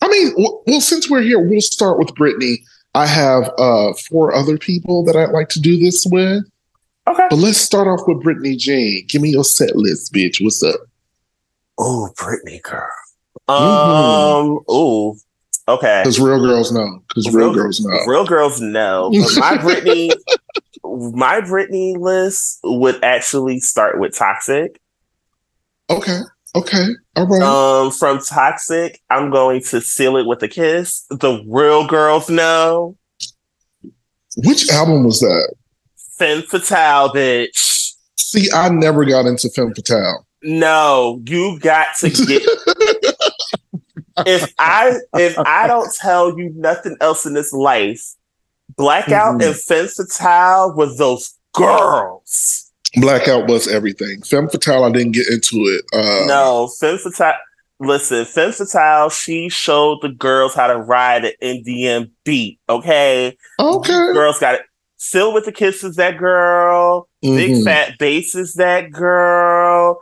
I 0.00 0.08
mean, 0.08 0.34
well, 0.36 0.80
since 0.80 1.08
we're 1.08 1.22
here, 1.22 1.40
we'll 1.40 1.60
start 1.60 1.98
with 1.98 2.08
Britney. 2.08 2.56
I 2.94 3.06
have 3.06 3.50
uh, 3.58 3.92
four 4.10 4.34
other 4.34 4.58
people 4.58 5.04
that 5.04 5.16
I'd 5.16 5.30
like 5.30 5.48
to 5.50 5.60
do 5.60 5.78
this 5.78 6.06
with. 6.06 6.44
Okay. 7.08 7.26
But 7.30 7.36
let's 7.36 7.58
start 7.58 7.88
off 7.88 8.06
with 8.06 8.18
Britney 8.18 8.56
Jean. 8.56 9.06
Give 9.08 9.22
me 9.22 9.30
your 9.30 9.44
set 9.44 9.74
list, 9.76 10.12
bitch. 10.12 10.42
What's 10.42 10.62
up? 10.62 10.80
Oh, 11.78 12.10
Britney 12.16 12.62
girl. 12.62 12.86
Mm-hmm. 13.48 13.64
Um. 13.64 14.60
Oh. 14.68 15.16
Okay. 15.68 16.02
Because 16.02 16.20
real 16.20 16.40
girls 16.40 16.72
know. 16.72 17.02
Because 17.08 17.32
real, 17.32 17.46
real, 17.46 17.54
girls 17.54 17.80
know. 17.80 17.98
Real 18.06 18.26
girls 18.26 18.60
know. 18.60 19.10
But 19.22 19.36
my 19.36 19.56
Britney, 19.58 20.12
my 20.84 21.40
Britney 21.40 21.96
list 21.96 22.60
would 22.62 23.02
actually 23.02 23.60
start 23.60 23.98
with 23.98 24.16
Toxic. 24.16 24.80
Okay. 25.90 26.20
Okay. 26.54 26.86
All 27.16 27.26
right. 27.26 27.42
Um, 27.42 27.90
from 27.90 28.18
Toxic, 28.18 29.00
I'm 29.10 29.30
going 29.30 29.62
to 29.64 29.80
seal 29.80 30.16
it 30.16 30.26
with 30.26 30.42
a 30.42 30.48
kiss. 30.48 31.04
The 31.10 31.42
real 31.48 31.86
girls 31.86 32.28
know. 32.28 32.96
Which 34.36 34.68
album 34.70 35.04
was 35.04 35.20
that? 35.20 35.54
Femme 36.18 36.42
Fatale, 36.42 37.10
bitch. 37.10 37.92
See, 38.18 38.48
I 38.54 38.68
never 38.68 39.04
got 39.04 39.26
into 39.26 39.48
Femme 39.50 39.74
Fatale. 39.74 40.26
No, 40.42 41.22
you 41.26 41.58
got 41.60 41.88
to 42.00 42.10
get. 42.10 42.42
if 44.26 44.52
I 44.58 44.96
if 45.14 45.38
I 45.38 45.66
don't 45.66 45.92
tell 45.94 46.36
you 46.38 46.52
nothing 46.54 46.96
else 47.00 47.24
in 47.26 47.34
this 47.34 47.52
life, 47.52 48.02
Blackout 48.76 49.40
Mhm. 49.40 49.46
and 49.46 49.56
Femme 49.56 49.88
Fatale 49.88 50.74
were 50.76 50.94
those 50.96 51.34
girls. 51.54 52.61
Blackout 52.96 53.48
was 53.48 53.68
everything. 53.68 54.22
Femme 54.22 54.48
Fatale, 54.48 54.84
I 54.84 54.90
didn't 54.92 55.12
get 55.12 55.28
into 55.28 55.56
it. 55.56 55.84
Uh, 55.94 56.26
no, 56.26 56.68
Femme 56.78 56.98
Fatale. 56.98 57.38
Listen, 57.80 58.24
Femme 58.26 58.52
Fatale, 58.52 59.08
she 59.10 59.48
showed 59.48 59.98
the 60.02 60.10
girls 60.10 60.54
how 60.54 60.66
to 60.66 60.76
ride 60.78 61.24
an 61.24 61.32
Indian 61.40 62.10
beat. 62.24 62.60
Okay, 62.68 63.36
Okay. 63.58 63.92
girls 64.12 64.38
got 64.38 64.54
it. 64.56 64.62
Still 64.98 65.32
with 65.32 65.46
the 65.46 65.52
kisses, 65.52 65.96
that 65.96 66.16
girl. 66.18 67.08
Big 67.22 67.50
Mhm. 67.52 67.64
fat 67.64 67.98
bass 67.98 68.34
is 68.36 68.54
that 68.54 68.92
girl. 68.92 70.00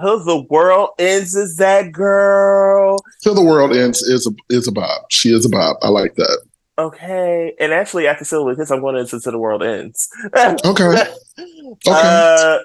Till 0.00 0.22
the 0.22 0.42
world 0.50 0.90
ends 0.98 1.34
is 1.34 1.56
that 1.56 1.92
girl. 1.92 2.96
Till 3.22 3.34
the 3.34 3.42
world 3.42 3.74
ends 3.74 4.02
is 4.02 4.26
a 4.26 4.30
is 4.54 4.68
a 4.68 4.72
bob. 4.72 5.02
She 5.10 5.32
is 5.34 5.46
a 5.46 5.48
bob. 5.48 5.76
I 5.82 5.88
like 5.88 6.14
that. 6.16 6.38
Okay, 6.76 7.54
and 7.60 7.72
actually, 7.72 8.08
after 8.08 8.24
Still 8.24 8.44
with 8.44 8.58
Kiss, 8.58 8.70
I'm 8.70 8.80
going 8.80 8.96
into 8.96 9.20
Till 9.20 9.32
the 9.32 9.38
World 9.38 9.62
Ends. 9.62 10.08
Okay. 11.36 11.90
Uh, 11.90 12.58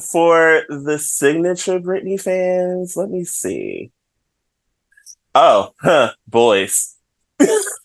for 0.00 0.62
the 0.68 0.98
signature 0.98 1.80
Britney 1.80 2.20
fans, 2.20 2.96
let 2.96 3.08
me 3.08 3.24
see. 3.24 3.90
Oh, 5.34 5.72
huh, 5.80 6.12
boys. 6.26 6.96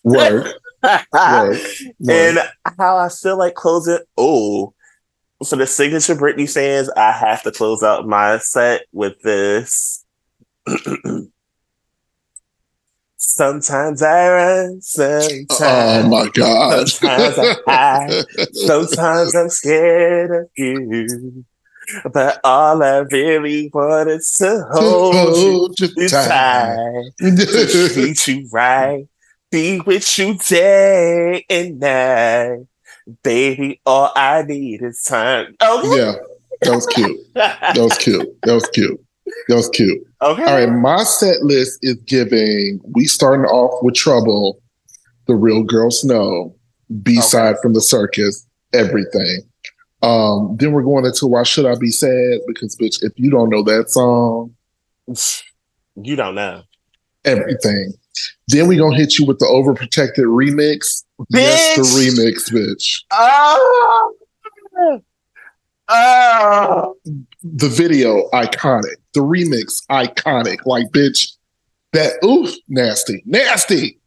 Work. 0.02 0.46
Work. 0.82 1.06
Work. 1.12 1.58
and 2.08 2.38
how 2.78 2.96
I 2.98 3.08
feel 3.08 3.38
like 3.38 3.54
closing. 3.54 3.98
Oh, 4.16 4.74
for 5.46 5.56
the 5.56 5.66
signature 5.66 6.14
Britney 6.14 6.52
fans, 6.52 6.90
I 6.96 7.12
have 7.12 7.42
to 7.44 7.52
close 7.52 7.82
out 7.82 8.06
my 8.06 8.38
set 8.38 8.82
with 8.92 9.20
this. 9.22 10.04
sometimes 13.22 14.02
I 14.02 14.28
run, 14.30 14.80
sometimes, 14.82 15.46
oh 15.60 16.08
my 16.08 16.28
god. 16.28 16.88
sometimes 16.88 17.38
I 17.38 17.56
hide, 17.66 18.24
sometimes 18.52 19.34
I'm 19.34 19.48
scared 19.48 20.30
of 20.30 20.50
you. 20.56 21.44
But 22.12 22.40
all 22.44 22.82
I 22.82 22.98
really 22.98 23.70
want 23.72 24.08
is 24.08 24.32
to 24.34 24.64
hold 24.70 25.78
you 25.78 25.92
you 25.96 26.08
tight 26.08 27.04
to 27.18 27.90
treat 27.92 28.28
you 28.28 28.48
right, 28.52 29.06
be 29.50 29.80
with 29.80 30.18
you 30.18 30.34
day 30.38 31.44
and 31.48 31.78
night. 31.80 32.66
Baby, 33.22 33.80
all 33.84 34.12
I 34.14 34.42
need 34.42 34.82
is 34.82 35.02
time. 35.02 35.56
Okay. 35.60 35.96
yeah, 35.96 36.14
that 36.62 36.74
was 36.74 36.86
cute. 36.86 37.20
That 37.34 37.76
was 37.76 37.98
cute. 37.98 38.42
That 38.42 38.54
was 38.54 38.68
cute. 38.68 39.00
That 39.48 39.56
was 39.56 39.68
cute. 39.70 39.98
okay. 40.20 40.44
All 40.44 40.54
right, 40.54 40.68
my 40.70 41.02
set 41.04 41.42
list 41.42 41.78
is 41.82 41.96
giving. 42.06 42.80
We 42.94 43.06
starting 43.06 43.44
off 43.46 43.82
with 43.82 43.94
Trouble, 43.94 44.62
The 45.26 45.34
Real 45.34 45.62
Girls 45.62 46.04
Know, 46.04 46.54
B 47.02 47.20
side 47.20 47.56
from 47.62 47.74
the 47.74 47.80
circus, 47.80 48.46
everything. 48.72 49.42
Um, 50.02 50.56
then 50.58 50.72
we're 50.72 50.82
going 50.82 51.04
into 51.06 51.26
Why 51.26 51.42
Should 51.44 51.66
I 51.66 51.74
Be 51.76 51.90
Sad? 51.90 52.40
Because 52.48 52.76
bitch, 52.76 53.02
if 53.02 53.12
you 53.16 53.30
don't 53.30 53.50
know 53.50 53.62
that 53.64 53.90
song, 53.90 54.54
You 56.02 56.16
don't 56.16 56.34
know. 56.34 56.62
everything. 57.24 57.92
Then 58.48 58.66
we 58.66 58.76
gonna 58.76 58.96
hit 58.96 59.18
you 59.18 59.26
with 59.26 59.38
the 59.38 59.44
overprotected 59.46 60.24
remix. 60.24 61.04
Yes, 61.30 61.76
the 61.76 61.82
remix, 61.82 62.50
bitch. 62.52 63.02
Oh. 63.10 64.01
Oh. 65.88 66.96
The 67.42 67.68
video, 67.68 68.28
iconic. 68.30 68.96
The 69.14 69.20
remix, 69.20 69.84
iconic. 69.88 70.64
Like, 70.64 70.86
bitch, 70.88 71.32
that 71.92 72.12
oof, 72.24 72.54
nasty, 72.68 73.22
nasty. 73.26 73.98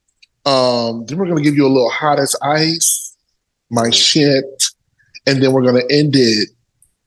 Um, 0.46 1.06
then 1.06 1.18
we're 1.18 1.28
gonna 1.28 1.42
give 1.42 1.56
you 1.56 1.66
a 1.66 1.70
little 1.70 1.90
hot 1.90 2.20
as 2.20 2.36
ice, 2.42 3.16
my 3.72 3.90
shit, 3.90 4.46
and 5.26 5.42
then 5.42 5.54
we're 5.54 5.64
gonna 5.64 5.84
end 5.90 6.16
it 6.16 6.50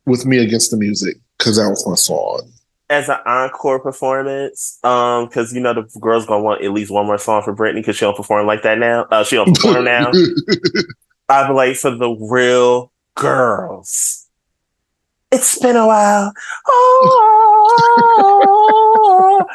with 0.06 0.26
me 0.26 0.38
against 0.38 0.70
the 0.70 0.76
music 0.76 1.16
because 1.38 1.56
that 1.56 1.68
was 1.68 1.86
my 1.86 1.94
song. 1.94 2.50
As 2.90 3.08
an 3.08 3.18
encore 3.26 3.78
performance, 3.78 4.78
um, 4.82 5.26
because 5.26 5.52
you 5.52 5.60
know 5.60 5.74
the 5.74 5.88
girls 6.00 6.26
gonna 6.26 6.42
want 6.42 6.64
at 6.64 6.72
least 6.72 6.90
one 6.90 7.06
more 7.06 7.18
song 7.18 7.42
for 7.42 7.54
Britney 7.54 7.76
because 7.76 7.96
she 7.96 8.04
don't 8.04 8.16
perform 8.16 8.46
like 8.46 8.62
that 8.62 8.78
now. 8.78 9.02
Uh, 9.10 9.22
she 9.22 9.36
don't 9.36 9.54
perform 9.54 9.84
now. 9.84 10.10
I'd 11.28 11.48
be 11.48 11.52
like 11.52 11.76
for 11.76 11.90
the 11.90 12.10
real 12.10 12.90
girls. 13.14 14.17
It's 15.30 15.58
been 15.58 15.76
a 15.76 15.86
while. 15.86 16.32
Oh, 18.18 19.46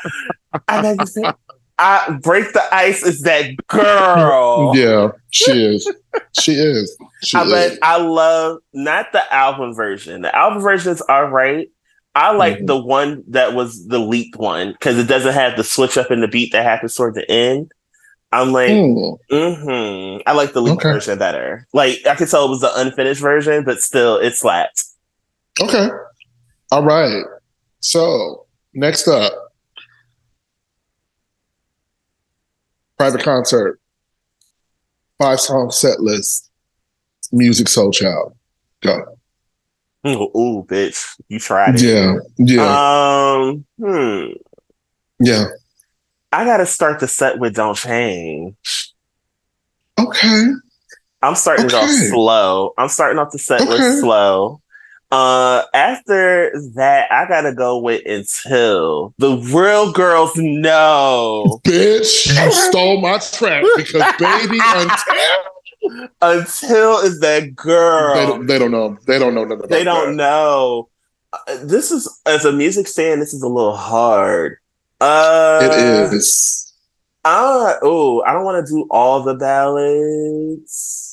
I 0.68 0.82
know 0.82 0.92
you 0.92 1.06
said. 1.08 1.36
I 1.80 2.20
break 2.22 2.54
the 2.54 2.62
ice 2.74 3.04
is 3.04 3.22
that 3.22 3.50
girl. 3.68 4.74
yeah, 4.76 5.10
she 5.32 5.52
is. 5.76 5.92
She 6.34 6.54
is. 6.54 6.96
She 7.24 7.38
I, 7.38 7.44
is. 7.44 7.50
but 7.50 7.80
I 7.82 7.98
love 7.98 8.60
not 8.74 9.12
the 9.12 9.34
album 9.34 9.74
version. 9.74 10.22
The 10.22 10.36
album 10.36 10.62
version 10.62 10.92
is 10.94 11.02
all 11.02 11.26
right. 11.26 11.68
I 12.16 12.32
like 12.34 12.60
Mhm. 12.60 12.68
the 12.68 12.78
one 12.78 13.24
that 13.30 13.56
was 13.56 13.88
the 13.88 13.98
leaked 14.00 14.38
one 14.38 14.74
because 14.74 15.00
it 15.00 15.08
doesn't 15.08 15.34
have 15.34 15.58
the 15.58 15.64
switch 15.64 15.98
up 15.98 16.12
in 16.12 16.22
the 16.22 16.28
beat 16.28 16.52
that 16.52 16.64
happens 16.64 16.94
toward 16.94 17.16
the 17.16 17.30
end. 17.30 17.72
I'm 18.32 18.52
like, 18.52 18.72
Mm, 18.72 19.18
hmm 19.32 20.18
I 20.28 20.34
like 20.34 20.54
the 20.54 20.62
leaked 20.62 20.78
Okay. 20.86 20.92
version 20.92 21.18
better. 21.18 21.68
Like 21.74 22.06
I 22.06 22.14
could 22.14 22.30
tell 22.30 22.46
it 22.46 22.50
was 22.50 22.62
the 22.62 22.72
unfinished 22.80 23.22
version, 23.22 23.64
but 23.64 23.82
still 23.82 24.18
it 24.18 24.36
slapped. 24.36 24.84
Okay. 25.62 25.90
All 26.72 26.84
right. 26.84 27.24
So 27.80 28.46
next 28.74 29.08
up, 29.08 29.34
private 32.98 33.24
concert, 33.24 33.80
five 35.22 35.40
song 35.40 35.70
set 35.72 36.00
list, 36.00 36.50
Musiq 37.34 37.68
Soulchild. 37.68 38.36
Go. 38.82 39.18
Ooh, 40.06 40.66
bitch, 40.68 41.18
you 41.30 41.40
tried 41.40 41.76
it. 41.76 41.82
Yeah. 41.82 42.16
Yeah. 42.38 43.36
Um, 43.38 43.66
hmm. 43.80 44.32
yeah. 45.20 45.46
I 46.32 46.46
gotta 46.46 46.66
start 46.66 47.00
the 47.00 47.08
set 47.08 47.40
with 47.40 47.56
"Don't 47.56 47.76
Change." 47.78 48.56
Okay. 50.00 50.48
I'm 51.22 51.36
starting 51.36 51.68
it 51.68 51.74
off 51.74 51.90
slow. 51.90 52.74
I'm 52.78 52.90
starting 52.90 53.20
off 53.20 53.32
the 53.32 53.40
set 53.40 53.62
Okay. 53.62 53.70
list 53.70 54.00
slow. 54.02 54.62
Uh, 55.14 55.64
after 55.76 56.52
that, 56.76 57.12
I 57.12 57.28
gotta 57.28 57.54
go 57.54 57.78
with 57.78 58.02
"Until." 58.06 59.14
The 59.20 59.38
real 59.54 59.92
girls 59.92 60.32
know. 60.36 61.60
Bitch, 61.64 62.26
you 62.46 62.52
stole 62.52 63.00
my 63.00 63.20
track 63.20 63.64
because 63.76 64.02
baby, 64.20 64.60
until 64.64 64.96
Until 66.22 66.98
is 67.00 67.20
that 67.20 67.56
girl. 67.56 68.16
they, 68.16 68.26
don't, 68.26 68.48
they 68.48 68.58
don't 68.60 68.72
know. 68.72 68.98
They 69.06 69.20
don't 69.20 69.36
know 69.36 69.44
nothing 69.44 69.60
about 69.66 69.70
They 69.70 69.84
don't 69.84 70.18
that. 70.18 70.24
know. 70.24 70.90
Uh, 71.34 71.58
This 71.64 71.92
is 71.92 72.10
as 72.26 72.46
a 72.46 72.52
music 72.52 72.88
fan. 72.88 73.20
This 73.20 73.34
is 73.34 73.42
a 73.44 73.48
little 73.48 73.76
hard. 73.76 74.58
Uh, 75.02 75.60
It 75.62 76.12
is. 76.14 76.74
Uh, 77.26 77.76
oh, 77.82 78.22
I 78.26 78.34
don't 78.34 78.46
want 78.46 78.66
to 78.66 78.72
do 78.74 78.88
all 78.90 79.22
the 79.22 79.34
ballads. 79.36 81.13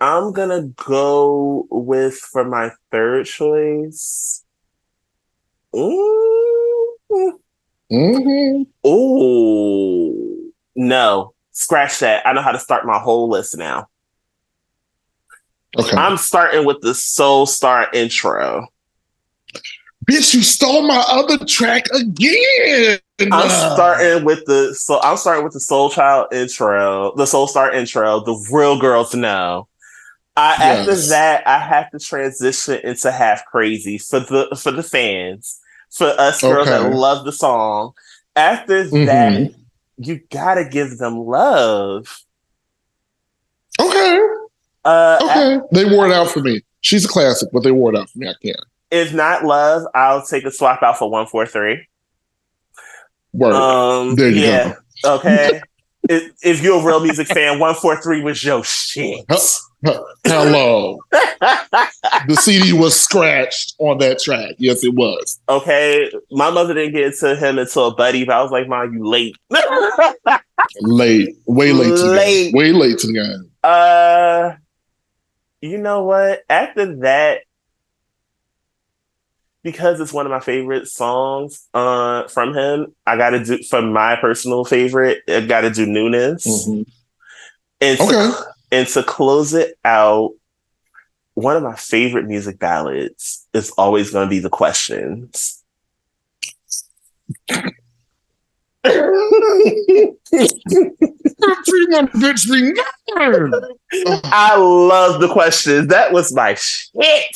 I'm 0.00 0.32
gonna 0.32 0.62
go 0.62 1.66
with 1.70 2.14
for 2.14 2.44
my 2.44 2.70
third 2.90 3.26
choice. 3.26 4.44
Mm, 5.74 6.86
hmm 7.90 8.62
oh 8.82 10.52
no, 10.74 11.34
scratch 11.52 11.98
that. 12.00 12.26
I 12.26 12.32
know 12.32 12.42
how 12.42 12.52
to 12.52 12.58
start 12.58 12.86
my 12.86 12.98
whole 12.98 13.28
list 13.28 13.56
now. 13.56 13.88
Okay. 15.78 15.96
I'm 15.96 16.16
starting 16.16 16.64
with 16.64 16.80
the 16.80 16.90
Soulstar 16.90 17.92
intro. 17.94 18.66
Bitch, 20.10 20.34
you 20.34 20.42
stole 20.42 20.82
my 20.82 21.04
other 21.08 21.44
track 21.44 21.86
again. 21.92 22.98
I'm 23.20 23.50
starting 23.50 24.24
with 24.24 24.44
the 24.46 24.74
so 24.74 25.00
I'm 25.02 25.16
starting 25.16 25.44
with 25.44 25.52
the 25.52 25.60
Soul 25.60 25.90
Child 25.90 26.32
intro, 26.32 27.14
the 27.16 27.24
Soulstar 27.24 27.74
intro, 27.74 28.20
the 28.20 28.48
real 28.50 28.78
girls 28.80 29.14
know. 29.14 29.68
I 30.36 30.54
after 30.54 30.94
that, 30.94 31.46
I 31.46 31.58
have 31.58 31.90
to 31.90 31.98
transition 31.98 32.80
into 32.84 33.10
half 33.10 33.44
crazy 33.46 33.98
for 33.98 34.20
the 34.20 34.56
for 34.60 34.70
the 34.70 34.82
fans, 34.82 35.60
for 35.90 36.06
us 36.18 36.40
girls 36.40 36.68
that 36.68 36.92
love 36.94 37.24
the 37.24 37.32
song. 37.32 37.92
After 38.36 38.84
Mhm. 38.84 39.06
that, 39.06 39.54
you 39.98 40.20
gotta 40.30 40.64
give 40.64 40.98
them 40.98 41.18
love. 41.18 42.22
Okay. 43.80 44.18
Uh, 44.84 45.18
Okay. 45.22 45.60
They 45.72 45.84
wore 45.84 46.06
it 46.06 46.12
out 46.12 46.30
for 46.30 46.40
me. 46.40 46.62
She's 46.80 47.04
a 47.04 47.08
classic, 47.08 47.50
but 47.52 47.62
they 47.62 47.72
wore 47.72 47.92
it 47.94 47.98
out 47.98 48.08
for 48.10 48.18
me. 48.18 48.28
I 48.28 48.34
can't. 48.42 48.56
if 48.90 49.12
not 49.12 49.44
love, 49.44 49.84
I'll 49.94 50.24
take 50.24 50.44
a 50.44 50.50
swap 50.50 50.82
out 50.82 50.98
for 50.98 51.08
one 51.10 51.26
four 51.26 51.46
three. 51.46 51.86
Word. 53.32 53.52
Um, 53.52 54.16
there 54.16 54.28
you 54.30 54.40
yeah, 54.40 54.74
okay. 55.04 55.60
if, 56.08 56.32
if 56.42 56.62
you're 56.62 56.80
a 56.80 56.84
real 56.84 56.98
music 57.00 57.28
fan, 57.28 57.58
one 57.60 57.74
four 57.76 58.00
three 58.02 58.22
was 58.22 58.42
your 58.42 58.64
shit. 58.64 59.26
go. 59.28 59.36
Hello. 59.82 60.98
the 61.10 62.36
CD 62.40 62.72
was 62.72 63.00
scratched 63.00 63.74
on 63.78 63.98
that 63.98 64.18
track. 64.18 64.54
Yes, 64.58 64.84
it 64.84 64.94
was. 64.94 65.40
Okay, 65.48 66.10
my 66.30 66.50
mother 66.50 66.74
didn't 66.74 66.94
get 66.94 67.16
to 67.20 67.36
him 67.36 67.58
until 67.58 67.88
a 67.88 67.94
buddy, 67.94 68.24
but 68.24 68.36
I 68.36 68.42
was 68.42 68.50
like, 68.50 68.68
"Mom, 68.68 68.92
you 68.92 69.06
late." 69.06 69.36
late, 70.80 71.36
way 71.46 71.72
late, 71.72 71.96
to 71.96 72.04
late. 72.04 72.54
way 72.54 72.72
late 72.72 72.98
to 72.98 73.06
the 73.06 73.12
game. 73.14 73.50
Uh, 73.62 74.52
you 75.60 75.78
know 75.78 76.04
what? 76.04 76.42
After 76.50 76.96
that, 76.96 77.40
because 79.62 80.00
it's 80.00 80.12
one 80.12 80.26
of 80.26 80.30
my 80.30 80.40
favorite 80.40 80.88
songs 80.88 81.68
uh, 81.74 82.28
from 82.28 82.54
him, 82.54 82.94
I 83.06 83.16
got 83.16 83.30
to 83.30 83.44
do 83.44 83.62
for 83.62 83.82
my 83.82 84.16
personal 84.16 84.64
favorite. 84.64 85.22
I 85.28 85.40
got 85.40 85.62
to 85.62 85.70
do 85.70 85.86
newness. 85.86 86.46
Mm-hmm. 86.46 86.82
And 87.82 88.00
okay. 88.00 88.30
And 88.72 88.86
to 88.88 89.02
close 89.02 89.54
it 89.54 89.78
out, 89.84 90.32
one 91.34 91.56
of 91.56 91.62
my 91.62 91.76
favorite 91.76 92.26
music 92.26 92.58
ballads 92.58 93.46
is 93.52 93.70
always 93.70 94.10
going 94.10 94.26
to 94.26 94.30
be 94.30 94.40
the 94.40 94.50
questions. 94.50 95.62
I 98.82 98.88
love 104.56 105.20
the 105.20 105.28
questions. 105.30 105.88
That 105.88 106.12
was 106.12 106.34
my 106.34 106.54
shit. 106.54 106.94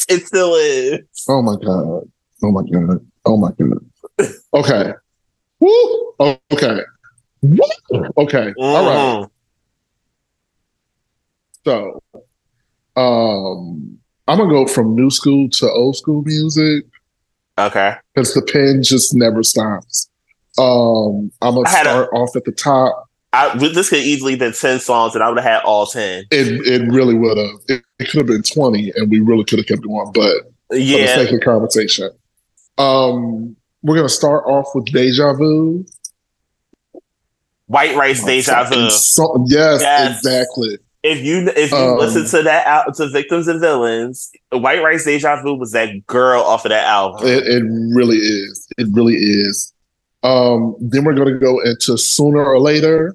It 0.08 0.26
still 0.26 0.54
is. 0.54 1.00
Oh 1.28 1.42
my 1.42 1.56
god. 1.56 2.10
Oh 2.42 2.50
my 2.50 2.62
god. 2.70 3.06
Oh 3.24 3.36
my 3.36 3.52
god. 3.52 3.78
Okay. 4.54 4.92
Woo. 5.60 6.14
Okay. 6.20 6.80
Okay. 8.16 8.52
Mm-hmm. 8.52 8.62
All 8.62 9.20
right. 9.20 9.28
So, 11.64 12.02
um, 12.96 13.98
I'm 14.26 14.38
gonna 14.38 14.50
go 14.50 14.66
from 14.66 14.94
new 14.94 15.10
school 15.10 15.48
to 15.50 15.70
old 15.70 15.96
school 15.96 16.22
music. 16.22 16.84
Okay. 17.58 17.94
Because 18.14 18.34
the 18.34 18.42
pen 18.42 18.82
just 18.82 19.14
never 19.14 19.42
stops. 19.42 20.08
Um, 20.58 21.30
I'm 21.42 21.54
gonna 21.54 21.68
start 21.68 22.08
a, 22.12 22.16
off 22.16 22.36
at 22.36 22.44
the 22.44 22.52
top. 22.52 23.08
I, 23.32 23.56
this 23.56 23.90
could 23.90 23.98
easily 23.98 24.36
been 24.36 24.52
ten 24.52 24.78
songs, 24.78 25.14
and 25.14 25.24
I 25.24 25.28
would 25.28 25.38
have 25.38 25.44
had 25.44 25.62
all 25.64 25.86
ten. 25.86 26.24
It 26.30 26.66
it 26.66 26.92
really 26.92 27.14
would 27.14 27.36
have. 27.36 27.56
It, 27.68 27.82
it 27.98 28.08
could 28.08 28.18
have 28.18 28.26
been 28.26 28.42
twenty, 28.42 28.92
and 28.94 29.10
we 29.10 29.20
really 29.20 29.44
could 29.44 29.58
have 29.58 29.66
kept 29.66 29.82
going. 29.82 30.12
But 30.12 30.52
yeah, 30.70 31.14
for 31.14 31.18
the 31.18 31.26
sake 31.26 31.34
of 31.34 31.40
conversation, 31.40 32.10
um, 32.78 33.56
we're 33.82 33.96
gonna 33.96 34.08
start 34.08 34.44
off 34.46 34.68
with 34.74 34.86
"Deja 34.86 35.32
Vu." 35.34 35.84
White 37.66 37.96
rice 37.96 38.22
deja 38.22 38.64
vu. 38.64 38.90
So, 38.90 39.44
yes, 39.48 39.80
yes, 39.80 40.18
exactly. 40.18 40.78
If 41.04 41.22
you 41.22 41.52
if 41.54 41.70
you 41.70 41.76
um, 41.76 41.98
listen 41.98 42.24
to 42.24 42.42
that 42.44 42.66
out 42.66 42.94
to 42.94 43.08
Victims 43.08 43.46
and 43.46 43.60
Villains, 43.60 44.32
White 44.50 44.82
Rice 44.82 45.04
Deja 45.04 45.42
Vu 45.42 45.54
was 45.54 45.72
that 45.72 46.06
girl 46.06 46.42
off 46.42 46.64
of 46.64 46.70
that 46.70 46.86
album. 46.86 47.28
It, 47.28 47.46
it 47.46 47.62
really 47.94 48.16
is. 48.16 48.66
It 48.78 48.88
really 48.90 49.16
is. 49.16 49.74
Um, 50.22 50.74
then 50.80 51.04
we're 51.04 51.12
gonna 51.12 51.38
go 51.38 51.60
into 51.60 51.98
sooner 51.98 52.42
or 52.42 52.58
later. 52.58 53.14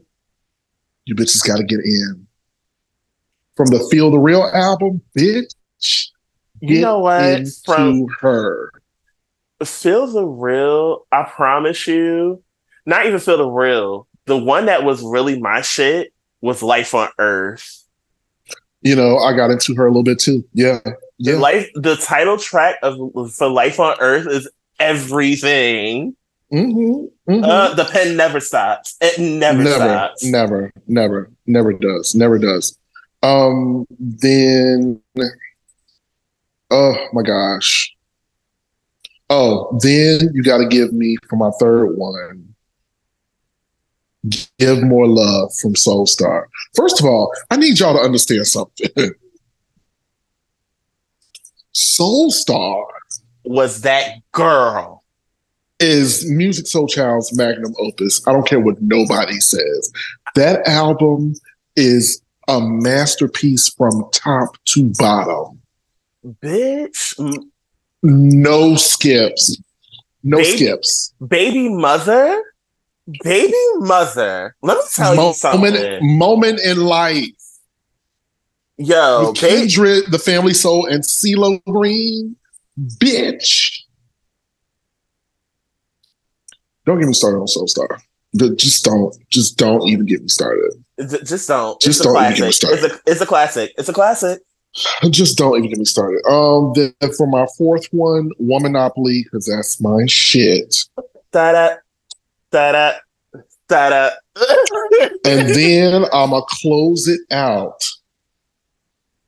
You 1.05 1.15
bitches 1.15 1.45
got 1.47 1.57
to 1.57 1.63
get 1.63 1.79
in 1.79 2.27
from 3.57 3.69
the 3.69 3.79
Feel 3.89 4.11
the 4.11 4.19
Real 4.19 4.43
album, 4.53 5.01
bitch. 5.17 5.51
You 6.61 6.81
know 6.81 6.99
what? 6.99 7.47
From 7.65 8.05
her, 8.21 8.71
Feel 9.65 10.05
the 10.05 10.25
Real. 10.25 11.07
I 11.11 11.23
promise 11.23 11.87
you, 11.87 12.43
not 12.85 13.07
even 13.07 13.19
Feel 13.19 13.37
the 13.37 13.49
Real. 13.49 14.07
The 14.27 14.37
one 14.37 14.67
that 14.67 14.83
was 14.83 15.01
really 15.01 15.39
my 15.41 15.61
shit 15.61 16.13
was 16.41 16.61
Life 16.61 16.93
on 16.93 17.09
Earth. 17.17 17.78
You 18.81 18.95
know, 18.95 19.17
I 19.17 19.35
got 19.35 19.51
into 19.51 19.75
her 19.75 19.85
a 19.85 19.89
little 19.89 20.03
bit 20.03 20.19
too. 20.19 20.43
Yeah. 20.53 20.79
Yeah. 21.17 21.33
The 21.33 21.39
life 21.39 21.69
the 21.75 21.95
title 21.97 22.37
track 22.37 22.77
of 22.81 22.97
for 23.33 23.49
Life 23.49 23.79
on 23.79 23.97
Earth 23.99 24.27
is 24.27 24.49
everything. 24.79 26.15
Mm-hmm, 26.51 27.31
mm-hmm. 27.31 27.43
Uh, 27.43 27.73
the 27.75 27.85
pen 27.85 28.15
never 28.17 28.39
stops. 28.39 28.95
It 29.01 29.19
never, 29.19 29.63
never 29.63 29.75
stops. 29.75 30.23
Never, 30.23 30.71
never, 30.87 31.29
never 31.45 31.73
does. 31.73 32.15
Never 32.15 32.39
does. 32.39 32.77
Um, 33.21 33.85
then, 33.99 34.99
oh 36.71 36.95
my 37.13 37.21
gosh. 37.21 37.93
Oh, 39.29 39.77
then 39.83 40.31
you 40.33 40.41
got 40.41 40.57
to 40.57 40.67
give 40.67 40.91
me 40.91 41.17
for 41.29 41.35
my 41.35 41.51
third 41.59 41.95
one 41.97 42.48
Give 44.57 44.83
More 44.83 45.07
Love 45.07 45.53
from 45.61 45.73
Soulstar. 45.73 46.45
First 46.75 46.99
of 46.99 47.05
all, 47.05 47.33
I 47.49 47.57
need 47.57 47.79
y'all 47.79 47.93
to 47.93 48.01
understand 48.01 48.47
something. 48.47 48.89
Soulstar 51.73 52.83
was 53.45 53.81
that 53.81 54.15
girl. 54.31 55.03
Is 55.79 56.29
Musiq 56.29 56.69
Soulchild's 56.69 57.33
magnum 57.37 57.73
opus. 57.79 58.21
I 58.27 58.33
don't 58.33 58.45
care 58.45 58.59
what 58.59 58.81
nobody 58.81 59.39
says. 59.39 59.93
That 60.35 60.67
album 60.67 61.35
is 61.77 62.21
a 62.49 62.59
masterpiece 62.59 63.69
from 63.69 64.03
top 64.11 64.57
to 64.65 64.91
bottom. 64.97 65.61
Bitch. 66.25 67.15
Mm. 67.17 67.45
No 68.03 68.75
skips. 68.75 69.57
No 70.23 70.37
baby, 70.37 70.57
skips. 70.57 71.13
Baby 71.25 71.69
mother? 71.69 72.43
Baby 73.23 73.53
mother, 73.77 74.55
let 74.61 74.77
me 74.77 74.83
tell 74.93 75.15
moment, 75.15 75.27
you 75.27 75.33
something. 75.33 76.17
Moment 76.17 76.59
in 76.59 76.85
life. 76.85 77.25
Yo, 78.77 79.29
With 79.29 79.37
Kindred, 79.37 80.05
the 80.09 80.19
Family 80.19 80.53
Soul, 80.53 80.85
and 80.85 81.03
CeeLo 81.03 81.61
Green, 81.65 82.35
bitch. 82.97 83.81
Don't 86.85 86.99
get 86.99 87.07
me 87.07 87.13
started 87.13 87.37
on 87.37 87.47
Soulstar. 87.47 87.99
Just 88.55 88.85
don't. 88.85 89.15
Just 89.29 89.57
don't 89.57 89.87
even 89.87 90.05
get 90.05 90.21
me 90.21 90.27
started. 90.27 90.71
Just 91.23 91.47
don't. 91.47 91.81
Just 91.81 92.03
don't 92.03 92.15
even 92.15 92.35
get 92.35 92.45
me 92.45 92.51
started. 92.51 92.83
It's 92.83 92.93
a, 92.93 92.99
it's 93.11 93.21
a 93.21 93.25
classic. 93.25 93.73
It's 93.77 93.89
a 93.89 93.93
classic. 93.93 94.41
Just 95.09 95.37
don't 95.37 95.57
even 95.57 95.69
get 95.69 95.79
me 95.79 95.85
started. 95.85 96.23
Um, 96.27 96.73
then 96.75 96.93
for 97.17 97.27
my 97.27 97.47
fourth 97.57 97.87
one, 97.91 98.29
Womanopoly, 98.41 99.23
because 99.23 99.47
that's 99.47 99.81
my 99.81 100.05
shit. 100.05 100.75
Da 101.31 101.75
da 102.51 102.71
da 102.71 102.91
and 105.25 105.49
then 105.49 106.05
I'm 106.11 106.31
gonna 106.31 106.41
close 106.47 107.07
it 107.07 107.21
out 107.31 107.83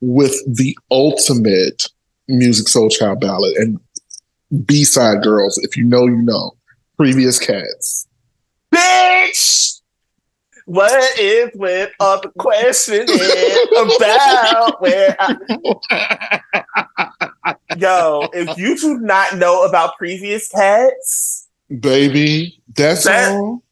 with 0.02 0.36
the 0.48 0.76
ultimate 0.90 1.88
Musiq 2.30 2.68
Soulchild 2.68 3.22
ballad 3.22 3.56
and 3.58 3.80
B 4.66 4.84
side 4.84 5.24
girls. 5.24 5.58
If 5.60 5.78
you 5.78 5.84
know, 5.84 6.08
you 6.08 6.22
know. 6.22 6.56
Previous 6.98 7.40
cats. 7.40 8.08
Bitch! 8.74 9.82
What 10.66 11.20
is 11.20 11.50
with 11.56 11.92
all 12.00 12.22
the 12.22 12.30
questioning 12.38 13.08
about 13.76 14.82
where 14.82 15.16
I... 15.20 15.36
Yo, 17.78 18.30
if 18.34 18.58
you 18.58 18.78
do 18.78 19.00
not 19.00 19.38
know 19.38 19.64
about 19.66 19.98
previous 19.98 20.48
cats, 20.48 21.41
baby, 21.80 22.62
that's 22.76 23.06
that, 23.06 23.32
all. 23.32 23.64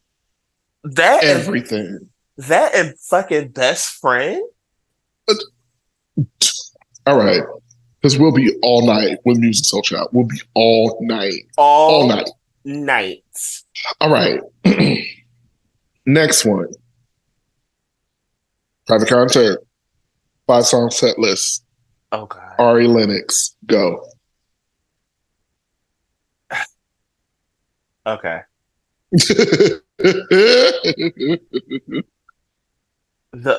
That 0.83 1.23
everything. 1.23 1.85
And, 1.85 2.09
that 2.37 2.75
and 2.75 2.97
fucking 2.99 3.49
best 3.49 3.91
friend. 3.99 4.41
All 7.05 7.17
right, 7.17 7.41
because 8.01 8.17
we'll 8.19 8.31
be 8.31 8.55
all 8.61 8.85
night 8.85 9.17
with 9.25 9.41
Musiq 9.41 9.71
Soulchild. 9.71 10.09
We'll 10.11 10.27
be 10.27 10.41
all 10.53 10.97
night, 11.01 11.43
all, 11.57 12.01
all 12.01 12.07
night, 12.07 12.29
night. 12.63 13.23
All 13.99 14.11
right. 14.11 14.41
Next 16.05 16.45
one. 16.45 16.69
Private 18.87 19.07
Contact. 19.07 19.57
Five 20.47 20.65
song 20.65 20.89
set 20.89 21.19
list. 21.19 21.63
Oh 22.11 22.25
God. 22.25 22.55
Ari 22.57 22.87
Lennox. 22.87 23.55
Go. 23.67 24.03
Okay. 28.05 28.41
the 29.11 29.81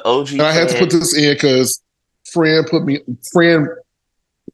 OG. 0.05 0.33
And 0.33 0.43
I 0.43 0.53
had 0.53 0.69
to 0.69 0.79
put 0.79 0.91
this 0.91 1.17
in 1.17 1.35
because 1.35 1.83
Fran 2.33 2.65
put 2.65 2.85
me, 2.85 3.01
Fran 3.33 3.69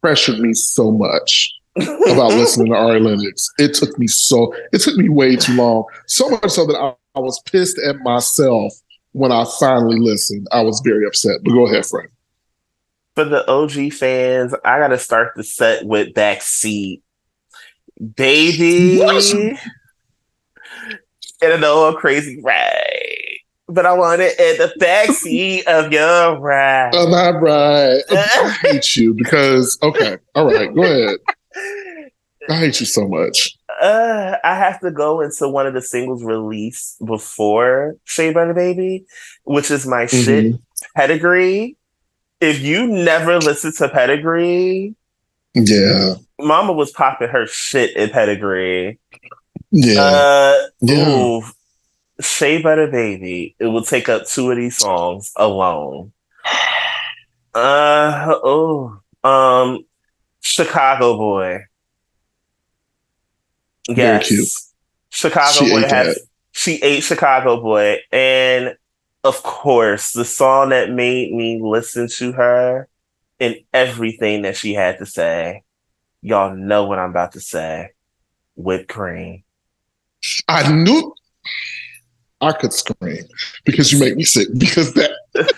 pressured 0.01 0.39
me 0.39 0.55
so 0.55 0.91
much 0.91 1.53
about 1.77 2.33
listening 2.33 2.73
to 2.73 2.79
Ari 2.79 3.01
Lennox. 3.01 3.51
It 3.59 3.75
took 3.75 3.99
me 3.99 4.07
so, 4.07 4.55
it 4.73 4.81
took 4.81 4.97
me 4.97 5.09
way 5.09 5.37
too 5.37 5.55
long. 5.55 5.85
So 6.07 6.29
much 6.31 6.51
so 6.51 6.67
that 6.67 6.77
I, 6.77 6.95
I 7.15 7.21
was 7.21 7.41
pissed 7.51 7.79
at 7.79 7.97
myself 7.99 8.73
when 9.13 9.33
I 9.33 9.45
finally 9.59 9.99
listened. 9.99 10.47
I 10.53 10.63
was 10.63 10.81
very 10.85 11.07
upset. 11.07 11.41
But 11.45 11.53
go 11.53 11.67
ahead, 11.67 11.87
Fran. 11.87 12.09
For 13.15 13.25
the 13.25 13.51
OG 13.51 13.93
fans, 13.95 14.55
I 14.65 14.79
got 14.79 14.89
to 14.89 14.99
start 14.99 15.33
the 15.37 15.43
set 15.43 15.87
with 15.87 16.13
Backseat. 16.13 17.01
Baby. 17.99 18.99
What? 18.99 19.59
and 21.43 21.65
a 21.65 21.95
crazy 21.95 22.41
ride. 22.43 23.39
but 23.69 23.87
I 23.87 23.93
want 23.93 24.23
it 24.23 24.39
in 24.39 24.59
the 24.59 24.73
backseat 24.81 25.65
of 25.67 25.93
your 25.93 26.39
ride. 26.39 26.95
Of 26.95 27.09
my 27.09 27.31
ride. 27.31 28.03
I 28.11 28.57
hate 28.63 28.97
you 28.97 29.15
because 29.15 29.79
okay, 29.83 30.19
all 30.35 30.47
right, 30.47 30.75
go 30.75 30.83
ahead. 30.83 31.19
I 32.49 32.55
hate 32.59 32.81
you 32.81 32.87
so 32.87 33.09
much. 33.09 33.57
Uh, 33.81 34.37
I 34.45 34.55
have 34.55 34.81
to 34.81 34.91
go 34.91 35.21
into 35.21 35.49
one 35.49 35.67
of 35.67 35.75
the 35.75 35.83
singles 35.83 36.25
released 36.25 37.05
before 37.05 37.97
Shea 38.05 38.33
Butter 38.33 38.55
Baby, 38.55 39.05
which 39.45 39.71
is 39.71 39.87
my 39.87 40.05
mm-hmm. 40.05 40.23
shit 40.23 40.61
pedigree. 40.95 41.77
If 42.41 42.61
you 42.61 42.87
never 42.87 43.39
listen 43.39 43.73
to 43.77 43.89
pedigree, 43.89 44.95
yeah, 45.57 46.15
Mama 46.39 46.73
was 46.73 46.93
popping 46.93 47.29
her 47.29 47.47
shit 47.47 47.97
in 47.97 48.11
pedigree. 48.11 48.99
Yeah, 49.71 50.01
uh, 50.01 50.67
yeah. 50.81 51.09
Ooh, 51.09 51.43
Shea 52.21 52.61
Butter 52.61 52.89
Baby. 52.89 53.57
It 53.59 53.67
will 53.67 53.83
take 53.83 54.09
up 54.09 54.27
two 54.27 54.51
of 54.51 54.57
these 54.57 54.77
songs 54.77 55.33
alone. 55.37 56.13
Uh 57.55 58.35
oh, 58.45 59.01
um, 59.25 59.83
Chicago 60.43 61.17
Boy. 61.17 61.61
Very 63.89 64.19
yes. 64.19 64.29
cute. 64.29 64.49
Chicago 65.09 65.53
she 65.53 65.71
Boy 65.71 65.81
has 65.81 66.15
that. 66.17 66.19
she 66.53 66.75
ate 66.83 67.03
Chicago 67.03 67.63
Boy. 67.63 68.01
And 68.13 68.77
of 69.25 69.43
course, 69.43 70.13
the 70.13 70.27
song 70.27 70.69
that 70.69 70.91
made 70.91 71.33
me 71.33 71.59
listen 71.63 72.09
to 72.19 72.33
her 72.33 72.89
and 73.41 73.57
everything 73.73 74.43
that 74.43 74.57
she 74.57 74.75
had 74.75 74.99
to 74.99 75.07
say. 75.07 75.63
Y'all 76.23 76.55
know 76.55 76.85
what 76.85 76.99
I'm 76.99 77.11
about 77.11 77.33
to 77.33 77.41
say. 77.41 77.91
Whipped 78.57 78.89
cream. 78.89 79.45
I 80.49 80.73
knew 80.73 81.15
I 82.41 82.53
could 82.53 82.73
scream 82.73 83.25
because 83.65 83.93
you 83.93 84.01
make 84.01 84.17
me 84.17 84.25
sick. 84.25 84.49
Because 84.57 84.93
that 84.95 85.13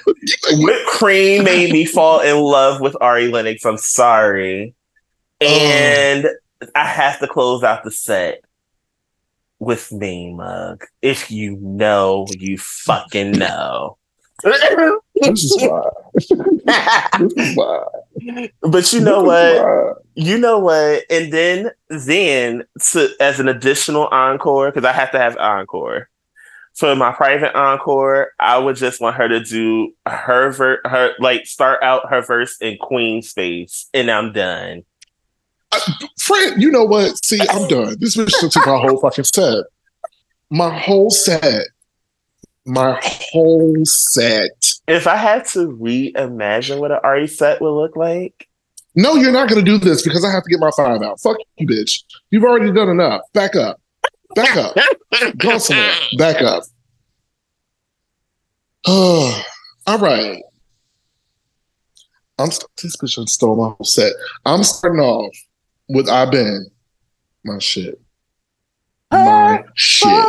whipped 0.51 0.87
cream 0.89 1.45
made 1.45 1.73
me 1.73 1.85
fall 1.85 2.21
in 2.21 2.37
love 2.39 2.81
with 2.81 2.97
Ari 3.01 3.29
Lennox. 3.29 3.65
I'm 3.65 3.79
sorry. 3.79 4.75
Oh. 5.41 5.47
And 5.47 6.29
I 6.75 6.87
have 6.87 7.21
to 7.21 7.29
close 7.29 7.63
out 7.63 7.85
the 7.85 7.91
set 7.91 8.43
with 9.59 9.93
me, 9.93 10.33
Mug. 10.33 10.85
If 11.03 11.31
you 11.31 11.57
know, 11.57 12.27
you 12.31 12.59
fucking 12.59 13.33
know. 13.33 13.97
this 15.23 15.45
is 15.45 15.57
why. 15.63 15.91
this 17.19 17.33
is 17.37 17.57
why. 17.57 17.85
But 18.63 18.93
you 18.93 19.01
know 19.01 19.23
what? 19.23 19.99
You 20.15 20.39
know 20.39 20.59
what? 20.59 21.05
And 21.11 21.33
then, 21.33 21.71
then 21.89 22.65
to, 22.93 23.11
as 23.21 23.41
an 23.41 23.49
additional 23.49 24.09
encore, 24.09 24.71
because 24.71 24.85
I 24.85 24.93
have 24.93 25.11
to 25.13 25.19
have 25.19 25.37
encore. 25.37 26.09
For 26.75 26.95
my 26.95 27.11
private 27.11 27.57
encore, 27.57 28.33
I 28.39 28.57
would 28.59 28.77
just 28.77 29.01
want 29.01 29.17
her 29.17 29.29
to 29.29 29.41
do 29.41 29.93
her 30.07 30.51
ver- 30.51 30.81
her 30.85 31.11
like 31.19 31.45
start 31.45 31.83
out 31.83 32.09
her 32.09 32.23
verse 32.23 32.57
in 32.61 32.79
Queen 32.79 33.21
space, 33.21 33.89
and 33.93 34.09
I'm 34.09 34.33
done. 34.33 34.85
Fred, 36.21 36.61
you 36.61 36.71
know 36.71 36.85
what? 36.85 37.25
See, 37.25 37.41
I'm 37.51 37.69
done. 37.69 37.97
This 37.99 38.17
bitch 38.17 38.53
took 38.53 38.67
my 38.67 38.79
whole 38.79 39.01
fucking 39.01 39.25
set. 39.25 39.65
My 40.51 40.77
whole 40.79 41.11
set. 41.11 41.67
My 42.65 42.99
whole 43.03 43.85
set. 43.85 44.68
If 44.89 45.07
I 45.07 45.17
had 45.17 45.45
to 45.49 45.69
reimagine 45.69 46.81
what 46.81 46.91
an 46.91 47.01
Ari 47.05 47.27
set 47.27 47.61
would 47.61 47.71
look 47.71 47.95
like. 47.95 48.49
No, 48.95 49.17
you're 49.17 49.31
not 49.31 49.49
going 49.49 49.63
to 49.63 49.71
do 49.71 49.77
this 49.77 50.03
because 50.03 50.25
I 50.25 50.31
have 50.31 50.43
to 50.45 50.51
get 50.51 50.61
my 50.61 50.71
five 50.75 51.03
out. 51.03 51.21
Fuck 51.21 51.37
you, 51.59 51.67
bitch. 51.69 52.03
You've 52.31 52.43
already 52.43 52.73
done 52.73 52.89
enough. 52.89 53.21
Back 53.35 53.55
up. 53.55 53.81
Back 54.35 54.57
up. 54.57 54.75
Go 55.37 55.59
somewhere. 55.59 55.93
Back 56.17 56.41
up. 56.41 56.63
Oh, 58.87 59.45
all 59.87 59.99
right. 59.99 60.43
I'm 62.39 62.49
this 62.49 62.97
bitch 62.97 63.29
stole 63.29 63.57
my 63.57 63.75
whole 63.75 63.85
set. 63.85 64.13
I'm 64.47 64.65
starting 64.65 65.01
off 65.01 65.37
with 65.89 66.09
I 66.09 66.25
been 66.31 66.71
my 67.45 67.59
shit. 67.59 68.01
My 69.11 69.65
shit. 69.75 70.27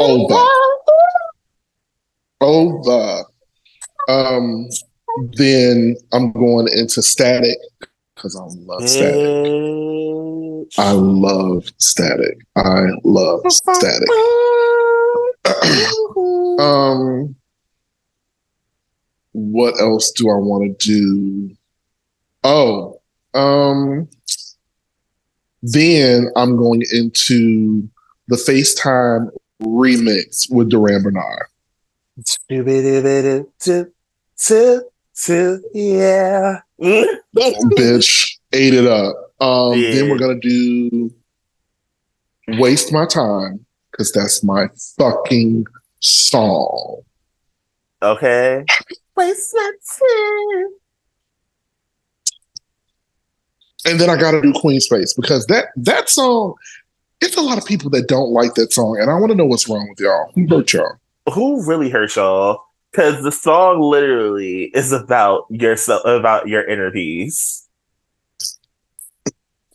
Over. 0.00 0.34
Over. 2.40 3.24
Um, 4.08 4.68
then 5.32 5.96
I'm 6.12 6.32
going 6.32 6.68
into 6.68 7.02
static 7.02 7.58
because 8.14 8.36
I 8.36 8.44
love 8.44 8.88
static. 8.88 9.50
I 10.78 10.92
love 10.92 11.70
static. 11.78 12.38
I 12.56 12.86
love 13.04 13.40
static. 13.50 14.08
um, 16.58 17.34
what 19.32 19.80
else 19.80 20.12
do 20.12 20.30
I 20.30 20.36
want 20.36 20.78
to 20.80 20.86
do? 20.86 21.56
Oh, 22.44 23.00
um, 23.34 24.08
then 25.62 26.30
I'm 26.36 26.56
going 26.56 26.82
into 26.92 27.88
the 28.28 28.36
FaceTime 28.36 29.30
remix 29.60 30.50
with 30.50 30.70
Duran 30.70 31.02
Bernarr. 31.02 31.46
Yeah. 35.74 36.60
Bitch, 37.36 38.38
ate 38.52 38.74
it 38.74 38.86
up. 38.86 39.32
Um, 39.40 39.78
yeah. 39.78 39.92
Then 39.92 40.10
we're 40.10 40.18
gonna 40.18 40.40
do 40.40 41.12
Waste 42.48 42.92
My 42.92 43.06
Time, 43.06 43.64
because 43.90 44.12
that's 44.12 44.42
my 44.42 44.68
fucking 44.98 45.66
song. 46.00 47.02
Okay. 48.02 48.64
Waste 49.16 49.54
my 49.54 49.72
time. 49.98 50.80
and 53.84 53.98
then 53.98 54.10
I 54.10 54.16
got 54.16 54.32
to 54.32 54.42
do 54.42 54.52
Queen 54.52 54.80
Space 54.80 55.14
because 55.14 55.46
that 55.46 55.66
that 55.76 56.08
song, 56.08 56.54
it's 57.20 57.36
a 57.36 57.42
lot 57.42 57.58
of 57.58 57.64
people 57.64 57.90
that 57.90 58.08
don't 58.08 58.30
like 58.30 58.54
that 58.54 58.72
song, 58.72 58.98
and 59.00 59.10
I 59.10 59.14
want 59.14 59.30
to 59.30 59.36
know 59.36 59.46
what's 59.46 59.68
wrong 59.68 59.88
with 59.88 60.00
y'all. 60.00 60.30
Who 60.34 60.46
hurt 60.48 60.72
y'all? 60.72 60.96
Who 61.32 61.64
really 61.66 61.90
hurt 61.90 62.16
y'all? 62.16 62.64
Because 62.90 63.22
the 63.22 63.30
song 63.32 63.80
literally 63.80 64.64
is 64.74 64.92
about 64.92 65.44
yourself, 65.50 66.02
about 66.04 66.48
your 66.48 66.64
inner 66.64 66.90
peace. 66.90 67.68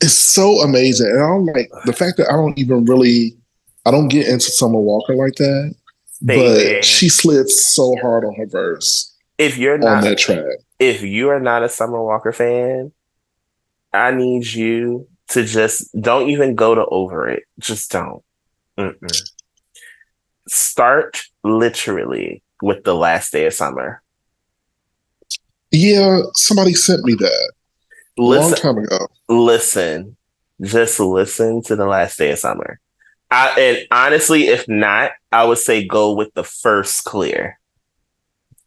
It's 0.01 0.13
so 0.13 0.61
amazing, 0.61 1.07
and 1.07 1.23
I 1.23 1.27
don't 1.27 1.45
like 1.45 1.71
the 1.85 1.93
fact 1.93 2.17
that 2.17 2.29
I 2.29 2.33
don't 2.33 2.57
even 2.59 2.85
really, 2.85 3.37
I 3.85 3.91
don't 3.91 4.09
get 4.09 4.27
into 4.27 4.51
Summer 4.51 4.79
Walker 4.79 5.15
like 5.15 5.35
that. 5.35 5.75
Baby. 6.23 6.75
But 6.75 6.85
she 6.85 7.09
slid 7.09 7.49
so 7.49 7.95
hard 8.01 8.25
on 8.25 8.35
her 8.35 8.45
verse. 8.45 9.13
If 9.37 9.57
you're 9.57 9.77
not 9.77 9.97
on 9.97 10.03
that 10.03 10.17
track, 10.17 10.45
if 10.79 11.01
you 11.01 11.29
are 11.29 11.39
not 11.39 11.63
a 11.63 11.69
Summer 11.69 12.01
Walker 12.03 12.31
fan, 12.31 12.91
I 13.93 14.11
need 14.11 14.45
you 14.47 15.07
to 15.29 15.43
just 15.43 15.89
don't 15.99 16.29
even 16.29 16.55
go 16.55 16.75
to 16.75 16.85
over 16.85 17.27
it. 17.27 17.43
Just 17.59 17.91
don't. 17.91 18.23
Mm-mm. 18.77 19.29
Start 20.47 21.23
literally 21.43 22.43
with 22.61 22.83
the 22.83 22.93
last 22.93 23.31
day 23.31 23.45
of 23.45 23.53
summer. 23.53 24.01
Yeah, 25.71 26.21
somebody 26.33 26.73
sent 26.73 27.03
me 27.03 27.15
that 27.15 27.51
listen, 28.17 28.51
long 28.51 28.75
time 28.75 28.83
ago. 28.83 29.07
Listen, 29.27 30.15
just 30.61 30.99
listen 30.99 31.61
to 31.63 31.75
the 31.75 31.85
last 31.85 32.17
day 32.17 32.31
of 32.31 32.39
summer. 32.39 32.79
I, 33.31 33.59
and 33.59 33.87
honestly, 33.91 34.47
if 34.47 34.67
not, 34.67 35.11
I 35.31 35.45
would 35.45 35.57
say 35.57 35.85
go 35.85 36.13
with 36.13 36.33
the 36.33 36.43
first 36.43 37.03
clear 37.03 37.59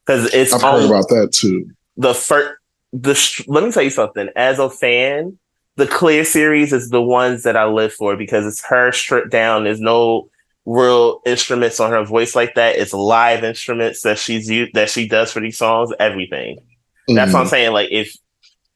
because 0.04 0.32
it's. 0.34 0.52
I've 0.52 0.60
heard 0.60 0.84
about 0.84 1.08
that 1.08 1.32
too. 1.32 1.70
The 1.96 2.14
first 2.14 2.54
the 2.92 3.44
let 3.46 3.64
me 3.64 3.72
tell 3.72 3.82
you 3.82 3.90
something. 3.90 4.28
As 4.34 4.58
a 4.58 4.70
fan, 4.70 5.38
the 5.78 5.86
Clear 5.86 6.24
series 6.24 6.72
is 6.72 6.90
the 6.90 7.00
ones 7.00 7.44
that 7.44 7.56
I 7.56 7.64
live 7.64 7.92
for 7.92 8.16
because 8.16 8.44
it's 8.44 8.64
her 8.64 8.90
stripped 8.90 9.30
down. 9.30 9.62
There's 9.62 9.80
no 9.80 10.28
real 10.66 11.22
instruments 11.24 11.78
on 11.78 11.92
her 11.92 12.04
voice 12.04 12.34
like 12.34 12.56
that. 12.56 12.74
It's 12.74 12.92
live 12.92 13.44
instruments 13.44 14.02
that 14.02 14.18
she's 14.18 14.50
used 14.50 14.74
that 14.74 14.90
she 14.90 15.06
does 15.06 15.32
for 15.32 15.38
these 15.38 15.56
songs. 15.56 15.92
Everything. 16.00 16.56
Mm-hmm. 16.56 17.14
That's 17.14 17.32
what 17.32 17.38
I'm 17.38 17.44
mm-hmm. 17.44 17.50
saying. 17.50 17.72
Like 17.72 17.90
if 17.92 18.12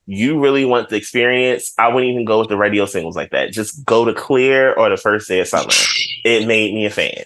you 0.07 0.39
really 0.39 0.65
want 0.65 0.91
the 0.91 0.97
experience, 0.97 1.75
I 1.77 1.89
wouldn't 1.89 2.13
even 2.13 2.25
go 2.25 2.39
with 2.39 2.49
the 2.49 2.57
radio 2.57 2.87
singles 2.87 3.17
like 3.17 3.33
that. 3.33 3.51
Just 3.51 3.85
go 3.85 4.05
to 4.05 4.15
Clear 4.15 4.73
or 4.73 4.89
the 4.89 4.97
first 4.97 5.27
day 5.27 5.41
of 5.41 5.49
summer. 5.49 5.73
It 6.25 6.47
made 6.47 6.73
me 6.73 6.87
a 6.87 6.91
fan. 6.91 7.25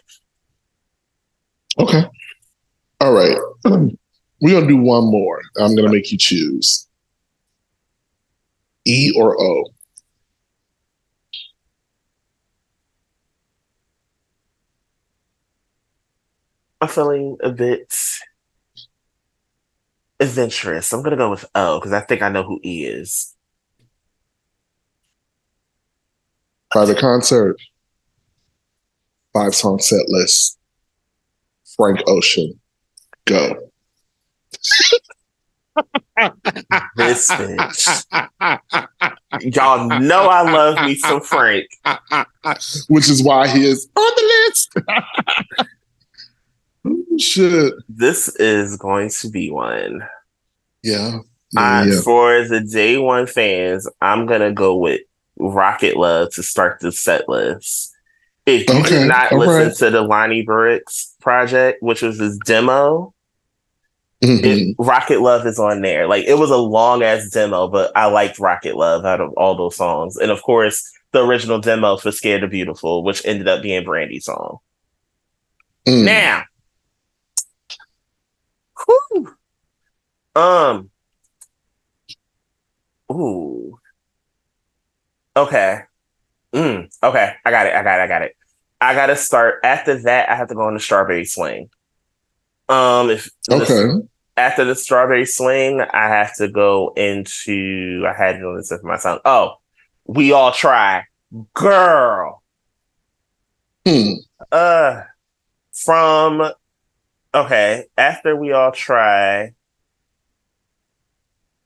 Okay. 1.79 2.03
All 3.03 3.13
right. 3.13 3.37
We're 4.41 4.55
gonna 4.55 4.67
do 4.69 4.79
one 4.79 5.05
more. 5.11 5.43
I'm 5.59 5.77
gonna 5.77 5.93
make 5.93 6.11
you 6.11 6.17
choose. 6.17 6.86
E 8.87 9.13
or 9.17 9.41
O. 9.41 9.65
I'm 16.81 16.89
feeling 16.89 17.37
a 17.43 17.51
bit 17.51 17.93
adventurous. 20.21 20.93
I'm 20.93 21.03
gonna 21.03 21.17
go 21.17 21.31
with 21.31 21.45
O 21.55 21.79
because 21.79 21.93
I 21.93 22.01
think 22.01 22.23
I 22.23 22.29
know 22.29 22.43
who 22.43 22.61
E 22.65 22.85
is. 22.87 23.35
Private 26.71 26.99
concert. 26.99 27.57
five 29.33 29.55
song 29.55 29.79
set 29.79 30.09
list. 30.09 30.59
Frank 31.77 32.01
Ocean, 32.07 32.59
go. 33.27 33.71
This 36.97 37.31
bitch. 37.31 38.05
Y'all 39.55 40.01
know 40.01 40.29
I 40.29 40.51
love 40.51 40.85
me 40.87 40.95
some 40.95 41.21
Frank. 41.21 41.67
Which 42.89 43.09
is 43.09 43.23
why 43.23 43.49
he 43.49 43.67
is 43.67 43.89
on 43.97 44.13
the 44.17 44.23
list. 44.47 44.79
Shit. 47.19 47.75
This 47.89 48.29
is 48.37 48.77
going 48.77 49.11
to 49.21 49.29
be 49.31 49.51
one. 49.51 50.07
Yeah. 50.83 51.21
yeah, 51.53 51.81
uh, 51.81 51.85
yeah. 51.85 52.01
For 52.03 52.45
the 52.45 52.61
day 52.61 52.99
one 52.99 53.27
fans, 53.27 53.89
I'm 54.01 54.27
gonna 54.27 54.53
go 54.53 54.77
with 54.77 55.01
Rocket 55.39 55.97
Love 55.97 56.33
to 56.35 56.43
start 56.43 56.81
the 56.81 56.93
set 56.93 57.29
list. 57.29 57.93
If 58.47 58.69
you 58.69 58.79
okay. 58.81 58.91
did 58.91 59.09
not 59.09 59.33
All 59.33 59.41
listen 59.41 59.69
right. 59.69 59.77
to 59.77 59.91
the 59.91 60.03
Lonny 60.03 60.43
Breaux 60.43 60.79
project, 61.21 61.83
which 61.83 62.03
was 62.03 62.19
his 62.19 62.39
demo, 62.39 63.13
mm-hmm. 64.23 64.45
it, 64.45 64.77
Rocket 64.79 65.21
Love 65.21 65.47
is 65.47 65.59
on 65.59 65.83
there. 65.83 66.07
Like 66.07 66.25
it 66.25 66.39
was 66.39 66.51
a 66.51 66.57
long 66.57 67.03
ass 67.03 67.31
demo, 67.31 67.69
but 67.69 67.93
I 67.97 68.07
liked 68.07 68.39
Rocket 68.39 68.77
Love 68.77 69.05
out 69.05 69.21
of 69.21 69.33
all 69.35 69.57
those 69.57 69.77
songs. 69.77 70.17
And 70.17 70.31
of 70.31 70.43
course, 70.43 70.93
the 71.13 71.25
original 71.25 71.61
demo 71.61 71.97
for 71.97 72.13
Scared 72.13 72.43
to 72.43 72.49
Beautiful, 72.49 73.03
which 73.03 73.25
ended 73.25 73.49
up 73.49 73.63
being 73.63 73.85
Brandy's 73.85 74.27
song. 74.27 74.59
Mm. 75.87 76.05
Now, 76.05 76.45
whew, 78.85 79.35
um, 80.35 80.91
ooh, 83.11 83.79
okay, 85.37 85.83
mm, 86.53 86.93
okay, 87.03 87.35
I 87.45 87.51
got 87.51 87.67
it, 87.67 87.75
I 87.75 87.83
got 87.83 88.01
it, 88.01 88.03
I 88.03 88.07
got 88.09 88.23
it. 88.23 88.37
I 88.81 88.95
gotta 88.95 89.17
start 89.17 89.61
after 89.65 89.97
that. 90.03 90.29
I 90.29 90.37
have 90.37 90.49
to 90.49 90.55
go 90.55 90.63
on 90.63 90.75
the 90.75 90.81
strawberry 90.81 91.25
swing. 91.25 91.71
Um, 92.69 93.11
if 93.11 93.31
okay. 93.51 93.65
The, 93.65 94.09
after 94.37 94.65
the 94.65 94.75
strawberry 94.75 95.27
swing, 95.27 95.81
I 95.81 96.09
have 96.09 96.37
to 96.37 96.49
go 96.49 96.93
into. 96.97 98.05
I 98.07 98.13
had 98.13 98.39
to 98.39 98.53
listen 98.53 98.79
for 98.81 98.87
my 98.87 98.97
song. 98.99 99.21
Oh, 99.25 99.55
we 100.05 100.33
all 100.33 100.53
try, 100.53 101.05
girl. 101.55 102.43
Hmm. 103.87 104.15
Uh, 104.51 105.03
from 105.73 106.51
okay. 107.35 107.85
After 107.97 108.37
we 108.37 108.53
all 108.53 108.73
try, 108.73 109.53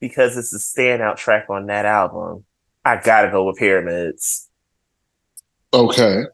because 0.00 0.36
it's 0.36 0.54
a 0.54 0.58
standout 0.58 1.16
track 1.16 1.46
on 1.48 1.66
that 1.66 1.86
album. 1.86 2.44
I 2.84 2.96
gotta 2.96 3.30
go 3.30 3.44
with 3.44 3.56
Pyramids. 3.56 4.48
Okay. 5.72 6.24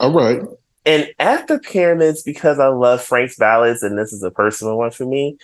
All 0.00 0.12
right. 0.12 0.40
And 0.86 1.08
after 1.18 1.58
Pyramids, 1.58 2.22
because 2.22 2.58
I 2.58 2.68
love 2.68 3.02
Frank's 3.02 3.36
ballads, 3.36 3.82
and 3.82 3.98
this 3.98 4.12
is 4.12 4.22
a 4.22 4.30
personal 4.30 4.76
one 4.76 4.90
for 4.90 5.06
me, 5.06 5.38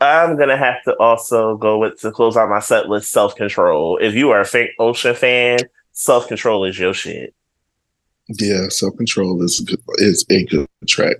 I'm 0.00 0.36
gonna 0.36 0.56
have 0.56 0.82
to 0.84 0.94
also 0.98 1.56
go 1.56 1.78
with 1.78 2.00
to 2.00 2.10
close 2.10 2.36
out 2.36 2.50
my 2.50 2.60
set 2.60 2.88
list 2.88 3.10
self 3.10 3.34
control. 3.34 3.98
If 4.00 4.14
you 4.14 4.30
are 4.30 4.40
a 4.40 4.44
Frank 4.44 4.70
Ocean 4.78 5.14
fan, 5.14 5.58
self 5.92 6.28
control 6.28 6.64
is 6.64 6.78
your 6.78 6.94
shit. 6.94 7.34
Yeah, 8.28 8.68
self 8.68 8.96
control 8.96 9.42
is 9.42 9.64
is 9.96 10.24
a 10.30 10.44
good 10.44 10.68
track. 10.86 11.16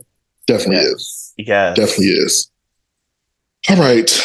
Definitely 0.46 0.76
yes. 0.76 0.92
is. 0.92 1.34
Yeah, 1.38 1.74
definitely 1.74 2.06
is. 2.06 2.50
All 3.68 3.76
right. 3.76 4.20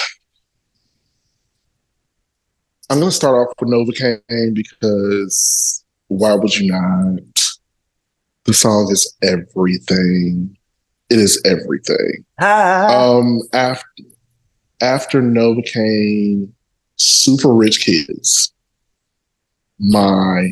I'm 2.89 2.99
gonna 2.99 3.11
start 3.11 3.35
off 3.35 3.53
with 3.59 3.69
Novacane 3.69 4.53
because 4.53 5.85
why 6.07 6.33
would 6.33 6.53
you 6.57 6.71
not? 6.71 7.30
The 8.51 8.55
song 8.55 8.91
is 8.91 9.15
everything. 9.23 10.57
It 11.09 11.19
is 11.19 11.41
everything. 11.45 12.25
Ah. 12.41 12.93
Um, 12.93 13.39
after 13.53 13.87
after 14.81 15.21
Novacane, 15.21 16.49
Super 16.97 17.53
Rich 17.53 17.85
Kids, 17.85 18.51
my 19.79 20.51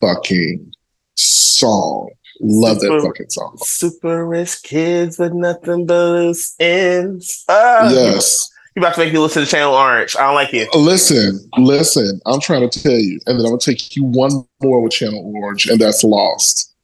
fucking 0.00 0.72
song. 1.14 2.10
Love 2.40 2.80
super, 2.80 2.96
that 2.96 3.06
fucking 3.06 3.30
song. 3.30 3.56
Super 3.62 4.26
rich 4.26 4.60
kids 4.64 5.16
with 5.20 5.32
nothing 5.32 5.86
but 5.86 6.10
loose 6.10 6.56
ends. 6.58 7.44
Oh, 7.48 7.88
yes. 7.88 8.50
You 8.74 8.82
about 8.82 8.96
to 8.96 9.00
make 9.00 9.12
me 9.12 9.20
listen 9.20 9.44
to 9.44 9.48
Channel 9.48 9.74
Orange. 9.74 10.16
I 10.16 10.22
don't 10.26 10.34
like 10.34 10.54
it. 10.54 10.74
Listen, 10.74 11.38
listen. 11.56 12.20
I'm 12.26 12.40
trying 12.40 12.68
to 12.68 12.80
tell 12.80 12.98
you, 12.98 13.20
and 13.26 13.38
then 13.38 13.46
I'm 13.46 13.52
gonna 13.52 13.60
take 13.60 13.94
you 13.94 14.02
one 14.02 14.44
more 14.60 14.80
with 14.80 14.90
Channel 14.90 15.32
Orange, 15.36 15.68
and 15.68 15.80
that's 15.80 16.02
Lost. 16.02 16.74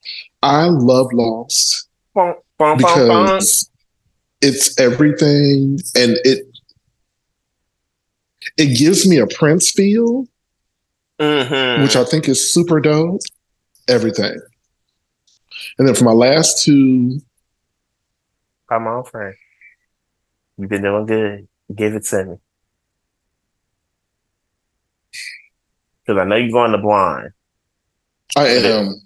I 0.45 0.67
love 0.67 1.11
Lost 1.15 1.89
bum, 2.15 2.35
bum, 2.59 2.77
because 2.77 3.65
bum, 3.65 3.73
it's 4.43 4.79
everything, 4.79 5.79
and 5.97 6.19
it 6.23 6.47
it 8.59 8.77
gives 8.77 9.09
me 9.09 9.17
a 9.17 9.27
Prince 9.27 9.71
feel, 9.71 10.27
mm-hmm. 11.19 11.83
which 11.83 11.97
I 11.97 12.05
think 12.05 12.29
is 12.29 12.53
super 12.53 12.79
dope. 12.79 13.23
Everything, 13.89 14.39
and 15.79 15.89
then 15.89 15.95
for 15.95 16.05
my 16.05 16.13
last 16.13 16.63
two, 16.63 17.23
come 18.69 18.87
on, 18.87 19.05
Frank. 19.05 19.37
You've 20.59 20.69
been 20.69 20.83
doing 20.83 21.07
good. 21.07 21.49
Give 21.75 21.95
it 21.95 22.05
to 22.05 22.25
me. 22.25 22.37
Because 26.07 26.21
I 26.21 26.25
know 26.25 26.37
you're 26.37 26.51
going 26.51 26.73
to 26.73 26.79
blind. 26.79 27.31
I 28.37 28.47
am. 28.47 29.01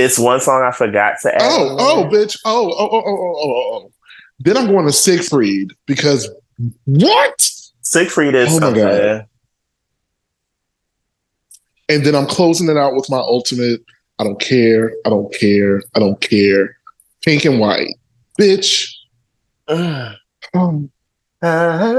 It's 0.00 0.18
one 0.18 0.40
song 0.40 0.62
I 0.62 0.72
forgot 0.72 1.20
to 1.22 1.34
add. 1.34 1.42
Oh, 1.42 1.76
oh, 1.78 2.08
bitch. 2.10 2.38
Oh, 2.44 2.70
oh, 2.70 2.88
oh, 2.90 3.02
oh, 3.06 3.06
oh, 3.06 3.34
oh, 3.36 3.70
oh. 3.74 3.92
Then 4.40 4.56
I'm 4.56 4.66
going 4.66 4.86
to 4.86 4.92
Seigfried 4.92 5.70
because 5.86 6.28
what? 6.86 7.38
Seigfried 7.82 8.34
is 8.34 8.48
oh 8.50 8.60
my 8.60 8.76
God. 8.76 9.26
And 11.88 12.04
then 12.04 12.14
I'm 12.14 12.26
closing 12.26 12.68
it 12.68 12.76
out 12.76 12.94
with 12.94 13.10
my 13.10 13.18
ultimate. 13.18 13.82
I 14.18 14.24
don't 14.24 14.40
care. 14.40 14.92
I 15.04 15.10
don't 15.10 15.32
care. 15.34 15.82
I 15.94 15.98
don't 15.98 16.20
care. 16.20 16.76
Pink 17.22 17.44
and 17.44 17.60
white. 17.60 17.94
Bitch. 18.38 18.88
um, 19.68 20.90
I, 21.42 21.92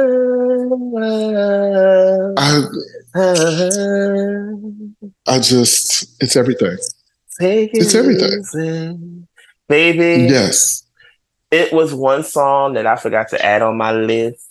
I 5.27 5.39
just, 5.39 6.21
it's 6.21 6.35
everything. 6.35 6.77
It's 7.39 7.95
everything. 7.95 9.27
Baby. 9.67 10.27
Yes. 10.31 10.83
It 11.49 11.73
was 11.73 11.93
one 11.93 12.23
song 12.23 12.73
that 12.73 12.85
I 12.85 12.95
forgot 12.95 13.29
to 13.29 13.43
add 13.43 13.61
on 13.61 13.77
my 13.77 13.91
list. 13.91 14.47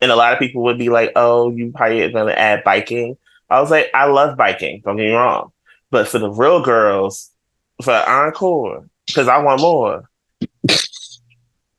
And 0.00 0.10
a 0.10 0.16
lot 0.16 0.32
of 0.32 0.38
people 0.38 0.62
would 0.64 0.78
be 0.78 0.88
like, 0.88 1.12
oh, 1.14 1.50
you 1.50 1.72
probably 1.72 2.10
to 2.10 2.38
add 2.38 2.64
biking. 2.64 3.16
I 3.48 3.60
was 3.60 3.70
like, 3.70 3.90
I 3.94 4.06
love 4.06 4.36
biking. 4.36 4.82
Don't 4.84 4.96
get 4.96 5.04
me 5.04 5.12
wrong. 5.12 5.52
But 5.90 6.08
for 6.08 6.18
the 6.18 6.30
real 6.30 6.62
girls, 6.62 7.30
for 7.82 7.92
encore, 7.92 8.88
because 9.06 9.28
I 9.28 9.38
want 9.38 9.60
more. 9.60 10.08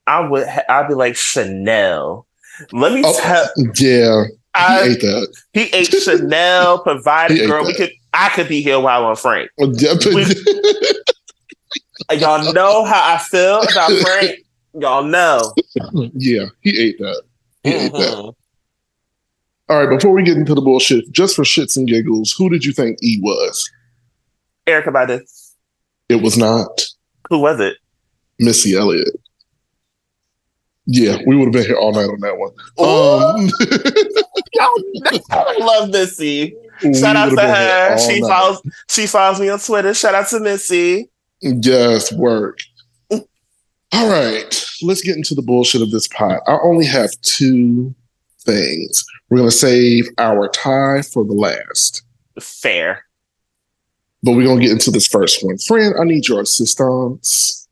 I 0.06 0.20
would, 0.20 0.48
ha- 0.48 0.64
I'd 0.70 0.88
be 0.88 0.94
like 0.94 1.16
Chanel. 1.16 2.28
Let 2.72 2.94
me 2.94 3.02
oh, 3.04 3.20
tell. 3.20 3.50
Yeah, 3.76 4.26
I, 4.54 4.84
he 4.84 4.92
ate 4.92 5.02
that. 5.02 5.36
He 5.54 5.62
ate 5.74 5.88
Chanel. 5.88 6.80
Provided, 6.84 7.48
girl, 7.48 7.66
we 7.66 7.74
could. 7.74 7.92
I 8.14 8.30
could 8.30 8.48
be 8.48 8.62
here 8.62 8.80
while 8.80 9.02
I'm 9.02 9.06
on 9.08 9.16
Frank. 9.16 9.50
we, 9.58 9.68
y'all 12.12 12.54
know 12.54 12.86
how 12.86 13.14
I 13.14 13.18
feel 13.18 13.62
about 13.62 13.92
Frank. 14.02 14.40
Y'all 14.74 15.04
know. 15.04 15.54
Yeah, 16.14 16.46
he 16.62 16.80
ate 16.80 16.98
that. 17.00 17.24
He 17.64 17.72
mm-hmm. 17.72 17.86
ate 17.86 17.92
that. 17.94 18.00
Mm-hmm. 18.00 18.30
All 19.70 19.80
right, 19.80 19.90
before 19.90 20.12
we 20.12 20.24
get 20.24 20.38
into 20.38 20.54
the 20.54 20.62
bullshit, 20.62 21.12
just 21.12 21.36
for 21.36 21.44
shits 21.44 21.78
and 21.78 21.88
giggles, 21.88 22.34
who 22.38 22.50
did 22.50 22.66
you 22.66 22.74
think 22.74 23.00
E 23.02 23.20
was? 23.22 23.72
Erykah 24.68 24.88
Badu. 24.88 25.22
It 26.10 26.22
was 26.22 26.38
not. 26.38 26.84
Who 27.30 27.40
was 27.40 27.60
it? 27.60 27.78
Missy 28.40 28.76
Elliott. 28.76 29.16
Yeah, 30.86 31.18
we 31.26 31.38
would 31.38 31.46
have 31.46 31.54
been 31.54 31.66
here 31.66 31.78
all 31.78 31.94
night 31.94 32.10
on 32.10 32.20
that 32.20 32.38
one. 32.38 32.52
Um, 32.78 33.50
I 35.32 35.58
love 35.60 35.90
Missy. 35.90 36.56
Shout 36.80 37.16
out 37.16 37.30
to 37.30 37.42
her. 37.42 37.98
She 37.98 38.20
night. 38.20 38.28
follows. 38.28 38.62
She 38.90 39.08
follows 39.08 39.40
me 39.40 39.50
on 39.50 39.60
Twitter. 39.60 39.94
Shout 39.94 40.16
out 40.16 40.28
to 40.30 40.40
Missy. 40.40 41.10
Yes, 41.42 42.12
work. 42.14 42.60
All 43.12 44.10
right, 44.10 44.66
let's 44.82 45.02
get 45.02 45.18
into 45.18 45.36
the 45.36 45.44
bullshit 45.44 45.84
of 45.84 45.92
this 45.92 46.08
pot. 46.08 46.42
I 46.48 46.58
only 46.64 46.86
have 46.86 47.12
two 47.22 47.94
things. 48.40 49.06
We're 49.30 49.38
going 49.38 49.50
to 49.52 49.56
save 49.56 50.10
our 50.18 50.48
tie 50.48 51.04
for 51.04 51.24
the 51.24 51.34
last. 51.34 52.02
Fair. 52.40 53.06
But 54.24 54.32
we're 54.32 54.46
going 54.46 54.60
to 54.62 54.66
get 54.66 54.72
into 54.72 54.90
this 54.90 55.06
first 55.06 55.46
one. 55.46 55.60
Friend, 55.60 55.94
I 56.00 56.06
need 56.06 56.28
your 56.28 56.42
assistance. 56.42 57.68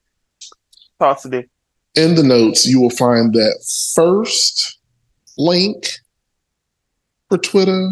Me 1.25 1.47
in 1.95 2.15
the 2.15 2.23
notes, 2.23 2.65
you 2.65 2.79
will 2.79 2.89
find 2.89 3.33
that 3.33 3.63
first 3.95 4.79
link 5.37 5.87
for 7.29 7.37
Twitter. 7.37 7.91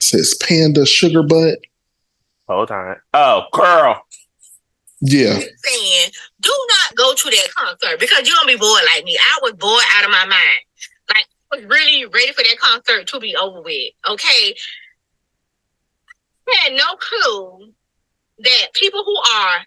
It 0.00 0.04
says 0.04 0.34
Panda 0.34 0.86
Sugar 0.86 1.22
Butt. 1.22 1.58
Hold 2.48 2.70
on. 2.70 2.96
Oh, 3.12 3.44
girl. 3.52 4.02
Yeah. 5.02 5.38
Saying, 5.38 6.10
do 6.40 6.50
not 6.68 6.96
go 6.96 7.14
to 7.14 7.30
that 7.30 7.48
concert 7.54 8.00
because 8.00 8.26
you're 8.26 8.36
gonna 8.36 8.52
be 8.52 8.58
bored 8.58 8.82
like 8.94 9.04
me. 9.04 9.18
I 9.18 9.38
was 9.42 9.52
bored 9.52 9.84
out 9.94 10.04
of 10.04 10.10
my 10.10 10.24
mind. 10.24 10.60
Like 11.08 11.26
I 11.52 11.56
was 11.56 11.64
really 11.66 12.06
ready 12.06 12.32
for 12.32 12.42
that 12.42 12.58
concert 12.58 13.06
to 13.08 13.20
be 13.20 13.36
over 13.36 13.62
with. 13.62 13.92
Okay. 14.08 14.56
I 16.48 16.56
had 16.64 16.72
no 16.72 16.96
clue 16.96 17.72
that 18.40 18.74
people 18.74 19.04
who 19.04 19.16
are 19.16 19.60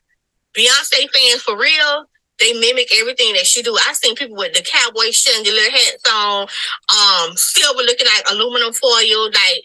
Beyonce 0.56 1.10
fans 1.10 1.42
for 1.42 1.58
real, 1.58 2.06
they 2.40 2.54
mimic 2.54 2.90
everything 3.00 3.34
that 3.34 3.46
she 3.46 3.62
do. 3.62 3.76
I 3.76 3.94
seen 3.94 4.16
people 4.16 4.36
with 4.36 4.54
the 4.54 4.62
cowboy 4.62 5.12
chandelier 5.12 5.72
hats 5.72 6.04
on, 6.12 6.48
um, 6.92 7.38
silver 7.38 7.82
looking 7.82 8.08
like 8.08 8.30
aluminum 8.30 8.74
foil. 8.74 9.26
Like 9.28 9.64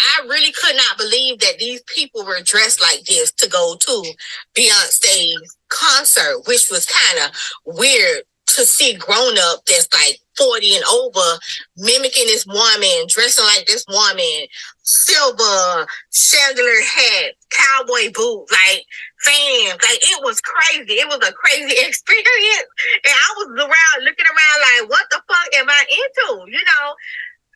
I 0.00 0.26
really 0.26 0.52
could 0.52 0.76
not 0.76 0.98
believe 0.98 1.40
that 1.40 1.58
these 1.58 1.82
people 1.82 2.24
were 2.24 2.40
dressed 2.42 2.80
like 2.80 3.04
this 3.04 3.32
to 3.32 3.48
go 3.48 3.76
to 3.78 4.14
Beyonce's 4.54 5.56
concert, 5.68 6.42
which 6.46 6.68
was 6.70 6.86
kind 6.86 7.24
of 7.24 7.76
weird 7.76 8.24
to 8.56 8.64
see 8.64 8.94
grown 8.94 9.38
up 9.38 9.64
that's 9.66 9.88
like 9.92 10.18
40 10.36 10.76
and 10.76 10.84
over 10.84 11.38
mimicking 11.76 12.26
this 12.26 12.46
woman, 12.46 13.06
dressing 13.08 13.44
like 13.44 13.66
this 13.66 13.84
woman, 13.88 14.46
silver, 14.82 15.86
chandelier 16.12 16.82
hat, 16.82 17.34
cowboy 17.50 18.10
boot, 18.12 18.46
like 18.50 18.84
fans. 19.22 19.78
Like 19.82 20.00
it 20.02 20.24
was 20.24 20.40
crazy. 20.40 20.94
It 20.94 21.06
was 21.08 21.20
a 21.28 21.32
crazy 21.32 21.76
experience. 21.86 22.70
And 23.04 23.14
I 23.14 23.28
was 23.38 23.48
around 23.58 24.04
looking 24.04 24.26
around 24.26 24.58
like, 24.80 24.90
what 24.90 25.06
the 25.10 25.22
fuck 25.28 25.48
am 25.56 25.70
I 25.70 25.84
into? 25.88 26.50
You 26.50 26.64
know? 26.64 26.94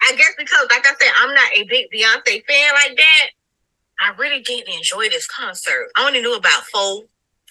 I 0.03 0.15
guess 0.17 0.33
because 0.37 0.67
like 0.71 0.87
I 0.87 0.95
said, 1.01 1.13
I'm 1.21 1.35
not 1.35 1.51
a 1.55 1.65
big 1.65 1.87
Beyonce 1.93 2.45
fan 2.47 2.75
like 2.75 2.97
that. 2.97 3.27
I 4.01 4.13
really 4.19 4.41
didn't 4.43 4.75
enjoy 4.75 5.09
this 5.09 5.27
concert. 5.27 5.89
I 5.97 6.07
only 6.07 6.21
knew 6.21 6.35
about 6.35 6.65
four 6.65 7.05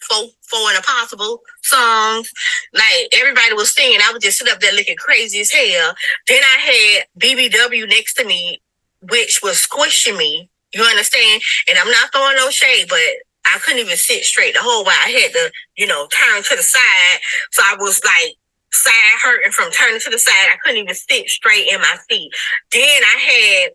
four, 0.04 0.26
four 0.42 0.70
and 0.70 0.78
a 0.78 0.82
possible 0.82 1.42
songs. 1.62 2.32
Like 2.74 3.10
everybody 3.14 3.54
was 3.54 3.74
singing. 3.74 4.00
I 4.02 4.12
was 4.12 4.24
just 4.24 4.38
sitting 4.38 4.54
up 4.54 4.60
there 4.60 4.74
looking 4.74 4.98
crazy 4.98 5.42
as 5.42 5.52
hell. 5.52 5.96
Then 6.28 6.42
I 6.44 6.60
had 6.60 7.22
BBW 7.22 7.88
next 7.90 8.16
to 8.16 8.26
me, 8.26 8.62
which 9.10 9.42
was 9.42 9.60
squishing 9.60 10.18
me. 10.18 10.50
You 10.74 10.84
understand? 10.84 11.42
And 11.70 11.78
I'm 11.78 11.90
not 11.90 12.12
throwing 12.12 12.36
no 12.36 12.50
shade, 12.50 12.88
but 12.90 13.00
I 13.46 13.60
couldn't 13.60 13.82
even 13.82 13.98
sit 13.98 14.24
straight 14.24 14.54
the 14.56 14.62
whole 14.62 14.84
while. 14.84 14.98
I 15.06 15.10
had 15.10 15.32
to, 15.34 15.52
you 15.78 15.86
know, 15.86 16.08
turn 16.08 16.44
to 16.44 16.56
the 16.56 16.64
side. 16.64 17.20
So 17.52 17.62
I 17.64 17.76
was 17.80 18.02
like 18.04 18.36
side 18.74 19.20
hurting 19.24 19.52
from 19.52 19.72
turning 19.72 20.00
to 20.02 20.10
the 20.10 20.20
side. 20.20 20.50
I 20.52 20.58
couldn't 20.64 20.82
even 20.82 20.96
sit 20.96 21.30
straight 21.30 21.70
in 21.72 21.80
my 21.80 21.96
seat. 22.10 22.32
Then 22.72 22.82
I 22.82 23.20
had 23.20 23.72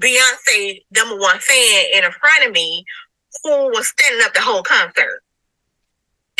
Beyonce 0.00 0.82
number 0.94 1.16
one 1.16 1.38
fan 1.38 1.84
in 1.94 2.10
front 2.12 2.46
of 2.46 2.52
me 2.52 2.84
who 3.42 3.68
was 3.70 3.88
standing 3.88 4.24
up 4.24 4.34
the 4.34 4.40
whole 4.40 4.62
concert. 4.62 5.22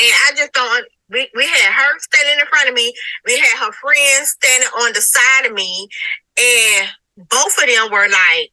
And 0.01 0.15
I 0.27 0.33
just 0.37 0.53
don't. 0.53 0.87
We, 1.11 1.29
we 1.35 1.45
had 1.45 1.73
her 1.73 1.99
standing 1.99 2.41
in 2.41 2.47
front 2.47 2.69
of 2.69 2.75
me. 2.75 2.93
We 3.27 3.39
had 3.39 3.59
her 3.59 3.73
friends 3.73 4.31
standing 4.31 4.69
on 4.69 4.93
the 4.93 5.01
side 5.01 5.47
of 5.47 5.53
me, 5.53 5.89
and 6.39 6.89
both 7.17 7.57
of 7.59 7.67
them 7.67 7.91
were 7.91 8.09
like 8.09 8.53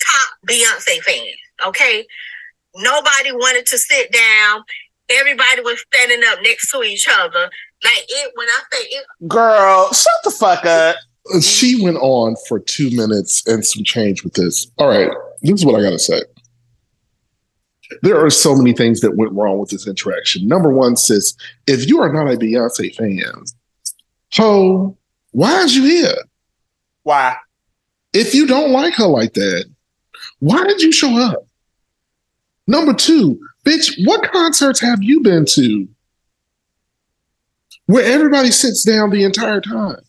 top 0.00 0.28
Beyonce 0.46 1.00
fans. 1.00 1.38
Okay, 1.66 2.06
nobody 2.76 3.32
wanted 3.32 3.66
to 3.66 3.78
sit 3.78 4.12
down. 4.12 4.62
Everybody 5.08 5.60
was 5.62 5.80
standing 5.92 6.22
up 6.28 6.38
next 6.42 6.70
to 6.70 6.82
each 6.82 7.08
other. 7.10 7.50
Like 7.84 8.04
it 8.08 8.32
when 8.34 8.48
I 8.48 8.60
say 8.72 8.82
it, 8.82 9.06
girl, 9.28 9.92
shut 9.92 10.12
the 10.24 10.30
fuck 10.30 10.64
up. 10.64 10.96
She 11.40 11.82
went 11.82 11.96
on 11.98 12.36
for 12.48 12.60
two 12.60 12.90
minutes 12.90 13.46
and 13.46 13.64
some 13.64 13.84
change 13.84 14.24
with 14.24 14.34
this. 14.34 14.70
All 14.78 14.88
right, 14.88 15.10
this 15.42 15.60
is 15.60 15.66
what 15.66 15.78
I 15.78 15.82
gotta 15.82 15.98
say 15.98 16.22
there 18.02 18.22
are 18.24 18.30
so 18.30 18.54
many 18.54 18.72
things 18.72 19.00
that 19.00 19.16
went 19.16 19.32
wrong 19.32 19.58
with 19.58 19.70
this 19.70 19.86
interaction. 19.86 20.46
Number 20.46 20.70
one, 20.70 20.96
sis, 20.96 21.34
if 21.66 21.88
you 21.88 22.00
are 22.00 22.12
not 22.12 22.32
a 22.32 22.36
Beyonce 22.36 22.94
fan, 22.94 23.44
so 24.30 24.96
why 25.32 25.62
is 25.62 25.76
you 25.76 25.84
here? 25.84 26.16
Why? 27.02 27.36
If 28.12 28.34
you 28.34 28.46
don't 28.46 28.70
like 28.70 28.94
her 28.94 29.06
like 29.06 29.34
that, 29.34 29.66
why 30.38 30.64
did 30.64 30.80
you 30.80 30.92
show 30.92 31.16
up? 31.18 31.46
Number 32.66 32.94
two, 32.94 33.38
bitch, 33.64 33.92
what 34.06 34.30
concerts 34.32 34.80
have 34.80 35.02
you 35.02 35.20
been 35.20 35.44
to 35.46 35.86
where 37.86 38.04
everybody 38.04 38.50
sits 38.50 38.82
down 38.84 39.10
the 39.10 39.24
entire 39.24 39.60
time? 39.60 40.00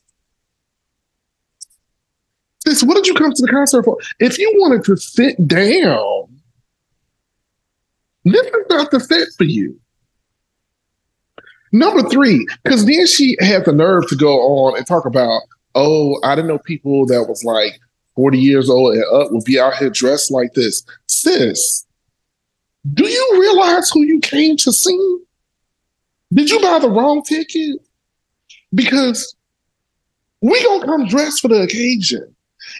Sis, 2.65 2.83
what 2.83 2.95
did 2.95 3.07
you 3.07 3.13
come 3.13 3.31
to 3.31 3.41
the 3.41 3.51
concert 3.51 3.83
for? 3.83 3.97
If 4.19 4.39
you 4.39 4.51
wanted 4.57 4.83
to 4.85 4.97
sit 4.97 5.47
down, 5.47 6.41
this 8.23 8.45
is 8.45 8.65
not 8.69 8.89
the 8.91 8.99
fit 8.99 9.29
for 9.37 9.43
you. 9.43 9.79
Number 11.71 12.07
three, 12.09 12.47
because 12.63 12.85
then 12.85 13.05
she 13.05 13.37
had 13.39 13.65
the 13.65 13.73
nerve 13.73 14.07
to 14.07 14.15
go 14.15 14.39
on 14.39 14.77
and 14.77 14.87
talk 14.87 15.05
about, 15.05 15.41
oh, 15.75 16.19
I 16.23 16.33
didn't 16.35 16.47
know 16.47 16.57
people 16.57 17.05
that 17.07 17.25
was 17.27 17.43
like 17.43 17.79
40 18.15 18.39
years 18.39 18.69
old 18.69 18.95
and 18.95 19.03
up 19.13 19.31
would 19.31 19.43
be 19.43 19.59
out 19.59 19.75
here 19.75 19.89
dressed 19.89 20.31
like 20.31 20.53
this. 20.53 20.83
Sis, 21.07 21.85
do 22.93 23.05
you 23.05 23.37
realize 23.39 23.91
who 23.91 24.03
you 24.03 24.19
came 24.21 24.57
to 24.57 24.71
see? 24.71 25.17
Did 26.35 26.49
you 26.49 26.59
buy 26.61 26.79
the 26.79 26.89
wrong 26.89 27.23
ticket? 27.23 27.79
Because 28.73 29.35
we 30.41 30.63
gonna 30.63 30.85
come 30.85 31.07
dressed 31.07 31.41
for 31.41 31.47
the 31.47 31.61
occasion. 31.61 32.35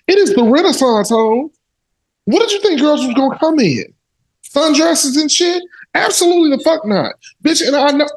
It 0.08 0.18
is 0.18 0.36
the 0.36 0.44
Renaissance 0.44 1.10
home. 1.10 1.50
What 2.26 2.40
did 2.40 2.52
you 2.52 2.62
think 2.62 2.80
girls 2.80 3.06
was 3.06 3.16
gonna 3.16 3.40
come 3.40 3.60
in? 3.60 3.96
sundresses 4.56 5.20
and 5.20 5.32
shit? 5.32 5.64
Absolutely 5.94 6.56
the 6.56 6.64
fuck 6.64 6.86
not. 6.86 7.14
Bitch, 7.44 7.66
and 7.66 7.76
I 7.76 7.92
know 7.92 8.08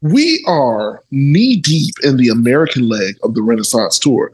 we 0.00 0.42
are 0.46 1.04
knee 1.10 1.56
deep 1.56 1.94
in 2.02 2.16
the 2.16 2.28
American 2.28 2.88
leg 2.88 3.16
of 3.22 3.34
the 3.34 3.42
Renaissance 3.42 3.98
tour. 3.98 4.32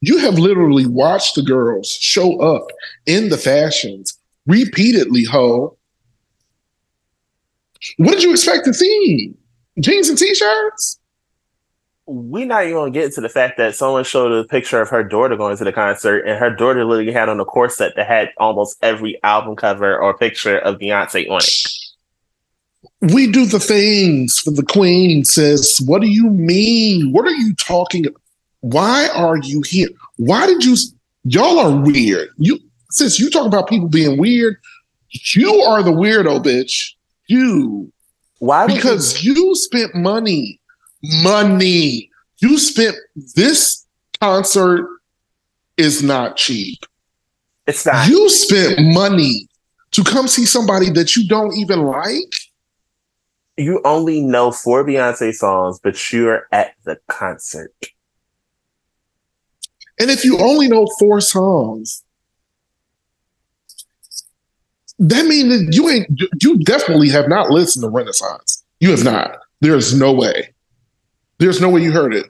You 0.00 0.18
have 0.18 0.38
literally 0.38 0.86
watched 0.86 1.34
the 1.34 1.42
girls 1.42 1.90
show 1.90 2.40
up 2.40 2.66
in 3.06 3.28
the 3.28 3.36
fashions 3.36 4.18
repeatedly, 4.46 5.24
ho. 5.24 5.76
What 7.96 8.12
did 8.12 8.22
you 8.22 8.30
expect 8.30 8.64
to 8.66 8.74
see? 8.74 9.34
Jeans 9.80 10.08
and 10.08 10.18
t-shirts? 10.18 11.00
we're 12.10 12.44
not 12.44 12.64
even 12.64 12.74
gonna 12.74 12.90
get 12.90 13.12
to 13.12 13.20
the 13.20 13.28
fact 13.28 13.56
that 13.56 13.74
someone 13.76 14.02
showed 14.02 14.32
a 14.32 14.44
picture 14.44 14.80
of 14.80 14.88
her 14.88 15.04
daughter 15.04 15.36
going 15.36 15.56
to 15.56 15.64
the 15.64 15.72
concert, 15.72 16.26
and 16.26 16.38
her 16.38 16.50
daughter 16.50 16.84
literally 16.84 17.12
had 17.12 17.28
on 17.28 17.38
a 17.38 17.44
corset 17.44 17.94
that 17.94 18.06
had 18.06 18.30
almost 18.36 18.76
every 18.82 19.22
album 19.22 19.54
cover 19.54 19.96
or 19.96 20.16
picture 20.18 20.58
of 20.58 20.78
Beyonce 20.78 21.30
on 21.30 21.38
it. 21.38 23.12
We 23.12 23.30
do 23.30 23.46
the 23.46 23.60
things 23.60 24.40
for 24.40 24.50
the 24.50 24.64
queen, 24.64 25.24
sis. 25.24 25.80
What 25.80 26.02
do 26.02 26.08
you 26.08 26.28
mean? 26.30 27.12
What 27.12 27.26
are 27.26 27.34
you 27.34 27.54
talking? 27.54 28.06
Why 28.60 29.08
are 29.14 29.36
you 29.36 29.62
here? 29.62 29.88
Why 30.16 30.46
did 30.46 30.64
you? 30.64 30.76
Y'all 31.24 31.60
are 31.60 31.76
weird. 31.76 32.30
You, 32.38 32.58
sis, 32.90 33.20
you 33.20 33.30
talk 33.30 33.46
about 33.46 33.68
people 33.68 33.88
being 33.88 34.18
weird. 34.18 34.56
You 35.34 35.60
are 35.62 35.82
the 35.82 35.92
weirdo, 35.92 36.42
bitch. 36.44 36.92
You. 37.28 37.92
Why? 38.40 38.66
Because 38.66 39.22
you, 39.22 39.34
you 39.34 39.54
spent 39.54 39.94
money 39.94 40.60
money. 41.02 42.10
You 42.38 42.58
spent 42.58 42.96
this 43.36 43.86
concert 44.20 44.86
is 45.76 46.02
not 46.02 46.36
cheap. 46.36 46.78
It's 47.66 47.86
not. 47.86 48.08
You 48.08 48.28
spent 48.30 48.80
money 48.94 49.48
to 49.92 50.04
come 50.04 50.28
see 50.28 50.46
somebody 50.46 50.90
that 50.90 51.16
you 51.16 51.28
don't 51.28 51.54
even 51.56 51.82
like. 51.82 52.32
You 53.56 53.80
only 53.84 54.20
know 54.20 54.52
four 54.52 54.84
Beyonce 54.84 55.34
songs, 55.34 55.78
but 55.82 56.12
you're 56.12 56.46
at 56.50 56.74
the 56.84 56.98
concert. 57.08 57.74
And 59.98 60.10
if 60.10 60.24
you 60.24 60.38
only 60.38 60.66
know 60.66 60.86
four 60.98 61.20
songs, 61.20 62.02
that 65.00 65.26
means 65.26 65.48
that 65.48 65.74
you 65.74 65.88
ain't 65.88 66.08
you 66.42 66.58
definitely 66.58 67.08
have 67.08 67.28
not 67.28 67.50
listened 67.50 67.82
to 67.82 67.88
Renaissance. 67.88 68.62
You 68.80 68.90
have 68.90 69.02
not. 69.02 69.38
There's 69.60 69.94
no 69.94 70.12
way. 70.12 70.54
There's 71.38 71.60
no 71.60 71.70
way 71.70 71.82
you 71.82 71.90
heard 71.90 72.14
it. 72.14 72.26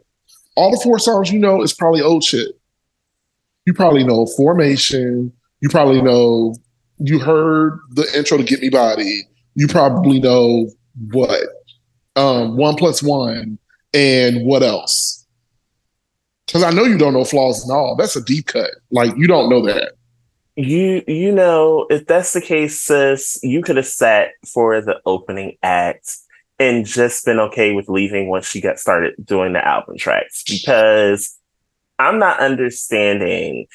All 0.57 0.71
the 0.71 0.81
four 0.83 0.99
songs 1.01 1.33
you 1.33 1.41
know 1.41 1.63
is 1.63 1.75
probably 1.75 2.01
old 2.01 2.23
shit. 2.23 2.53
You 3.67 3.75
probably 3.75 4.05
know 4.05 4.27
Formation. 4.37 5.33
You 5.61 5.69
probably 5.69 6.01
know 6.01 6.55
you 6.99 7.19
heard 7.19 7.81
the 7.91 8.07
intro 8.17 8.39
to 8.39 8.45
Get 8.45 8.61
Me 8.61 8.69
Bodied. 8.71 9.25
You 9.55 9.67
probably 9.67 10.21
know 10.21 10.71
what? 11.11 11.43
Um, 12.15 12.57
one 12.57 12.77
plus 12.77 13.03
one 13.03 13.59
and 13.93 14.45
what 14.47 14.63
else? 14.63 15.27
Because 16.47 16.63
I 16.63 16.71
know 16.71 16.85
you 16.85 16.99
don't 16.99 17.15
know 17.15 17.25
flaws 17.25 17.63
and 17.63 17.73
all. 17.73 17.97
That's 17.97 18.17
a 18.17 18.23
deep 18.23 18.47
cut. 18.47 18.71
Like 18.91 19.17
you 19.17 19.27
don't 19.27 19.51
know 19.51 19.65
that. 19.67 19.95
You 20.63 21.03
you 21.07 21.33
know, 21.33 21.87
if 21.89 22.07
that's 22.07 22.35
the 22.35 22.41
case, 22.41 22.81
sis, 22.81 23.39
you 23.43 23.63
could 23.63 23.77
have 23.77 23.87
sat 23.87 24.33
for 24.47 24.81
the 24.81 25.01
opening 25.07 25.57
act 25.63 26.19
and 26.59 26.85
just 26.85 27.25
been 27.25 27.41
okay 27.41 27.73
with 27.73 27.89
leaving 27.89 28.29
once 28.29 28.47
she 28.47 28.61
got 28.61 28.79
started 28.79 29.15
doing 29.25 29.55
the 29.55 29.67
album 29.67 29.97
tracks 29.97 30.45
because 30.45 31.39
I'm 31.99 32.19
not 32.19 32.41
understanding 32.41 33.67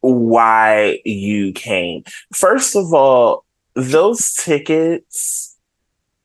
why 0.00 1.00
you 1.04 1.52
came. 1.52 2.04
First 2.32 2.76
of 2.76 2.94
all, 2.94 3.44
those 3.74 4.32
tickets 4.32 5.58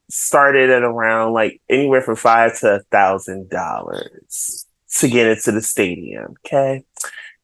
started 0.09 0.69
at 0.69 0.83
around 0.83 1.33
like 1.33 1.61
anywhere 1.69 2.01
from 2.01 2.15
five 2.15 2.57
to 2.59 2.75
a 2.75 2.79
thousand 2.91 3.49
dollars 3.49 4.65
to 4.99 5.09
get 5.09 5.27
into 5.27 5.51
the 5.51 5.61
stadium. 5.61 6.35
Okay. 6.45 6.85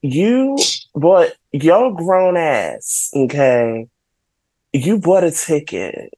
You 0.03 0.57
bought 0.93 1.29
your 1.53 1.95
grown 1.95 2.35
ass, 2.37 3.09
okay. 3.15 3.87
You 4.73 4.99
bought 4.99 5.23
a 5.23 5.31
ticket 5.31 6.13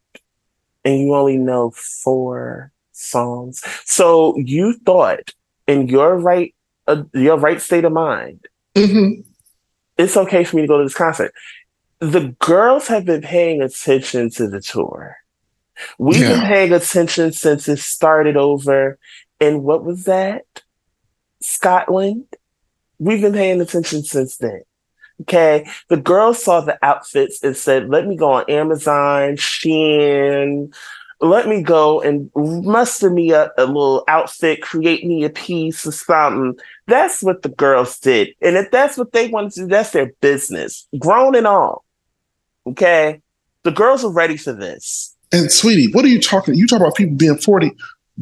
and 0.83 0.99
you 1.01 1.13
only 1.13 1.37
know 1.37 1.69
four 1.71 2.71
songs. 2.91 3.61
So 3.85 4.35
you 4.37 4.73
thought 4.85 5.33
in 5.67 5.87
your 5.87 6.17
right 6.17 6.53
uh, 6.87 7.03
your 7.13 7.37
right 7.37 7.61
state 7.61 7.85
of 7.85 7.93
mind, 7.93 8.47
Mm-hmm. 8.75 9.21
it's 9.97 10.17
okay 10.17 10.43
for 10.43 10.55
me 10.57 10.63
to 10.63 10.67
go 10.67 10.77
to 10.79 10.83
this 10.83 10.93
concert. 10.95 11.33
The 11.99 12.35
girls 12.39 12.87
have 12.87 13.05
been 13.05 13.21
paying 13.21 13.61
attention 13.61 14.29
to 14.31 14.49
the 14.49 14.59
tour. 14.61 15.15
We've 15.97 16.19
been 16.21 16.41
paying 16.47 16.73
attention 16.73 17.31
since 17.33 17.67
it 17.69 17.79
started 17.79 18.35
over 18.35 18.97
And 19.39 19.63
what 19.63 19.83
was 19.85 20.05
that? 20.05 20.43
Scotland. 21.41 22.25
We've 22.99 23.21
been 23.21 23.33
paying 23.33 23.61
attention 23.61 24.03
since 24.03 24.37
then. 24.37 24.61
Okay. 25.21 25.67
The 25.89 25.97
girls 25.97 26.43
saw 26.43 26.61
the 26.61 26.77
outfits 26.83 27.41
and 27.43 27.55
said, 27.55 27.89
let 27.89 28.05
me 28.05 28.15
go 28.15 28.33
on 28.33 28.49
Amazon, 28.49 29.37
Shein, 29.37 30.73
let 31.21 31.47
me 31.47 31.61
go 31.61 32.01
and 32.01 32.29
muster 32.35 33.09
me 33.09 33.33
up 33.33 33.53
a 33.57 33.65
little 33.65 34.03
outfit, 34.07 34.61
create 34.61 35.05
me 35.05 35.23
a 35.23 35.29
piece 35.29 35.87
or 35.87 35.91
something. 35.91 36.59
That's 36.87 37.23
what 37.23 37.41
the 37.41 37.49
girls 37.49 37.97
did. 37.99 38.35
And 38.41 38.57
if 38.57 38.69
that's 38.71 38.97
what 38.97 39.13
they 39.13 39.29
want 39.29 39.53
to 39.53 39.61
do, 39.61 39.67
that's 39.67 39.91
their 39.91 40.11
business, 40.19 40.87
grown 40.99 41.35
and 41.35 41.47
all. 41.47 41.85
Okay. 42.67 43.21
The 43.63 43.71
girls 43.71 44.03
are 44.03 44.11
ready 44.11 44.37
for 44.37 44.53
this. 44.53 45.15
And 45.31 45.51
sweetie, 45.51 45.91
what 45.91 46.05
are 46.05 46.09
you 46.09 46.21
talking? 46.21 46.53
You 46.53 46.67
talk 46.67 46.81
about 46.81 46.95
people 46.95 47.15
being 47.15 47.37
40. 47.37 47.71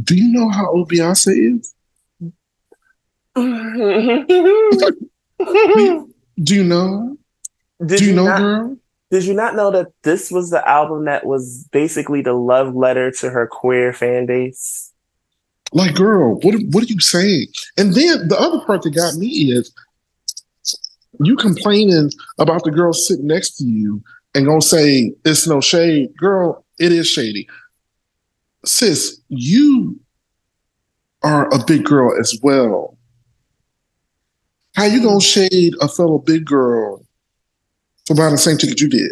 Do 0.04 0.16
you 0.16 0.32
know 0.32 0.50
how 0.50 0.70
old 0.70 0.90
Beyonce 0.90 1.58
is? 1.58 1.73
Do 3.36 3.44
you 6.56 6.64
know? 6.64 7.18
did 7.84 8.00
Do 8.00 8.06
you 8.06 8.14
know, 8.14 8.26
not, 8.26 8.40
girl? 8.40 8.78
Did 9.12 9.26
you 9.26 9.34
not 9.34 9.56
know 9.56 9.72
that 9.72 9.88
this 10.04 10.32
was 10.32 10.50
the 10.50 10.68
album 10.68 11.06
that 11.06 11.26
was 11.26 11.68
basically 11.72 12.22
the 12.22 12.34
love 12.34 12.76
letter 12.76 13.12
to 13.12 13.30
her 13.30 13.48
queer 13.48 13.94
fan 13.94 14.26
base? 14.26 14.92
Like, 15.72 15.96
girl, 15.96 16.36
what 16.42 16.56
what 16.72 16.84
are 16.84 16.88
you 16.88 17.00
saying? 17.00 17.48
And 17.78 17.94
then 17.94 18.28
the 18.28 18.40
other 18.40 18.60
part 18.66 18.84
that 18.84 18.92
got 18.92 19.16
me 19.16 19.52
is 19.52 19.74
you 21.20 21.36
complaining 21.36 22.12
about 22.40 22.64
the 22.64 22.72
girl 22.72 22.94
sitting 22.94 23.28
next 23.28 23.58
to 23.58 23.66
you 23.66 24.04
and 24.36 24.46
gonna 24.46 24.62
say 24.62 25.14
it's 25.26 25.48
no 25.48 25.62
shade. 25.62 26.16
Girl, 26.18 26.64
it 26.80 26.92
is 26.92 27.08
shady. 27.08 27.48
Sis, 28.66 29.20
you 29.30 30.00
are 31.24 31.48
a 31.54 31.64
big 31.66 31.86
girl 31.86 32.18
as 32.20 32.38
well. 32.44 32.93
How 34.76 34.86
you 34.86 35.04
gonna 35.04 35.22
shade 35.22 35.76
a 35.82 35.88
fellow 35.88 36.18
big 36.18 36.46
girl 36.46 37.06
for 38.08 38.16
buying 38.16 38.32
the 38.32 38.38
same 38.38 38.58
ticket 38.58 38.82
you 38.82 38.90
did? 38.90 39.12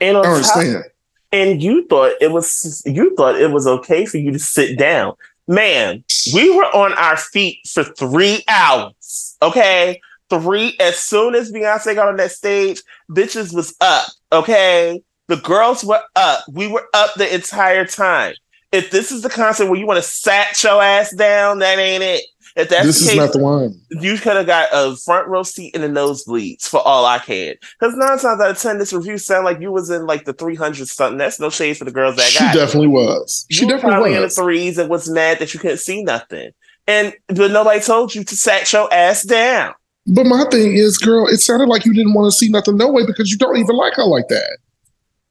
And 0.00 0.16
I 0.16 0.22
don't 0.22 0.42
top, 0.42 0.56
understand. 0.56 0.84
and 1.32 1.62
you 1.62 1.86
thought 1.86 2.12
it 2.20 2.30
was 2.30 2.82
you 2.86 3.14
thought 3.16 3.40
it 3.40 3.50
was 3.50 3.66
okay 3.66 4.04
for 4.04 4.18
you 4.18 4.30
to 4.32 4.38
sit 4.38 4.78
down. 4.78 5.14
Man, 5.46 6.04
we 6.34 6.54
were 6.54 6.66
on 6.66 6.92
our 6.94 7.16
feet 7.16 7.60
for 7.66 7.82
three 7.82 8.44
hours. 8.48 9.36
Okay. 9.40 10.00
Three 10.28 10.76
as 10.78 10.98
soon 10.98 11.34
as 11.34 11.50
Beyonce 11.50 11.94
got 11.94 12.08
on 12.08 12.16
that 12.16 12.32
stage, 12.32 12.82
bitches 13.10 13.54
was 13.54 13.74
up. 13.80 14.08
Okay. 14.30 15.02
The 15.28 15.36
girls 15.36 15.82
were 15.82 16.02
up. 16.16 16.44
We 16.52 16.68
were 16.68 16.86
up 16.92 17.14
the 17.14 17.34
entire 17.34 17.86
time. 17.86 18.34
If 18.70 18.90
this 18.90 19.10
is 19.10 19.22
the 19.22 19.30
concert 19.30 19.66
where 19.70 19.80
you 19.80 19.86
want 19.86 20.02
to 20.02 20.08
sat 20.08 20.62
your 20.62 20.82
ass 20.82 21.14
down, 21.14 21.60
that 21.60 21.78
ain't 21.78 22.02
it. 22.02 22.24
If 22.58 22.68
that's 22.70 22.84
This 22.86 22.98
the 22.98 23.04
is 23.04 23.08
case, 23.10 23.16
not 23.18 23.32
the 23.32 23.38
one. 23.38 23.80
you 23.90 24.18
could 24.18 24.36
have 24.36 24.46
got 24.46 24.68
a 24.72 24.96
front 24.96 25.28
row 25.28 25.44
seat 25.44 25.74
in 25.74 25.80
the 25.80 25.88
nosebleeds 25.88 26.64
for 26.68 26.80
all 26.80 27.06
I 27.06 27.18
cared. 27.20 27.58
Because 27.78 27.94
nine 27.96 28.18
times 28.18 28.40
out 28.40 28.50
of 28.50 28.58
ten, 28.58 28.78
this 28.78 28.92
review 28.92 29.16
sound 29.16 29.44
like 29.44 29.60
you 29.60 29.70
was 29.72 29.88
in 29.90 30.06
like 30.06 30.24
the 30.24 30.32
300 30.32 30.88
something. 30.88 31.18
That's 31.18 31.38
no 31.38 31.50
shade 31.50 31.76
for 31.78 31.84
the 31.84 31.92
girls 31.92 32.16
that 32.16 32.24
She 32.26 32.40
got 32.40 32.54
it. 32.54 32.58
definitely 32.58 32.88
was. 32.88 33.46
She 33.50 33.64
you 33.64 33.72
were 33.72 33.78
probably 33.78 34.10
definitely 34.10 34.14
in 34.14 34.20
the 34.20 34.26
was. 34.26 34.34
threes 34.36 34.76
and 34.78 34.90
was 34.90 35.08
mad 35.08 35.38
that 35.38 35.54
you 35.54 35.60
couldn't 35.60 35.78
see 35.78 36.02
nothing. 36.02 36.50
And 36.88 37.14
but 37.28 37.52
nobody 37.52 37.80
told 37.80 38.14
you 38.14 38.24
to 38.24 38.36
sat 38.36 38.72
your 38.72 38.92
ass 38.92 39.22
down. 39.22 39.74
But 40.06 40.26
my 40.26 40.44
thing 40.50 40.74
is, 40.74 40.98
girl, 40.98 41.28
it 41.28 41.38
sounded 41.38 41.68
like 41.68 41.84
you 41.84 41.92
didn't 41.94 42.14
want 42.14 42.32
to 42.32 42.36
see 42.36 42.48
nothing 42.48 42.76
no 42.76 42.88
way 42.90 43.06
because 43.06 43.30
you 43.30 43.38
don't 43.38 43.58
even 43.58 43.76
like 43.76 43.94
her 43.94 44.04
like 44.04 44.26
that. 44.28 44.58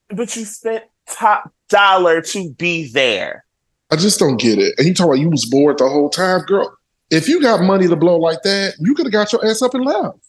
But 0.09 0.33
you 0.37 0.45
spent 0.45 0.85
top 1.09 1.51
dollar 1.67 2.21
to 2.21 2.53
be 2.53 2.89
there. 2.91 3.43
I 3.91 3.95
just 3.95 4.19
don't 4.19 4.37
get 4.39 4.59
it. 4.59 4.75
And 4.77 4.87
you 4.87 4.93
talk 4.93 5.07
about 5.07 5.19
you 5.19 5.29
was 5.29 5.45
bored 5.45 5.79
the 5.79 5.89
whole 5.89 6.09
time, 6.09 6.41
girl. 6.41 6.76
If 7.09 7.29
you 7.29 7.41
got 7.41 7.61
money 7.61 7.87
to 7.87 7.95
blow 7.95 8.17
like 8.17 8.41
that, 8.43 8.73
you 8.79 8.93
could 8.93 9.05
have 9.05 9.13
got 9.13 9.31
your 9.31 9.45
ass 9.45 9.61
up 9.61 9.73
and 9.73 9.85
left. 9.85 10.19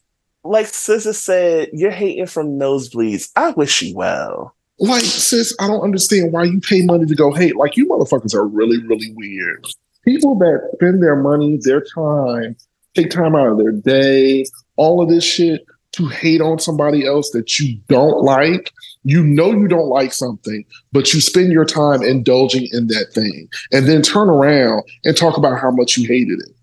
Like 0.45 0.67
SZA 0.67 1.15
said, 1.15 1.71
you're 1.73 1.91
hating 1.91 2.27
from 2.27 2.59
nosebleeds. 2.59 3.31
I 3.35 3.51
wish 3.51 3.83
you 3.83 3.97
well. 3.97 4.55
Like, 4.79 5.03
sis, 5.03 5.55
I 5.59 5.67
don't 5.67 5.83
understand 5.83 6.33
why 6.33 6.45
you 6.45 6.61
pay 6.61 6.83
money 6.83 7.05
to 7.07 7.15
go 7.15 7.33
hate. 7.33 7.57
Like, 7.57 7.77
you 7.77 7.87
motherfuckers 7.87 8.35
are 8.35 8.47
really, 8.47 8.79
really 8.85 9.13
weird. 9.15 9.67
People 10.05 10.37
that 10.39 10.71
spend 10.75 11.03
their 11.03 11.17
money, 11.17 11.59
their 11.61 11.81
time, 11.81 12.57
take 12.95 13.11
time 13.11 13.35
out 13.35 13.49
of 13.49 13.59
their 13.59 13.73
day, 13.73 14.45
all 14.77 15.03
of 15.03 15.09
this 15.09 15.25
shit 15.25 15.67
to 15.93 16.07
hate 16.07 16.41
on 16.41 16.61
somebody 16.61 17.05
else 17.05 17.31
that 17.31 17.59
you 17.59 17.77
don't 17.89 18.23
like. 18.23 18.73
You 19.03 19.25
know 19.25 19.51
you 19.51 19.67
don't 19.67 19.89
like 19.89 20.13
something, 20.13 20.65
but 20.93 21.13
you 21.13 21.21
spend 21.21 21.53
your 21.53 21.65
time 21.65 22.03
indulging 22.03 22.69
in 22.73 22.87
that 22.89 23.13
thing 23.13 23.49
and 23.73 23.89
then 23.89 24.03
turn 24.03 24.29
around 24.29 24.85
and 25.05 25.17
talk 25.17 25.37
about 25.37 25.61
how 25.61 25.73
much 25.73 25.97
you 25.97 26.07
hated 26.07 26.41
it. 26.41 26.55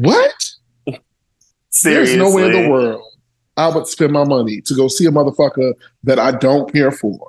What? 0.00 0.32
Seriously. 1.68 2.16
There's 2.16 2.16
nowhere 2.16 2.50
in 2.50 2.64
the 2.64 2.70
world 2.70 3.02
I 3.58 3.68
would 3.68 3.86
spend 3.86 4.12
my 4.12 4.24
money 4.24 4.62
to 4.62 4.74
go 4.74 4.88
see 4.88 5.04
a 5.04 5.10
motherfucker 5.10 5.74
that 6.04 6.18
I 6.18 6.30
don't 6.32 6.72
care 6.72 6.90
for. 6.90 7.28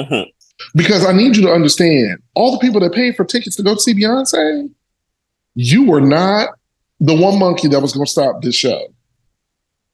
Mhm. 0.00 0.26
Because 0.74 1.04
I 1.04 1.12
need 1.12 1.36
you 1.36 1.42
to 1.42 1.52
understand, 1.52 2.22
all 2.34 2.52
the 2.52 2.58
people 2.58 2.80
that 2.80 2.94
paid 2.94 3.16
for 3.16 3.24
tickets 3.24 3.54
to 3.56 3.62
go 3.62 3.74
see 3.76 3.92
Beyonce, 3.92 4.70
you 5.54 5.84
were 5.84 6.00
not 6.00 6.48
the 7.00 7.14
one 7.14 7.38
monkey 7.38 7.68
that 7.68 7.80
was 7.80 7.92
going 7.92 8.06
to 8.06 8.10
stop 8.10 8.40
this 8.40 8.54
show. 8.54 8.86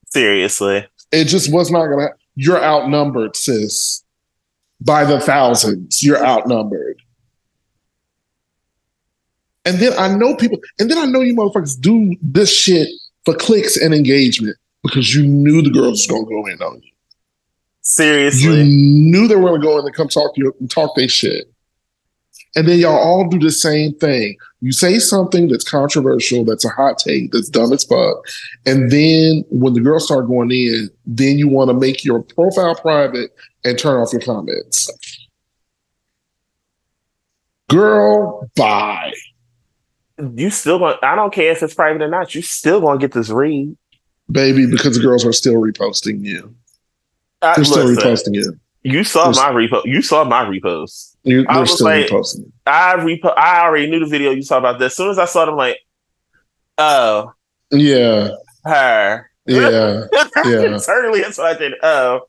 Seriously. 0.06 0.86
It 1.10 1.24
just 1.24 1.52
was 1.52 1.72
not 1.72 1.86
going 1.86 2.06
to. 2.06 2.14
You're 2.36 2.62
outnumbered, 2.62 3.34
sis. 3.34 4.04
By 4.80 5.04
the 5.04 5.18
thousands, 5.20 6.04
you're 6.04 6.24
outnumbered. 6.24 7.02
And 9.64 9.78
then 9.78 9.92
I 9.98 10.08
know 10.16 10.34
people, 10.34 10.58
and 10.78 10.90
then 10.90 10.98
I 10.98 11.04
know 11.04 11.20
you 11.20 11.34
motherfuckers 11.34 11.78
do 11.78 12.16
this 12.22 12.54
shit 12.54 12.88
for 13.24 13.34
clicks 13.34 13.76
and 13.76 13.94
engagement 13.94 14.56
because 14.82 15.14
you 15.14 15.26
knew 15.26 15.62
the 15.62 15.70
girls 15.70 15.92
was 15.92 16.06
gonna 16.06 16.24
go 16.24 16.46
in 16.46 16.60
on 16.62 16.80
you. 16.82 16.90
Seriously, 17.82 18.62
you 18.62 18.64
knew 18.64 19.28
they 19.28 19.36
were 19.36 19.50
gonna 19.50 19.62
go 19.62 19.78
in 19.78 19.84
and 19.84 19.94
come 19.94 20.08
talk 20.08 20.34
to 20.34 20.40
you 20.40 20.54
and 20.60 20.70
talk 20.70 20.94
their 20.96 21.08
shit. 21.08 21.52
And 22.56 22.66
then 22.66 22.78
y'all 22.80 22.98
all 22.98 23.28
do 23.28 23.38
the 23.38 23.50
same 23.50 23.94
thing. 23.94 24.36
You 24.60 24.72
say 24.72 24.98
something 24.98 25.48
that's 25.48 25.68
controversial, 25.68 26.44
that's 26.44 26.64
a 26.64 26.68
hot 26.68 26.98
take, 26.98 27.30
that's 27.30 27.48
dumb 27.48 27.72
as 27.72 27.84
fuck. 27.84 28.16
And 28.66 28.90
then 28.90 29.44
when 29.50 29.74
the 29.74 29.80
girls 29.80 30.06
start 30.06 30.26
going 30.26 30.50
in, 30.50 30.90
then 31.06 31.38
you 31.38 31.48
want 31.48 31.70
to 31.70 31.74
make 31.74 32.04
your 32.04 32.22
profile 32.22 32.74
private 32.74 33.30
and 33.64 33.78
turn 33.78 34.00
off 34.00 34.12
your 34.12 34.22
comments. 34.22 34.90
Girl, 37.68 38.50
bye. 38.56 39.12
You 40.34 40.50
still 40.50 40.78
gonna? 40.78 40.96
I 41.02 41.14
don't 41.14 41.32
care 41.32 41.52
if 41.52 41.62
it's 41.62 41.74
private 41.74 42.02
or 42.02 42.08
not, 42.08 42.34
you 42.34 42.42
still 42.42 42.80
gonna 42.80 42.98
get 42.98 43.12
this 43.12 43.28
read. 43.30 43.76
Baby, 44.30 44.66
because 44.66 44.96
the 44.96 45.02
girls 45.02 45.24
are 45.24 45.32
still 45.32 45.54
reposting 45.54 46.24
you. 46.24 46.54
I, 47.42 47.54
They're 47.56 47.64
still 47.64 47.84
listen, 47.84 48.32
reposting 48.32 48.34
you. 48.34 48.60
you 48.82 49.02
saw 49.04 49.24
There's- 49.30 49.36
my 49.38 49.50
repost. 49.50 49.86
You 49.86 50.02
saw 50.02 50.24
my 50.24 50.44
repost. 50.44 51.16
You- 51.24 51.44
I 51.48 51.54
They're 51.54 51.60
was 51.62 51.74
still 51.74 51.86
like- 51.86 52.06
reposting. 52.06 52.50
I 52.66 52.94
repo- 52.96 53.36
I 53.36 53.62
already 53.64 53.90
knew 53.90 53.98
the 54.00 54.06
video 54.06 54.30
you 54.30 54.42
saw 54.42 54.58
about 54.58 54.78
this. 54.78 54.92
As 54.92 54.96
soon 54.96 55.10
as 55.10 55.18
I 55.18 55.24
saw 55.24 55.42
it, 55.44 55.48
I'm 55.48 55.56
like, 55.56 55.78
oh, 56.78 57.32
Yeah, 57.72 58.30
her. 58.64 59.30
yeah. 59.46 60.02
Yeah. 60.44 60.76
Certainly 60.78 61.20
that's 61.22 61.38
what 61.38 61.46
I 61.54 61.58
did. 61.58 61.74
Oh. 61.82 62.20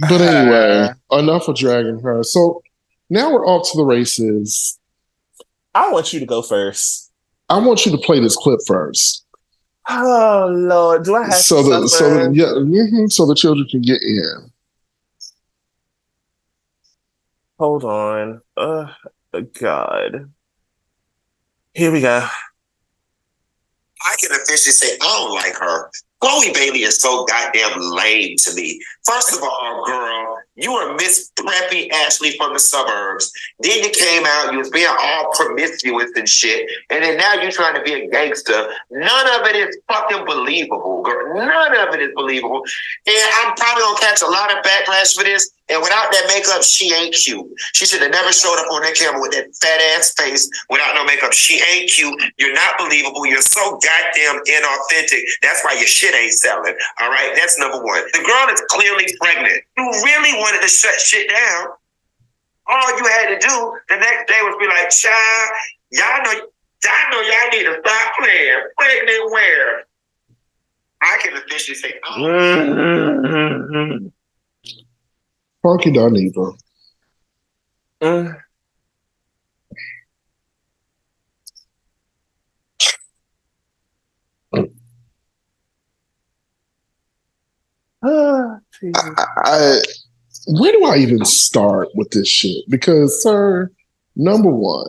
But 0.00 0.20
anyway, 0.20 0.88
enough 1.12 1.48
of 1.48 1.56
dragging 1.56 2.00
her. 2.00 2.22
So 2.22 2.62
now 3.08 3.32
we're 3.32 3.46
off 3.46 3.70
to 3.70 3.78
the 3.78 3.84
races. 3.84 4.78
I 5.74 5.90
want 5.92 6.12
you 6.12 6.20
to 6.20 6.26
go 6.26 6.42
first. 6.42 7.05
I 7.48 7.58
want 7.58 7.86
you 7.86 7.92
to 7.92 7.98
play 7.98 8.20
this 8.20 8.36
clip 8.36 8.60
first, 8.66 9.24
Oh 9.88 10.48
Lord, 10.52 11.04
do 11.04 11.14
I 11.14 11.24
have 11.26 11.34
so 11.34 11.62
to 11.62 11.68
the 11.68 11.88
so 11.88 11.96
suffer? 11.96 12.28
the, 12.28 12.34
yeah, 12.34 12.46
mhm, 12.46 13.10
so 13.10 13.24
the 13.24 13.34
children 13.36 13.66
can 13.68 13.82
get 13.82 14.02
in. 14.02 14.50
Hold 17.58 17.84
on. 17.84 18.40
Uh, 18.56 18.92
God. 19.54 20.30
Here 21.74 21.92
we 21.92 22.00
go. 22.00 22.26
I 24.04 24.16
can 24.20 24.30
officially 24.32 24.72
say 24.72 24.96
I 25.00 25.04
don't 25.04 25.34
like 25.34 25.54
her. 25.56 25.90
Chloe 26.20 26.52
Bailey 26.52 26.82
is 26.82 27.00
so 27.00 27.24
goddamn 27.24 27.78
lame 27.80 28.36
to 28.38 28.54
me. 28.54 28.80
First 29.04 29.34
of 29.34 29.42
all, 29.42 29.84
girl, 29.86 30.38
You 30.56 30.72
were 30.72 30.94
Miss 30.94 31.30
Preppy 31.36 31.90
Ashley 31.90 32.36
from 32.36 32.54
the 32.54 32.58
suburbs. 32.58 33.30
Then 33.60 33.82
you 33.84 33.90
came 33.90 34.24
out, 34.26 34.52
you 34.52 34.58
was 34.58 34.70
being 34.70 34.88
all 34.88 35.30
promiscuous 35.34 36.10
and 36.16 36.28
shit. 36.28 36.68
And 36.88 37.04
then 37.04 37.18
now 37.18 37.34
you're 37.34 37.52
trying 37.52 37.74
to 37.74 37.82
be 37.82 37.92
a 37.92 38.08
gangster. 38.08 38.68
None 38.90 39.40
of 39.40 39.46
it 39.46 39.56
is 39.56 39.76
fucking 39.86 40.24
believable, 40.24 41.02
girl. 41.02 41.36
None 41.36 41.76
of 41.76 41.94
it 41.94 42.00
is 42.00 42.10
believable. 42.14 42.64
And 43.06 43.30
I'm 43.34 43.54
probably 43.54 43.82
gonna 43.82 43.98
catch 44.00 44.22
a 44.22 44.26
lot 44.26 44.50
of 44.50 44.64
backlash 44.64 45.14
for 45.14 45.24
this. 45.24 45.50
And 45.68 45.82
without 45.82 46.12
that 46.12 46.30
makeup, 46.30 46.62
she 46.62 46.94
ain't 46.94 47.14
cute. 47.14 47.46
She 47.74 47.86
should 47.86 48.02
have 48.02 48.12
never 48.12 48.32
showed 48.32 48.54
up 48.54 48.70
on 48.70 48.82
that 48.82 48.94
camera 48.94 49.20
with 49.20 49.32
that 49.32 49.50
fat 49.56 49.80
ass 49.98 50.14
face 50.14 50.48
without 50.70 50.94
no 50.94 51.04
makeup. 51.04 51.32
She 51.32 51.60
ain't 51.74 51.90
cute. 51.90 52.14
You're 52.38 52.54
not 52.54 52.78
believable. 52.78 53.26
You're 53.26 53.42
so 53.42 53.78
goddamn 53.82 54.42
inauthentic. 54.46 55.22
That's 55.42 55.64
why 55.64 55.74
your 55.74 55.90
shit 55.90 56.14
ain't 56.14 56.32
selling. 56.32 56.76
All 57.00 57.10
right, 57.10 57.34
that's 57.34 57.58
number 57.58 57.82
one. 57.82 58.02
The 58.12 58.22
girl 58.22 58.46
is 58.54 58.62
clearly 58.68 59.06
pregnant. 59.20 59.62
You 59.76 59.84
really 60.06 60.38
wanted 60.38 60.62
to 60.62 60.68
shut 60.68 60.94
shit 61.00 61.28
down. 61.28 61.68
All 62.68 62.98
you 62.98 63.04
had 63.06 63.28
to 63.34 63.38
do 63.38 63.78
the 63.88 63.96
next 63.96 64.28
day 64.30 64.38
was 64.42 64.56
be 64.58 64.66
like, 64.66 64.90
child, 64.90 65.50
y'all 65.90 66.22
know, 66.22 66.46
y'all 66.84 67.10
know 67.10 67.20
y'all 67.22 67.50
need 67.50 67.64
to 67.66 67.80
stop 67.82 68.14
playing. 68.18 68.62
Pregnant 68.78 69.30
where? 69.32 69.84
I 71.02 71.18
can 71.22 71.36
officially 71.36 71.76
say, 71.76 71.94
oh. 72.04 72.22
Mm-hmm. 72.22 74.06
Funky 75.66 75.90
Dineva. 75.90 76.56
Uh, 78.00 78.28
ah, 88.04 88.58
Jesus. 88.78 89.10
I, 89.18 89.24
I, 89.42 89.78
where 90.46 90.70
do 90.70 90.84
I 90.84 90.98
even 90.98 91.24
start 91.24 91.88
with 91.96 92.10
this 92.10 92.28
shit? 92.28 92.62
Because, 92.68 93.20
sir, 93.20 93.68
number 94.14 94.50
one, 94.50 94.86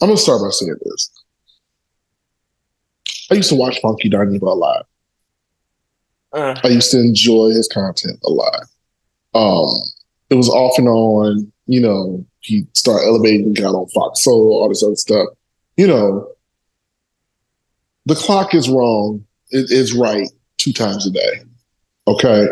I'm 0.00 0.08
gonna 0.08 0.16
start 0.16 0.42
by 0.42 0.50
saying 0.50 0.74
this. 0.84 1.10
I 3.30 3.34
used 3.34 3.50
to 3.50 3.54
watch 3.54 3.80
Funky 3.80 4.10
Dineva 4.10 4.42
a 4.42 4.46
lot. 4.46 4.86
Uh, 6.32 6.58
I 6.64 6.68
used 6.68 6.90
to 6.90 6.98
enjoy 6.98 7.50
his 7.50 7.68
content 7.68 8.18
a 8.24 8.30
lot. 8.30 8.64
Um, 9.34 9.68
it 10.30 10.34
was 10.34 10.48
off 10.48 10.78
and 10.78 10.88
on, 10.88 11.52
you 11.66 11.80
know, 11.80 12.24
he 12.40 12.66
started 12.72 13.06
elevating, 13.06 13.54
got 13.54 13.74
on 13.74 13.88
Fox 13.88 14.22
Soul, 14.24 14.52
all 14.52 14.68
this 14.68 14.82
other 14.82 14.96
stuff. 14.96 15.28
You 15.76 15.86
know, 15.86 16.28
the 18.06 18.14
clock 18.14 18.54
is 18.54 18.68
wrong. 18.68 19.24
It 19.50 19.70
is 19.70 19.94
right 19.94 20.28
two 20.58 20.72
times 20.72 21.06
a 21.06 21.10
day. 21.10 21.42
Okay. 22.06 22.46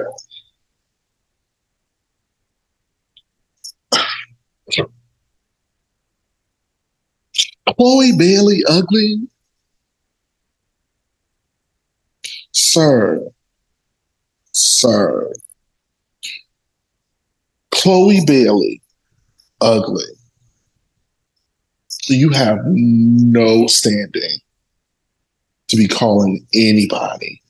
Chloe 7.77 8.17
Bailey 8.17 8.63
ugly? 8.69 9.29
Sir, 12.53 13.27
sir. 14.53 15.33
Chloe 17.71 18.25
Bailey, 18.27 18.83
ugly. 19.61 20.05
You 22.09 22.31
have 22.31 22.59
no 22.65 23.67
standing 23.67 24.39
to 25.69 25.77
be 25.77 25.87
calling 25.87 26.47
anybody 26.55 27.41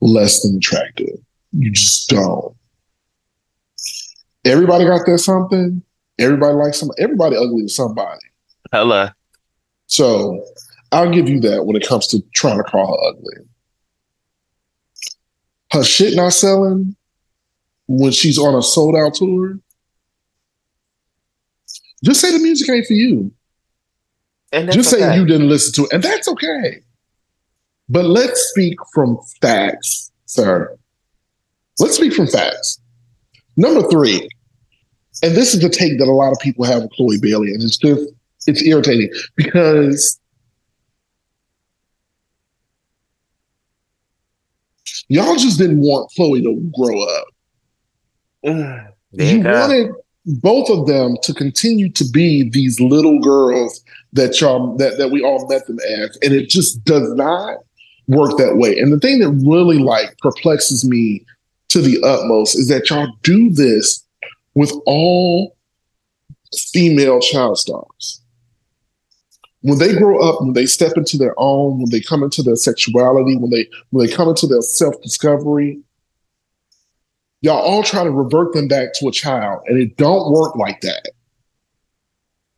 less 0.00 0.42
than 0.42 0.56
attractive. 0.56 1.18
You 1.52 1.70
just 1.70 2.08
don't. 2.08 2.56
Everybody 4.44 4.84
got 4.84 5.04
their 5.06 5.18
something. 5.18 5.82
Everybody 6.18 6.54
likes 6.54 6.80
some. 6.80 6.90
Everybody 6.98 7.36
ugly 7.36 7.62
to 7.62 7.68
somebody. 7.68 8.20
hello. 8.72 9.08
So 9.86 10.44
I'll 10.92 11.10
give 11.10 11.28
you 11.28 11.40
that 11.40 11.66
when 11.66 11.76
it 11.76 11.86
comes 11.86 12.06
to 12.08 12.22
trying 12.34 12.58
to 12.58 12.64
call 12.64 12.86
her 12.86 13.08
ugly. 13.10 13.46
Her 15.72 15.84
shit 15.84 16.14
not 16.14 16.32
selling 16.32 16.96
when 17.88 18.12
she's 18.12 18.38
on 18.38 18.54
a 18.54 18.62
sold 18.62 18.96
out 18.96 19.14
tour. 19.14 19.58
Just 22.04 22.20
say 22.20 22.32
the 22.32 22.38
music 22.38 22.68
ain't 22.68 22.86
for 22.86 22.92
you. 22.92 23.32
And 24.52 24.70
Just 24.70 24.90
say 24.90 25.04
okay. 25.04 25.16
you 25.16 25.26
didn't 25.26 25.48
listen 25.48 25.72
to 25.74 25.84
it, 25.84 25.92
and 25.92 26.02
that's 26.02 26.28
okay. 26.28 26.82
But 27.88 28.04
let's 28.04 28.40
speak 28.50 28.78
from 28.92 29.18
facts, 29.40 30.10
sir. 30.24 30.76
Let's 31.78 31.96
speak 31.96 32.12
from 32.14 32.26
facts. 32.26 32.80
Number 33.56 33.88
three, 33.88 34.28
and 35.22 35.34
this 35.34 35.54
is 35.54 35.60
the 35.60 35.68
take 35.68 35.98
that 35.98 36.08
a 36.08 36.12
lot 36.12 36.32
of 36.32 36.38
people 36.40 36.64
have 36.64 36.82
with 36.82 36.92
Chloe 36.92 37.18
Bailey, 37.18 37.52
and 37.52 37.62
it's 37.62 37.76
just 37.76 38.10
it's 38.46 38.62
irritating 38.62 39.10
because 39.36 40.20
y'all 45.08 45.36
just 45.36 45.58
didn't 45.58 45.80
want 45.80 46.10
Chloe 46.16 46.42
to 46.42 46.70
grow 46.76 47.02
up. 47.02 47.26
You 48.46 48.88
you 49.12 49.42
wanted 49.42 49.90
both 50.26 50.70
of 50.70 50.86
them 50.86 51.16
to 51.22 51.32
continue 51.32 51.88
to 51.90 52.04
be 52.04 52.48
these 52.48 52.80
little 52.80 53.20
girls 53.20 53.82
that 54.12 54.40
y'all 54.40 54.76
that, 54.76 54.98
that 54.98 55.10
we 55.10 55.22
all 55.22 55.46
met 55.48 55.66
them 55.66 55.78
as 55.88 56.18
and 56.22 56.32
it 56.32 56.48
just 56.48 56.84
does 56.84 57.12
not 57.14 57.58
work 58.08 58.36
that 58.38 58.56
way. 58.56 58.78
And 58.78 58.92
the 58.92 59.00
thing 59.00 59.20
that 59.20 59.30
really 59.30 59.78
like 59.78 60.16
perplexes 60.18 60.84
me 60.84 61.24
to 61.68 61.80
the 61.80 62.00
utmost 62.02 62.56
is 62.56 62.68
that 62.68 62.90
y'all 62.90 63.12
do 63.22 63.50
this 63.50 64.04
with 64.54 64.72
all 64.86 65.56
female 66.72 67.20
child 67.20 67.58
stars. 67.58 68.22
When 69.62 69.78
they 69.78 69.96
grow 69.96 70.20
up 70.20 70.40
when 70.40 70.52
they 70.52 70.66
step 70.66 70.92
into 70.96 71.16
their 71.16 71.34
own 71.38 71.78
when 71.78 71.90
they 71.90 72.00
come 72.00 72.22
into 72.22 72.42
their 72.42 72.56
sexuality 72.56 73.36
when 73.36 73.50
they 73.50 73.68
when 73.90 74.06
they 74.06 74.12
come 74.12 74.28
into 74.28 74.46
their 74.46 74.62
self-discovery 74.62 75.80
y'all 77.46 77.58
all 77.58 77.82
try 77.82 78.04
to 78.04 78.10
revert 78.10 78.52
them 78.52 78.68
back 78.68 78.92
to 78.94 79.08
a 79.08 79.12
child 79.12 79.62
and 79.66 79.78
it 79.78 79.96
don't 79.96 80.30
work 80.30 80.54
like 80.56 80.80
that. 80.82 81.08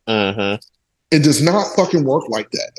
Hmm 0.07 0.55
it 1.11 1.23
does 1.23 1.41
not 1.41 1.75
fucking 1.75 2.03
work 2.03 2.27
like 2.29 2.49
that. 2.51 2.71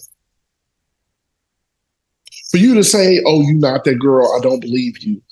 For 2.50 2.56
you 2.56 2.74
to 2.74 2.84
say 2.84 3.22
oh 3.26 3.42
you 3.42 3.54
not 3.54 3.84
that 3.84 3.98
girl 3.98 4.34
i 4.36 4.40
don't 4.40 4.60
believe 4.60 4.98
you. 4.98 5.22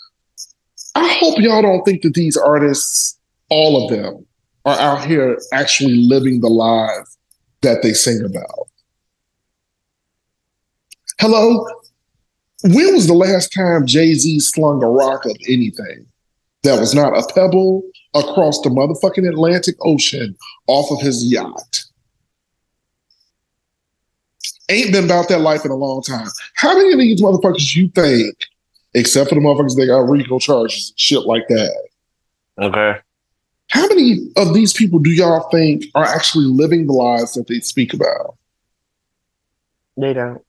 I 0.94 1.08
hope 1.08 1.38
y'all 1.38 1.62
don't 1.62 1.84
think 1.84 2.02
that 2.02 2.14
these 2.14 2.36
artists 2.36 3.18
all 3.50 3.84
of 3.84 3.90
them 3.90 4.26
are 4.64 4.78
out 4.78 5.04
here 5.04 5.38
actually 5.52 5.96
living 5.96 6.40
the 6.40 6.48
lives 6.48 7.16
that 7.62 7.82
they 7.82 7.92
sing 7.92 8.24
about. 8.24 8.68
Hello? 11.20 11.66
When 12.62 12.94
was 12.94 13.06
the 13.06 13.14
last 13.14 13.52
time 13.52 13.86
jay-z 13.86 14.40
slung 14.40 14.82
a 14.82 14.88
rock 14.88 15.24
of 15.24 15.36
anything 15.48 16.06
that 16.62 16.78
was 16.78 16.94
not 16.94 17.16
a 17.16 17.26
pebble 17.34 17.82
across 18.14 18.60
the 18.62 18.68
motherfucking 18.70 19.28
Atlantic 19.28 19.76
Ocean 19.80 20.36
off 20.66 20.90
of 20.90 21.00
his 21.00 21.24
yacht. 21.30 21.84
Ain't 24.70 24.92
been 24.92 25.04
about 25.04 25.28
that 25.28 25.40
life 25.40 25.64
in 25.64 25.70
a 25.70 25.76
long 25.76 26.02
time. 26.02 26.28
How 26.54 26.76
many 26.76 26.92
of 26.92 26.98
these 26.98 27.22
motherfuckers 27.22 27.74
you 27.74 27.88
think, 27.88 28.36
except 28.94 29.30
for 29.30 29.34
the 29.34 29.40
motherfuckers 29.40 29.76
that 29.76 29.86
got 29.86 30.00
RICO 30.00 30.38
charges, 30.38 30.90
and 30.90 30.98
shit 30.98 31.22
like 31.22 31.48
that? 31.48 31.88
Okay. 32.60 32.98
How 33.70 33.86
many 33.88 34.18
of 34.36 34.54
these 34.54 34.72
people 34.72 34.98
do 34.98 35.10
y'all 35.10 35.48
think 35.50 35.84
are 35.94 36.04
actually 36.04 36.46
living 36.46 36.86
the 36.86 36.92
lives 36.92 37.32
that 37.34 37.46
they 37.46 37.60
speak 37.60 37.94
about 37.94 38.36
They 39.96 40.12
don't. 40.12 40.42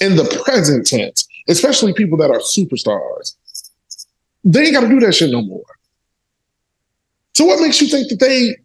in 0.00 0.16
the 0.16 0.24
present 0.44 0.86
tense, 0.86 1.26
especially 1.48 1.92
people 1.92 2.18
that 2.18 2.30
are 2.30 2.40
superstars? 2.40 3.36
They 4.44 4.64
ain't 4.64 4.74
got 4.74 4.80
to 4.80 4.88
do 4.88 5.00
that 5.00 5.14
shit 5.14 5.30
no 5.30 5.42
more. 5.42 5.64
So 7.34 7.44
what 7.44 7.60
makes 7.60 7.80
you 7.80 7.88
think 7.88 8.08
that 8.08 8.20
they 8.20 8.56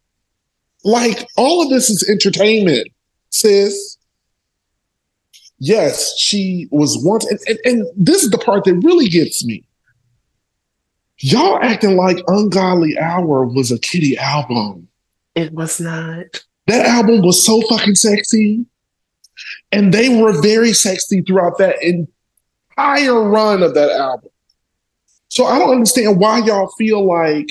like 0.83 1.27
all 1.37 1.61
of 1.61 1.69
this 1.69 1.89
is 1.89 2.07
entertainment, 2.09 2.87
sis? 3.29 3.97
Yes, 5.59 6.17
she 6.17 6.67
was 6.71 6.97
once, 7.03 7.25
and, 7.29 7.39
and, 7.47 7.59
and 7.65 7.87
this 7.95 8.23
is 8.23 8.31
the 8.31 8.37
part 8.37 8.65
that 8.65 8.75
really 8.75 9.07
gets 9.07 9.45
me. 9.45 9.63
Y'all 11.19 11.57
acting 11.61 11.95
like 11.95 12.17
Ungodly 12.27 12.97
Hour 12.97 13.45
was 13.45 13.71
a 13.71 13.79
kitty 13.79 14.17
album. 14.17 14.89
It 15.35 15.53
was 15.53 15.79
not. 15.79 16.43
That 16.67 16.85
album 16.85 17.21
was 17.21 17.45
so 17.45 17.61
fucking 17.69 17.95
sexy. 17.95 18.65
And 19.71 19.93
they 19.93 20.09
were 20.09 20.41
very 20.41 20.73
sexy 20.73 21.21
throughout 21.21 21.57
that 21.59 21.81
entire 21.81 23.23
run 23.23 23.63
of 23.63 23.73
that 23.73 23.91
album. 23.91 24.29
So 25.33 25.47
I 25.47 25.57
don't 25.57 25.71
understand 25.71 26.19
why 26.19 26.45
y'all 26.45 26.71
feel 26.77 27.03
like 27.03 27.47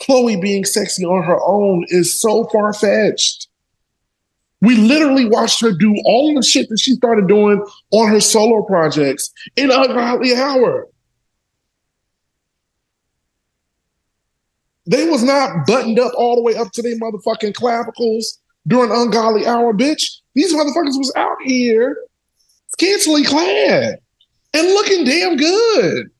Chloe 0.00 0.36
being 0.36 0.64
sexy 0.64 1.04
on 1.04 1.24
her 1.24 1.40
own 1.44 1.84
is 1.88 2.20
so 2.20 2.44
far 2.52 2.72
fetched. 2.72 3.48
We 4.60 4.76
literally 4.76 5.24
watched 5.24 5.60
her 5.62 5.72
do 5.72 5.92
all 6.04 6.32
the 6.36 6.42
shit 6.44 6.68
that 6.68 6.78
she 6.78 6.92
started 6.92 7.26
doing 7.26 7.66
on 7.90 8.08
her 8.10 8.20
solo 8.20 8.62
projects 8.62 9.32
in 9.56 9.72
Ungodly 9.72 10.36
Hour. 10.36 10.86
They 14.86 15.10
was 15.10 15.24
not 15.24 15.66
buttoned 15.66 15.98
up 15.98 16.12
all 16.16 16.36
the 16.36 16.42
way 16.42 16.54
up 16.54 16.70
to 16.74 16.82
their 16.82 16.96
motherfucking 16.96 17.54
clavicles 17.54 18.38
during 18.68 18.92
ungodly 18.92 19.48
hour, 19.48 19.74
bitch. 19.74 20.04
These 20.36 20.54
motherfuckers 20.54 20.96
was 20.96 21.12
out 21.16 21.38
here 21.44 21.96
scantily 22.68 23.24
clad 23.24 23.98
and 24.54 24.68
looking 24.68 25.04
damn 25.04 25.36
good. 25.36 26.10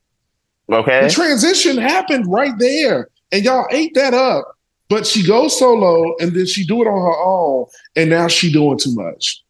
Okay. 0.71 1.03
The 1.03 1.09
transition 1.09 1.77
happened 1.77 2.31
right 2.31 2.53
there, 2.57 3.09
and 3.31 3.43
y'all 3.43 3.67
ate 3.71 3.93
that 3.95 4.13
up. 4.13 4.57
But 4.89 5.07
she 5.07 5.25
goes 5.25 5.57
solo, 5.57 6.15
and 6.19 6.33
then 6.33 6.45
she 6.45 6.65
do 6.65 6.81
it 6.81 6.87
on 6.87 7.01
her 7.01 7.23
own, 7.23 7.65
and 7.95 8.09
now 8.09 8.27
she 8.27 8.51
doing 8.51 8.77
too 8.77 8.93
much. 8.93 9.43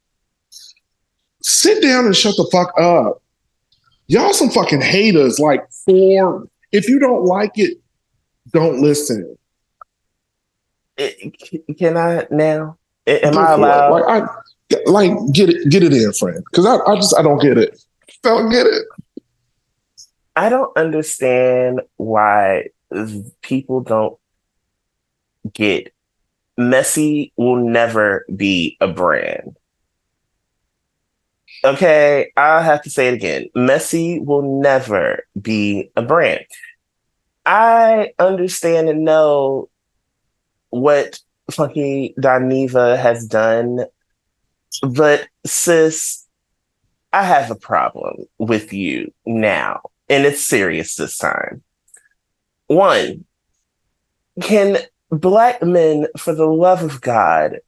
Sit 1.42 1.82
down 1.82 2.06
and 2.06 2.16
shut 2.16 2.36
the 2.38 2.48
fuck 2.52 2.72
up. 2.80 3.22
Y'all 4.08 4.34
some 4.34 4.50
fucking 4.50 4.82
haters. 4.82 5.40
Like 5.40 5.64
for 5.86 6.48
if 6.72 6.88
you 6.88 7.00
don't 7.00 7.26
like 7.26 7.54
it, 7.56 7.80
don't 8.52 8.82
listen. 8.82 9.38
Can 11.78 11.98
I 11.98 12.28
now? 12.30 12.78
Am 13.08 13.34
Go 13.34 13.40
I 13.40 13.54
allowed? 13.54 13.92
Like, 13.92 14.04
I, 14.08 14.78
like 14.86 15.12
get 15.34 15.50
it, 15.50 15.70
get 15.70 15.84
it 15.84 15.94
in, 15.94 16.14
friend. 16.14 16.44
Because 16.52 16.66
I, 16.66 16.78
I 16.86 16.96
just 16.96 17.18
I 17.18 17.22
don't 17.22 17.42
get 17.42 17.58
it. 17.58 17.84
Don't 18.22 18.52
get 18.52 18.68
it. 18.68 18.84
I 20.36 20.50
don't 20.50 20.76
understand 20.78 21.82
why 21.98 22.70
people 23.42 23.82
don't 23.82 24.18
get 25.54 25.94
messy 26.58 27.34
will 27.36 27.58
never 27.58 28.26
be 28.34 28.78
a 28.80 28.88
brand. 28.88 29.58
Okay, 31.64 32.32
I'll 32.36 32.64
have 32.64 32.82
to 32.84 32.90
say 32.90 33.10
it 33.10 33.14
again. 33.14 33.48
Messy 33.54 34.20
will 34.20 34.62
never 34.62 35.26
be 35.40 35.92
a 35.96 36.02
brand. 36.02 36.46
I 37.46 38.14
understand 38.18 38.90
and 38.90 39.04
know 39.04 39.70
what 40.70 41.20
Funky 41.52 42.16
Dineva 42.20 42.98
has 42.98 43.28
done, 43.28 43.86
but 44.82 45.28
sis, 45.46 46.26
I 47.14 47.24
have 47.24 47.52
a 47.52 47.56
problem 47.56 48.26
with 48.38 48.74
you 48.74 49.14
now, 49.26 49.82
and 50.12 50.26
it's 50.26 50.44
serious 50.44 50.96
this 50.96 51.18
time. 51.18 51.64
One, 52.68 53.26
can 54.42 54.78
black 55.10 55.64
men, 55.64 56.08
for 56.18 56.36
the 56.36 56.46
love 56.46 56.84
of 56.84 57.02
God, 57.02 57.60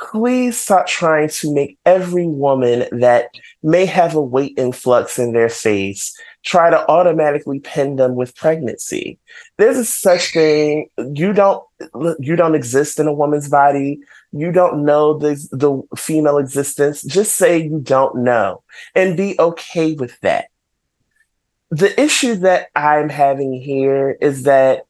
please 0.00 0.58
stop 0.58 0.86
trying 0.86 1.28
to 1.28 1.54
make 1.54 1.78
every 1.86 2.26
woman 2.26 2.86
that 2.98 3.26
may 3.62 3.86
have 3.86 4.14
a 4.14 4.20
weight 4.20 4.54
influx 4.56 5.18
in 5.18 5.32
their 5.32 5.48
face 5.48 6.18
try 6.42 6.70
to 6.70 6.88
automatically 6.90 7.60
pin 7.60 7.96
them 7.96 8.16
with 8.16 8.34
pregnancy. 8.34 9.18
There's 9.58 9.78
a 9.78 9.84
such 9.84 10.32
thing. 10.32 10.88
You 11.14 11.32
don't 11.32 11.62
you 12.18 12.36
don't 12.36 12.54
exist 12.54 12.98
in 12.98 13.06
a 13.06 13.12
woman's 13.12 13.48
body. 13.48 14.00
You 14.32 14.50
don't 14.50 14.84
know 14.84 15.18
the 15.18 15.34
the 15.52 15.82
female 15.96 16.38
existence. 16.38 17.02
Just 17.02 17.36
say 17.36 17.58
you 17.58 17.80
don't 17.80 18.24
know 18.24 18.62
and 18.94 19.16
be 19.16 19.36
okay 19.38 19.94
with 19.94 20.18
that. 20.20 20.46
The 21.72 21.98
issue 21.98 22.34
that 22.34 22.68
I'm 22.76 23.08
having 23.08 23.54
here 23.54 24.18
is 24.20 24.42
that 24.42 24.84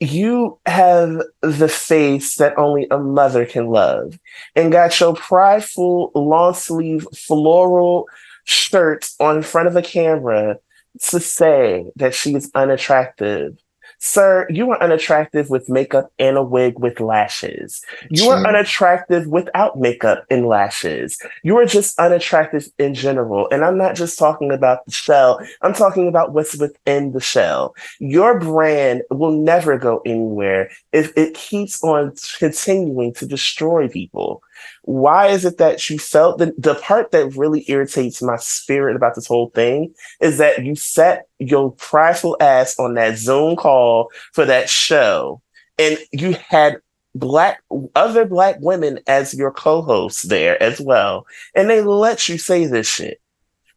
you 0.00 0.58
have 0.66 1.22
the 1.40 1.68
face 1.68 2.34
that 2.34 2.58
only 2.58 2.88
a 2.90 2.98
mother 2.98 3.46
can 3.46 3.68
love 3.68 4.18
and 4.56 4.72
got 4.72 4.98
your 4.98 5.14
prideful 5.14 6.10
long 6.16 6.54
sleeve 6.54 7.06
floral 7.14 8.08
shirt 8.42 9.08
on 9.20 9.42
front 9.42 9.68
of 9.68 9.76
a 9.76 9.82
camera 9.82 10.58
to 11.00 11.20
say 11.20 11.92
that 11.94 12.12
she's 12.12 12.50
unattractive. 12.56 13.56
Sir, 14.02 14.46
you 14.48 14.70
are 14.70 14.82
unattractive 14.82 15.50
with 15.50 15.68
makeup 15.68 16.10
and 16.18 16.38
a 16.38 16.42
wig 16.42 16.78
with 16.78 17.00
lashes. 17.00 17.82
You 18.08 18.30
are 18.30 18.46
unattractive 18.46 19.26
without 19.26 19.78
makeup 19.78 20.24
and 20.30 20.46
lashes. 20.46 21.18
You 21.42 21.58
are 21.58 21.66
just 21.66 21.98
unattractive 21.98 22.68
in 22.78 22.94
general. 22.94 23.46
And 23.52 23.62
I'm 23.62 23.76
not 23.76 23.96
just 23.96 24.18
talking 24.18 24.52
about 24.52 24.86
the 24.86 24.92
shell, 24.92 25.38
I'm 25.60 25.74
talking 25.74 26.08
about 26.08 26.32
what's 26.32 26.56
within 26.56 27.12
the 27.12 27.20
shell. 27.20 27.74
Your 27.98 28.40
brand 28.40 29.02
will 29.10 29.32
never 29.32 29.76
go 29.76 30.00
anywhere 30.06 30.70
if 30.92 31.12
it 31.14 31.34
keeps 31.34 31.84
on 31.84 32.14
continuing 32.38 33.12
to 33.14 33.26
destroy 33.26 33.86
people. 33.86 34.42
Why 34.82 35.28
is 35.28 35.44
it 35.44 35.58
that 35.58 35.88
you 35.90 35.98
felt 35.98 36.38
the, 36.38 36.54
the 36.56 36.74
part 36.76 37.10
that 37.10 37.36
really 37.36 37.64
irritates 37.68 38.22
my 38.22 38.36
spirit 38.36 38.96
about 38.96 39.14
this 39.14 39.26
whole 39.26 39.50
thing 39.50 39.94
is 40.20 40.38
that 40.38 40.64
you 40.64 40.74
set 40.74 41.26
your 41.38 41.72
prideful 41.72 42.36
ass 42.40 42.78
on 42.78 42.94
that 42.94 43.18
Zoom 43.18 43.56
call 43.56 44.10
for 44.32 44.44
that 44.44 44.68
show 44.68 45.40
and 45.78 45.98
you 46.12 46.36
had 46.48 46.78
black 47.14 47.62
other 47.96 48.24
black 48.24 48.56
women 48.60 49.00
as 49.08 49.34
your 49.34 49.50
co-hosts 49.50 50.22
there 50.22 50.62
as 50.62 50.80
well 50.80 51.26
and 51.56 51.68
they 51.68 51.82
let 51.82 52.28
you 52.28 52.38
say 52.38 52.66
this 52.66 52.86
shit 52.86 53.20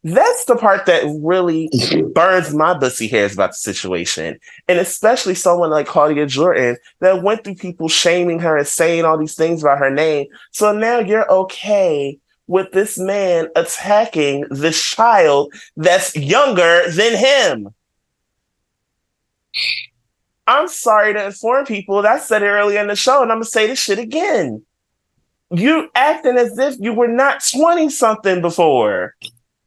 that's 0.04 0.44
the 0.44 0.54
part 0.54 0.84
that 0.84 1.02
really 1.22 1.70
burns 2.14 2.54
my 2.54 2.76
bussy 2.76 3.08
hairs 3.08 3.32
about 3.32 3.50
the 3.50 3.56
situation 3.56 4.38
and 4.68 4.78
especially 4.78 5.34
someone 5.34 5.70
like 5.70 5.86
claudia 5.86 6.26
jordan 6.26 6.76
that 7.00 7.22
went 7.22 7.42
through 7.42 7.54
people 7.54 7.88
shaming 7.88 8.38
her 8.38 8.56
and 8.56 8.66
saying 8.66 9.04
all 9.04 9.18
these 9.18 9.34
things 9.34 9.62
about 9.62 9.78
her 9.78 9.90
name 9.90 10.26
so 10.50 10.72
now 10.72 10.98
you're 10.98 11.30
okay 11.32 12.18
with 12.46 12.70
this 12.72 12.98
man 12.98 13.48
attacking 13.56 14.44
this 14.50 14.80
child 14.80 15.52
that's 15.76 16.14
younger 16.14 16.82
than 16.90 17.16
him 17.16 17.74
I'm 20.46 20.68
sorry 20.68 21.14
to 21.14 21.26
inform 21.26 21.64
people. 21.64 22.02
that 22.02 22.12
I 22.12 22.18
said 22.18 22.42
it 22.42 22.46
earlier 22.46 22.80
in 22.80 22.88
the 22.88 22.96
show, 22.96 23.22
and 23.22 23.32
I'm 23.32 23.38
gonna 23.38 23.46
say 23.46 23.66
this 23.66 23.80
shit 23.80 23.98
again. 23.98 24.62
You 25.50 25.88
acting 25.94 26.36
as 26.36 26.58
if 26.58 26.76
you 26.80 26.92
were 26.92 27.08
not 27.08 27.42
20 27.50 27.88
something 27.88 28.40
before. 28.40 29.14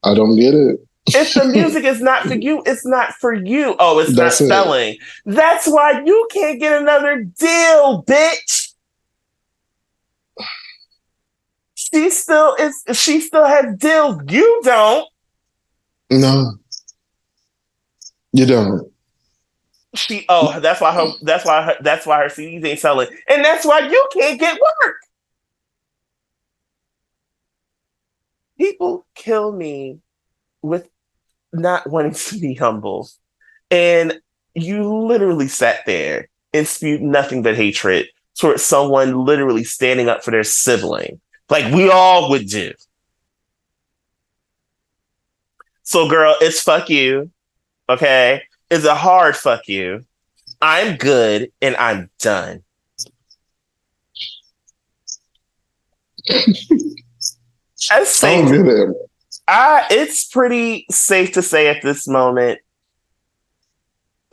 I 0.04 0.14
don't 0.14 0.36
get 0.36 0.54
it. 0.54 0.80
If 1.08 1.34
the 1.34 1.46
music 1.54 1.84
is 1.84 2.02
not 2.02 2.24
for 2.24 2.36
you, 2.36 2.62
it's 2.66 2.86
not 2.86 3.14
for 3.16 3.34
you. 3.34 3.76
Oh, 3.80 4.00
it's 4.00 4.16
That's 4.16 4.40
not 4.40 4.46
it. 4.46 4.50
selling. 4.50 4.98
That's 5.26 5.68
why 5.68 6.04
you 6.06 6.28
can't 6.32 6.60
get 6.60 6.82
another 6.82 7.24
deal, 7.24 8.04
bitch. 8.04 8.74
She 11.76 12.10
still 12.10 12.56
is 12.56 12.84
she 12.94 13.22
still 13.22 13.46
has 13.46 13.76
deals. 13.78 14.22
You 14.30 14.62
don't. 14.64 15.08
No, 16.10 16.54
you 18.34 18.46
don't. 18.46 18.92
She 19.96 20.26
oh, 20.30 20.60
that's 20.60 20.82
why 20.82 20.94
her 20.94 21.12
that's 21.22 21.46
why 21.46 21.62
her 21.64 21.76
that's 21.82 22.06
why 22.06 22.20
her 22.20 22.30
CDs 22.30 22.66
ain't 22.66 22.80
selling. 22.80 23.08
And 23.30 23.44
that's 23.44 23.66
why 23.66 23.80
you 23.80 24.10
can't 24.14 24.40
get 24.40 24.60
work. 24.60 24.96
People 28.58 29.06
kill 29.16 29.52
me 29.52 30.00
with 30.62 30.90
not 31.54 31.90
wanting 31.90 32.14
to 32.14 32.40
be 32.40 32.56
humble. 32.56 33.10
And 33.70 34.20
you 34.54 35.06
literally 35.06 35.48
sat 35.48 35.86
there 35.86 36.30
and 36.54 36.68
spewed 36.68 37.02
nothing 37.02 37.44
but 37.44 37.56
hatred 37.56 38.08
towards 38.38 38.64
someone 38.64 39.26
literally 39.26 39.64
standing 39.64 40.10
up 40.10 40.24
for 40.24 40.32
their 40.32 40.44
sibling, 40.44 41.20
like 41.50 41.74
we 41.74 41.90
all 41.90 42.30
would 42.30 42.48
do. 42.48 42.74
So, 45.84 46.10
girl, 46.10 46.36
it's 46.42 46.62
fuck 46.62 46.90
you. 46.90 47.32
Okay. 47.90 48.44
It's 48.70 48.86
a 48.86 48.96
hard 48.96 49.36
fuck 49.36 49.68
you. 49.68 50.04
I'm 50.62 50.98
good 50.98 51.52
and 51.62 51.76
I'm 51.78 52.10
done. 52.20 52.64
I 57.92 58.00
I 58.00 58.04
say 58.04 58.42
don't 58.42 58.66
get 58.66 58.74
it. 58.74 58.96
I 59.48 59.86
it's 59.90 60.26
pretty 60.26 60.86
safe 60.92 61.34
to 61.34 61.42
say 61.42 61.68
at 61.68 61.82
this 61.82 62.08
moment. 62.08 62.60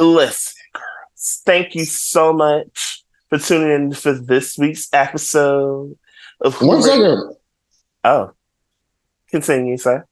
Listen, 0.01 0.55
girls, 0.73 1.43
thank 1.47 1.75
you 1.75 1.85
so 1.85 2.33
much 2.33 3.05
for 3.29 3.39
tuning 3.39 3.71
in 3.71 3.93
for 3.93 4.13
this 4.13 4.59
week's 4.59 4.89
episode 4.93 5.97
of 6.41 6.61
One 6.61 6.83
second. 6.83 7.37
Oh, 8.03 8.33
continue, 9.31 9.77
sir. 9.77 10.05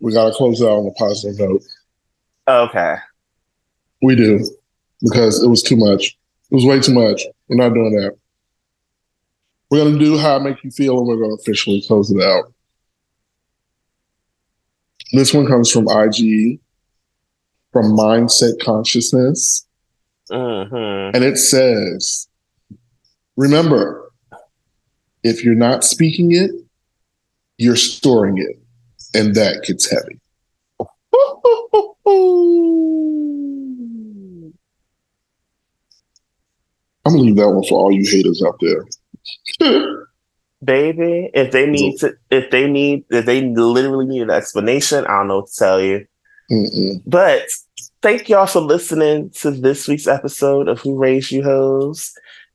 We 0.00 0.12
gotta 0.12 0.34
close 0.34 0.62
out 0.62 0.68
on 0.68 0.86
a 0.86 0.92
positive 0.92 1.38
note. 1.38 1.62
Okay. 2.48 2.96
We 4.02 4.16
do 4.16 4.46
because 5.02 5.42
it 5.42 5.48
was 5.48 5.62
too 5.62 5.76
much. 5.76 6.16
It 6.50 6.54
was 6.54 6.64
way 6.64 6.80
too 6.80 6.94
much. 6.94 7.22
We're 7.48 7.56
not 7.56 7.74
doing 7.74 7.92
that. 7.96 8.16
We're 9.70 9.84
gonna 9.84 9.98
do 9.98 10.18
how 10.18 10.36
I 10.36 10.38
make 10.40 10.62
you 10.64 10.70
feel, 10.70 10.98
and 10.98 11.06
we're 11.06 11.20
gonna 11.20 11.34
officially 11.34 11.82
close 11.86 12.10
it 12.10 12.22
out. 12.22 12.52
This 15.12 15.32
one 15.32 15.46
comes 15.46 15.70
from 15.70 15.88
IG, 15.88 16.60
from 17.72 17.96
Mindset 17.96 18.60
Consciousness, 18.62 19.66
Mm-hmm. 20.30 21.16
and 21.16 21.24
it 21.24 21.38
says, 21.38 22.28
"Remember, 23.36 24.12
if 25.24 25.44
you're 25.44 25.56
not 25.56 25.82
speaking 25.82 26.30
it, 26.32 26.52
you're 27.58 27.74
storing 27.76 28.38
it, 28.38 28.60
and 29.14 29.34
that 29.34 29.64
gets 29.64 29.90
heavy." 29.90 30.20
I'm 37.04 37.12
gonna 37.12 37.22
leave 37.22 37.36
that 37.36 37.50
one 37.50 37.64
for 37.64 37.78
all 37.78 37.92
you 37.92 38.04
haters 38.08 38.42
out 38.46 38.56
there. 38.60 38.84
Baby, 40.62 41.30
if 41.32 41.52
they 41.52 41.66
need 41.66 41.98
to, 42.00 42.14
if 42.30 42.50
they 42.50 42.70
need, 42.70 43.04
if 43.08 43.24
they 43.24 43.40
literally 43.40 44.06
need 44.06 44.22
an 44.22 44.30
explanation, 44.30 45.06
I 45.06 45.18
don't 45.18 45.28
know 45.28 45.38
what 45.38 45.48
to 45.48 45.56
tell 45.56 45.80
you. 45.80 46.06
Mm-mm. 46.50 47.02
But 47.06 47.48
thank 48.02 48.28
y'all 48.28 48.46
for 48.46 48.60
listening 48.60 49.30
to 49.40 49.50
this 49.50 49.88
week's 49.88 50.06
episode 50.06 50.68
of 50.68 50.80
Who 50.80 50.98
Raised 50.98 51.30
You 51.30 51.42
Hoes. 51.42 52.12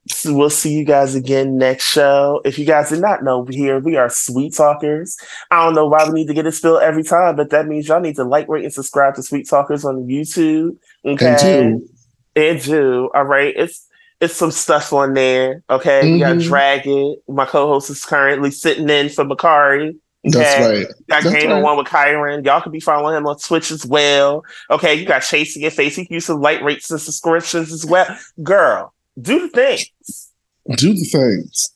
So 0.08 0.36
we'll 0.36 0.52
see 0.52 0.72
you 0.72 0.86
guys 0.86 1.16
again 1.16 1.58
next 1.58 1.86
show. 1.86 2.42
If 2.46 2.60
you 2.60 2.66
guys 2.66 2.90
did 2.90 3.02
not 3.02 3.24
know, 3.24 3.44
here 3.50 3.80
we 3.80 3.96
are 3.96 4.10
sweet 4.10 4.54
talkers. 4.54 5.18
I 5.50 5.66
don't 5.66 5.74
know 5.74 5.88
why 5.88 6.08
we 6.08 6.14
need 6.14 6.28
to 6.28 6.34
get 6.36 6.46
it 6.46 6.52
spilled 6.52 6.84
every 6.84 7.04
time, 7.04 7.36
but 7.36 7.50
that 7.50 7.66
means 7.66 7.88
y'all 7.88 8.00
need 8.00 8.18
to 8.18 8.24
like, 8.24 8.48
rate, 8.48 8.66
and 8.66 8.74
subscribe 8.74 9.16
to 9.16 9.24
Sweet 9.24 9.50
Talkers 9.50 9.84
on 9.84 10.06
YouTube. 10.06 10.78
Okay, 11.04 11.26
And 11.26 11.40
two, 11.40 11.90
and 12.36 12.62
do 12.62 13.10
all 13.16 13.24
right. 13.24 13.54
It's 13.58 13.88
it's 14.26 14.36
some 14.36 14.52
stuff 14.52 14.92
on 14.94 15.14
there. 15.14 15.64
Okay, 15.70 16.12
we 16.12 16.20
got 16.20 16.36
Mhm. 16.38 16.44
Dragon. 16.44 17.16
My 17.28 17.46
co-host 17.46 17.90
is 17.90 18.04
currently 18.06 18.52
sitting 18.52 18.90
in 18.90 19.10
for 19.10 19.24
Makari. 19.24 19.96
that's 20.24 20.36
Okay. 20.56 20.78
right. 20.80 20.88
Got 21.08 21.24
That's 21.24 21.36
Game 21.42 21.52
right. 21.52 21.62
One 21.64 21.78
with 21.78 21.88
Kyron. 21.88 22.44
Y'all 22.46 22.60
can 22.62 22.72
be 22.72 22.80
following 22.80 23.16
him 23.16 23.28
on 23.28 23.38
Twitch 23.38 23.72
as 23.72 23.86
well. 23.86 24.44
Okay, 24.72 24.96
you 24.96 25.06
got 25.06 25.20
Chasing 25.20 25.64
and 25.64 25.72
Face. 25.74 25.96
He 25.96 26.08
use 26.10 26.26
some 26.26 26.42
light 26.42 26.64
rates 26.64 26.90
and 26.92 27.00
subscriptions 27.00 27.72
as 27.72 27.86
well. 27.86 28.08
Girl, 28.44 28.94
do 29.22 29.42
the 29.42 29.50
things. 29.50 30.32
Do 30.78 30.94
the 30.94 31.06
things. 31.06 31.70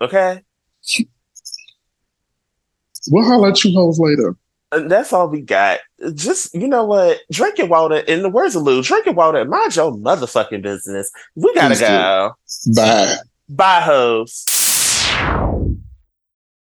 Okay, 0.00 0.42
We'll 3.10 3.24
holler 3.24 3.50
at 3.50 3.62
you 3.62 3.72
hoes 3.74 3.98
later. 4.00 4.34
That's 4.80 5.12
all 5.12 5.28
we 5.28 5.40
got. 5.40 5.80
Just 6.14 6.54
you 6.54 6.68
know 6.68 6.84
what? 6.84 7.20
Drink 7.30 7.58
your 7.58 7.66
water. 7.68 7.96
In 7.96 8.22
the 8.22 8.28
words 8.28 8.54
of 8.56 8.62
Lou, 8.62 8.82
drink 8.82 9.06
your 9.06 9.14
water 9.14 9.38
and 9.38 9.50
mind 9.50 9.74
your 9.76 9.92
motherfucking 9.92 10.62
business. 10.62 11.10
We 11.34 11.52
gotta 11.54 11.68
Please 11.74 11.80
do. 11.80 11.86
go. 11.86 12.34
Bye. 12.74 13.14
Bye, 13.48 13.80
hoes. 13.80 14.44